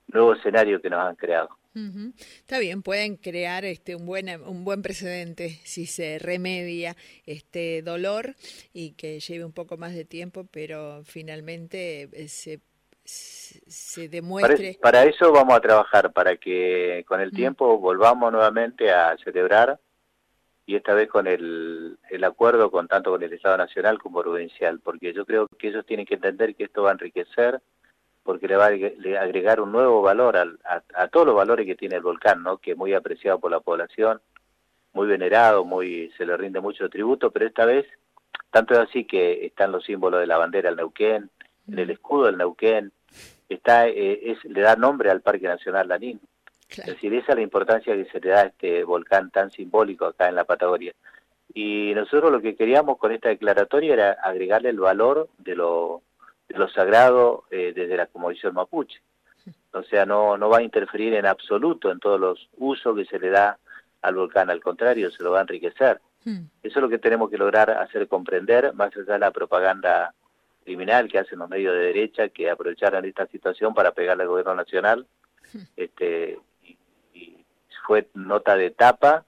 nuevo 0.08 0.34
escenario 0.34 0.82
que 0.82 0.90
nos 0.90 1.00
han 1.00 1.16
creado. 1.16 1.61
Ujú. 1.74 2.12
Está 2.40 2.58
bien, 2.58 2.82
pueden 2.82 3.16
crear 3.16 3.64
este 3.64 3.96
un 3.96 4.04
buen 4.04 4.28
un 4.42 4.64
buen 4.64 4.82
precedente 4.82 5.58
si 5.64 5.86
se 5.86 6.18
remedia 6.18 6.96
este 7.24 7.80
dolor 7.82 8.34
y 8.74 8.92
que 8.92 9.20
lleve 9.20 9.44
un 9.46 9.52
poco 9.52 9.78
más 9.78 9.94
de 9.94 10.04
tiempo, 10.04 10.46
pero 10.50 11.02
finalmente 11.04 12.08
eh, 12.12 12.28
se 12.28 12.60
se 13.04 14.02
Para, 14.02 14.08
demuestre 14.08 14.78
para 14.80 15.04
eso 15.04 15.32
vamos 15.32 15.54
a 15.56 15.60
trabajar, 15.60 16.12
para 16.12 16.36
que 16.36 17.04
con 17.08 17.20
el 17.20 17.32
Mm. 17.32 17.36
tiempo 17.36 17.78
volvamos 17.78 18.30
nuevamente 18.32 18.90
a 18.92 19.16
celebrar 19.24 19.80
y 20.66 20.76
esta 20.76 20.94
vez 20.94 21.08
con 21.08 21.26
el, 21.26 21.98
el 22.10 22.24
acuerdo 22.24 22.70
con 22.70 22.86
tanto 22.86 23.10
con 23.10 23.22
el 23.22 23.32
Estado 23.32 23.56
Nacional 23.56 23.98
como 23.98 24.22
provincial, 24.22 24.78
porque 24.80 25.12
yo 25.12 25.26
creo 25.26 25.48
que 25.58 25.68
ellos 25.68 25.84
tienen 25.84 26.06
que 26.06 26.14
entender 26.14 26.54
que 26.54 26.64
esto 26.64 26.82
va 26.82 26.90
a 26.90 26.92
enriquecer, 26.92 27.60
porque 28.22 28.46
le 28.48 28.56
va 28.56 28.66
a 28.66 29.22
agregar 29.22 29.60
un 29.60 29.72
nuevo 29.72 30.02
valor 30.02 30.36
al- 30.36 30.58
a, 30.64 30.82
a 30.94 31.08
todos 31.08 31.26
los 31.26 31.34
valores 31.34 31.66
que 31.66 31.74
tiene 31.74 31.96
el 31.96 32.02
volcán, 32.02 32.42
¿no? 32.42 32.58
que 32.58 32.72
es 32.72 32.76
muy 32.76 32.94
apreciado 32.94 33.38
por 33.40 33.50
la 33.50 33.60
población, 33.60 34.20
muy 34.92 35.06
venerado, 35.08 35.64
muy 35.64 36.10
se 36.16 36.26
le 36.26 36.36
rinde 36.36 36.60
mucho 36.60 36.88
tributo, 36.88 37.30
pero 37.30 37.46
esta 37.46 37.64
vez, 37.64 37.86
tanto 38.50 38.74
es 38.74 38.80
así 38.80 39.04
que 39.04 39.46
están 39.46 39.72
los 39.72 39.84
símbolos 39.84 40.20
de 40.20 40.26
la 40.26 40.38
bandera 40.38 40.68
del 40.70 40.76
Neuquén, 40.76 41.30
en 41.68 41.78
el 41.78 41.90
escudo 41.90 42.26
del 42.26 42.36
Neuquén, 42.38 42.92
está 43.48 43.88
eh, 43.88 44.30
es, 44.32 44.44
le 44.44 44.60
da 44.60 44.76
nombre 44.76 45.10
al 45.10 45.20
Parque 45.20 45.46
Nacional 45.48 45.88
Lanín. 45.88 46.20
Es 46.68 46.86
decir, 46.86 47.12
esa 47.14 47.32
es 47.32 47.36
la 47.36 47.42
importancia 47.42 47.94
que 47.94 48.06
se 48.06 48.18
le 48.20 48.30
da 48.30 48.40
a 48.40 48.46
este 48.46 48.82
volcán 48.84 49.30
tan 49.30 49.50
simbólico 49.50 50.06
acá 50.06 50.28
en 50.28 50.36
la 50.36 50.44
Patagonia. 50.44 50.92
Y 51.52 51.92
nosotros 51.94 52.32
lo 52.32 52.40
que 52.40 52.56
queríamos 52.56 52.96
con 52.96 53.12
esta 53.12 53.28
declaratoria 53.28 53.92
era 53.92 54.12
agregarle 54.12 54.70
el 54.70 54.80
valor 54.80 55.28
de 55.38 55.54
lo, 55.54 56.00
de 56.53 56.59
lo 56.59 56.68
sagrado 56.68 57.44
eh, 57.50 57.72
desde 57.74 57.96
la 57.96 58.07
Comisión 58.07 58.55
Mapuche. 58.55 59.00
O 59.72 59.82
sea, 59.82 60.05
no, 60.05 60.36
no 60.36 60.48
va 60.50 60.59
a 60.59 60.62
interferir 60.62 61.14
en 61.14 61.26
absoluto 61.26 61.90
en 61.90 61.98
todos 61.98 62.20
los 62.20 62.48
usos 62.59 62.94
que 62.94 63.07
se 63.07 63.18
le 63.18 63.30
da 63.30 63.59
al 64.03 64.14
volcán, 64.14 64.50
al 64.50 64.61
contrario, 64.61 65.11
se 65.11 65.22
lo 65.22 65.30
va 65.30 65.38
a 65.38 65.42
enriquecer. 65.42 66.00
Mm, 66.24 66.44
Eso 66.62 66.78
es 66.78 66.82
lo 66.82 66.88
que 66.88 66.98
tenemos 66.98 67.30
que 67.30 67.38
lograr 67.38 67.70
hacer 67.70 68.07
comprender, 68.07 68.74
más 68.74 68.94
allá 68.96 69.14
de 69.14 69.18
la 69.18 69.30
propaganda 69.30 70.14
criminal 70.64 71.09
que 71.09 71.18
hacen 71.18 71.38
los 71.38 71.48
medios 71.48 71.74
de 71.74 71.80
derecha, 71.80 72.28
que 72.28 72.50
aprovecharon 72.50 73.05
esta 73.05 73.26
situación 73.26 73.74
para 73.74 73.92
pegarle 73.92 74.24
al 74.24 74.28
gobierno 74.28 74.55
nacional. 74.55 75.07
Este, 75.76 76.38
y, 76.62 76.76
y 77.14 77.44
fue 77.86 78.09
nota 78.14 78.57
de 78.57 78.70
tapa 78.70 79.24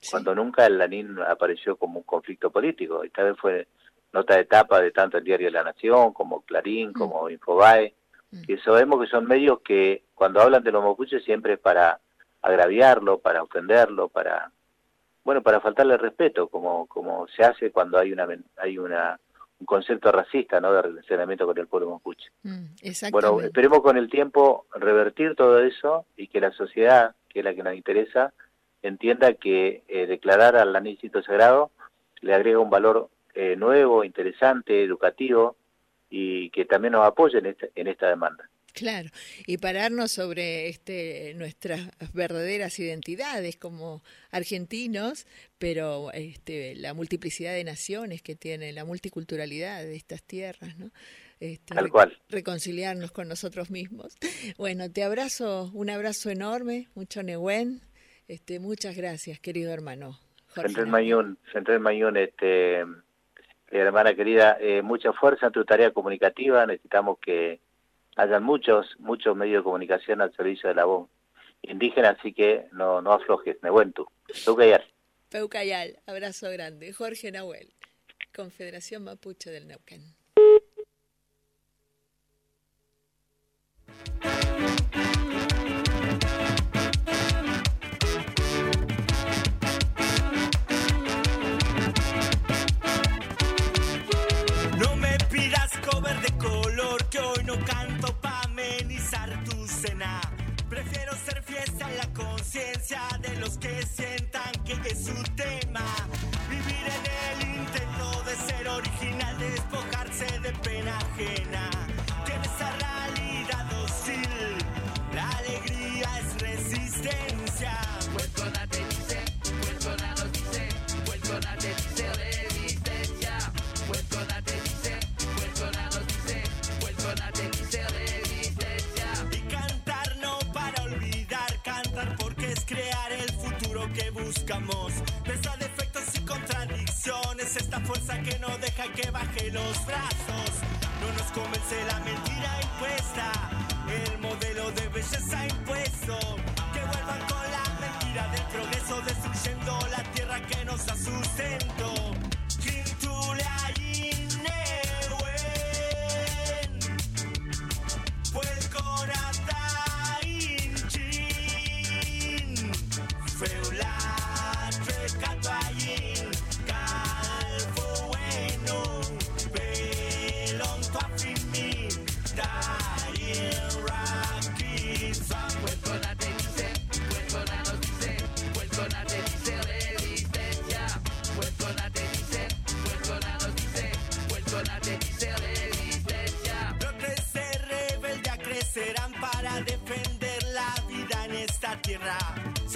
sí. 0.00 0.10
cuando 0.10 0.34
nunca 0.34 0.66
el 0.66 0.78
Lanín 0.78 1.18
apareció 1.20 1.76
como 1.76 2.00
un 2.00 2.04
conflicto 2.04 2.50
político. 2.50 3.02
Esta 3.04 3.22
vez 3.22 3.36
fue 3.38 3.68
nota 4.14 4.36
de 4.36 4.44
tapa 4.46 4.80
de 4.80 4.92
tanto 4.92 5.18
el 5.18 5.24
Diario 5.24 5.48
de 5.48 5.52
la 5.52 5.64
Nación, 5.64 6.12
como 6.14 6.40
Clarín, 6.42 6.92
como 6.94 7.28
Infobae, 7.28 7.92
Mm. 8.34 8.42
que 8.46 8.58
sabemos 8.58 9.00
que 9.00 9.06
son 9.06 9.26
medios 9.26 9.60
que 9.60 10.02
cuando 10.14 10.40
hablan 10.40 10.62
de 10.64 10.72
los 10.72 10.82
mapuches 10.82 11.22
siempre 11.24 11.52
es 11.54 11.58
para 11.60 12.00
agraviarlo, 12.42 13.18
para 13.18 13.42
ofenderlo, 13.42 14.08
para 14.08 14.50
bueno, 15.22 15.40
para 15.42 15.60
faltarle 15.60 15.96
respeto, 15.96 16.48
como 16.48 16.86
como 16.86 17.26
se 17.28 17.44
hace 17.44 17.70
cuando 17.70 17.96
hay 17.98 18.12
una 18.12 18.26
hay 18.56 18.78
una 18.78 19.18
un 19.60 19.66
concepto 19.66 20.10
racista, 20.10 20.60
¿no? 20.60 20.72
de 20.72 20.82
relacionamiento 20.82 21.46
con 21.46 21.56
el 21.56 21.68
pueblo 21.68 21.90
mapuche. 21.90 22.28
Mm, 22.42 22.64
Bueno, 23.12 23.40
esperemos 23.40 23.80
con 23.82 23.96
el 23.96 24.10
tiempo 24.10 24.66
revertir 24.74 25.36
todo 25.36 25.60
eso 25.60 26.04
y 26.16 26.26
que 26.26 26.40
la 26.40 26.50
sociedad, 26.50 27.14
que 27.28 27.38
es 27.38 27.44
la 27.44 27.54
que 27.54 27.62
nos 27.62 27.74
interesa, 27.74 28.32
entienda 28.82 29.32
que 29.34 29.84
eh, 29.86 30.06
declarar 30.06 30.56
al 30.56 30.74
anícito 30.74 31.22
sagrado 31.22 31.70
le 32.20 32.34
agrega 32.34 32.58
un 32.58 32.70
valor 32.70 33.08
eh, 33.34 33.56
nuevo, 33.56 34.04
interesante, 34.04 34.82
educativo 34.82 35.56
y 36.10 36.50
que 36.50 36.64
también 36.64 36.92
nos 36.92 37.06
apoye 37.06 37.38
en 37.38 37.46
esta, 37.46 37.66
en 37.74 37.88
esta 37.88 38.08
demanda. 38.08 38.48
Claro, 38.74 39.08
y 39.46 39.58
pararnos 39.58 40.10
sobre 40.10 40.68
este 40.68 41.32
nuestras 41.34 41.80
verdaderas 42.12 42.76
identidades 42.80 43.56
como 43.56 44.02
argentinos, 44.32 45.28
pero 45.58 46.10
este 46.12 46.74
la 46.74 46.92
multiplicidad 46.92 47.54
de 47.54 47.62
naciones 47.62 48.20
que 48.20 48.34
tiene, 48.34 48.72
la 48.72 48.84
multiculturalidad 48.84 49.84
de 49.84 49.94
estas 49.94 50.24
tierras, 50.24 50.76
¿no? 50.76 50.90
Este, 51.38 51.74
Tal 51.74 51.88
cual. 51.88 52.18
reconciliarnos 52.28 53.12
con 53.12 53.28
nosotros 53.28 53.70
mismos. 53.70 54.16
Bueno, 54.58 54.90
te 54.90 55.04
abrazo, 55.04 55.70
un 55.72 55.90
abrazo 55.90 56.30
enorme, 56.30 56.88
mucho 56.94 57.22
Nehuen. 57.22 57.80
Este, 58.26 58.58
muchas 58.58 58.96
gracias, 58.96 59.38
querido 59.38 59.72
hermano. 59.72 60.18
Jorge 60.48 60.68
Central. 60.68 60.86
Mayún, 60.88 61.38
Central 61.52 61.80
Mayún, 61.80 62.16
este, 62.16 62.84
eh, 63.70 63.78
hermana 63.78 64.14
querida, 64.14 64.56
eh, 64.60 64.82
mucha 64.82 65.12
fuerza 65.12 65.46
en 65.46 65.52
tu 65.52 65.64
tarea 65.64 65.92
comunicativa. 65.92 66.66
Necesitamos 66.66 67.18
que 67.18 67.60
hayan 68.16 68.42
muchos, 68.42 68.94
muchos 68.98 69.36
medios 69.36 69.60
de 69.60 69.64
comunicación 69.64 70.20
al 70.20 70.34
servicio 70.34 70.68
de 70.68 70.74
la 70.74 70.84
voz 70.84 71.08
indígena, 71.62 72.10
así 72.10 72.32
que 72.32 72.66
no, 72.72 73.00
no 73.00 73.12
aflojes. 73.12 73.56
Nehuentu. 73.62 74.06
Peucayal. 74.44 74.84
Peucayal, 75.30 75.98
abrazo 76.06 76.50
grande. 76.50 76.92
Jorge 76.92 77.32
Nahuel, 77.32 77.72
Confederación 78.34 79.04
Mapuche 79.04 79.50
del 79.50 79.66
Neuquén. 79.66 80.14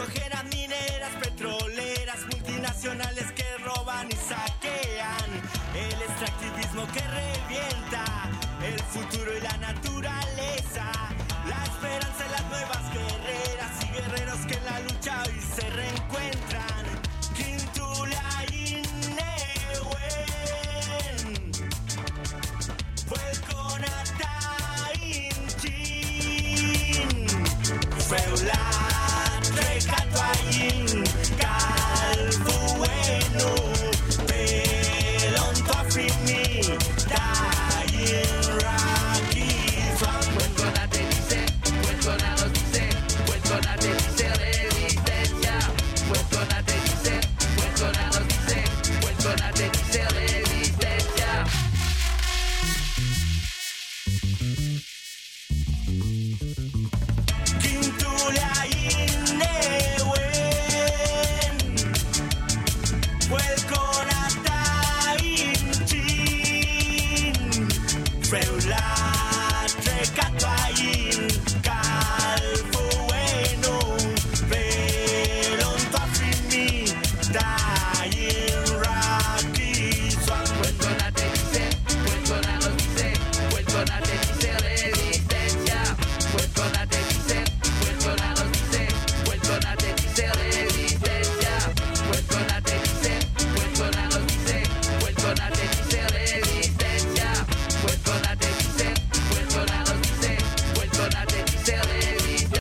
ojeras 0.00 0.44
mineras, 0.44 1.10
petroleras, 1.20 2.20
multinacionales 2.30 3.32
que 3.32 3.44
roban 3.64 4.08
y 4.08 4.14
saquean, 4.14 5.30
el 5.74 6.02
extractivismo 6.02 6.86
que 6.92 7.00
revienta 7.00 8.04
el 8.64 8.78
futuro 8.80 9.36
y 9.36 9.40
la 9.40 9.56
naturaleza. 9.56 10.37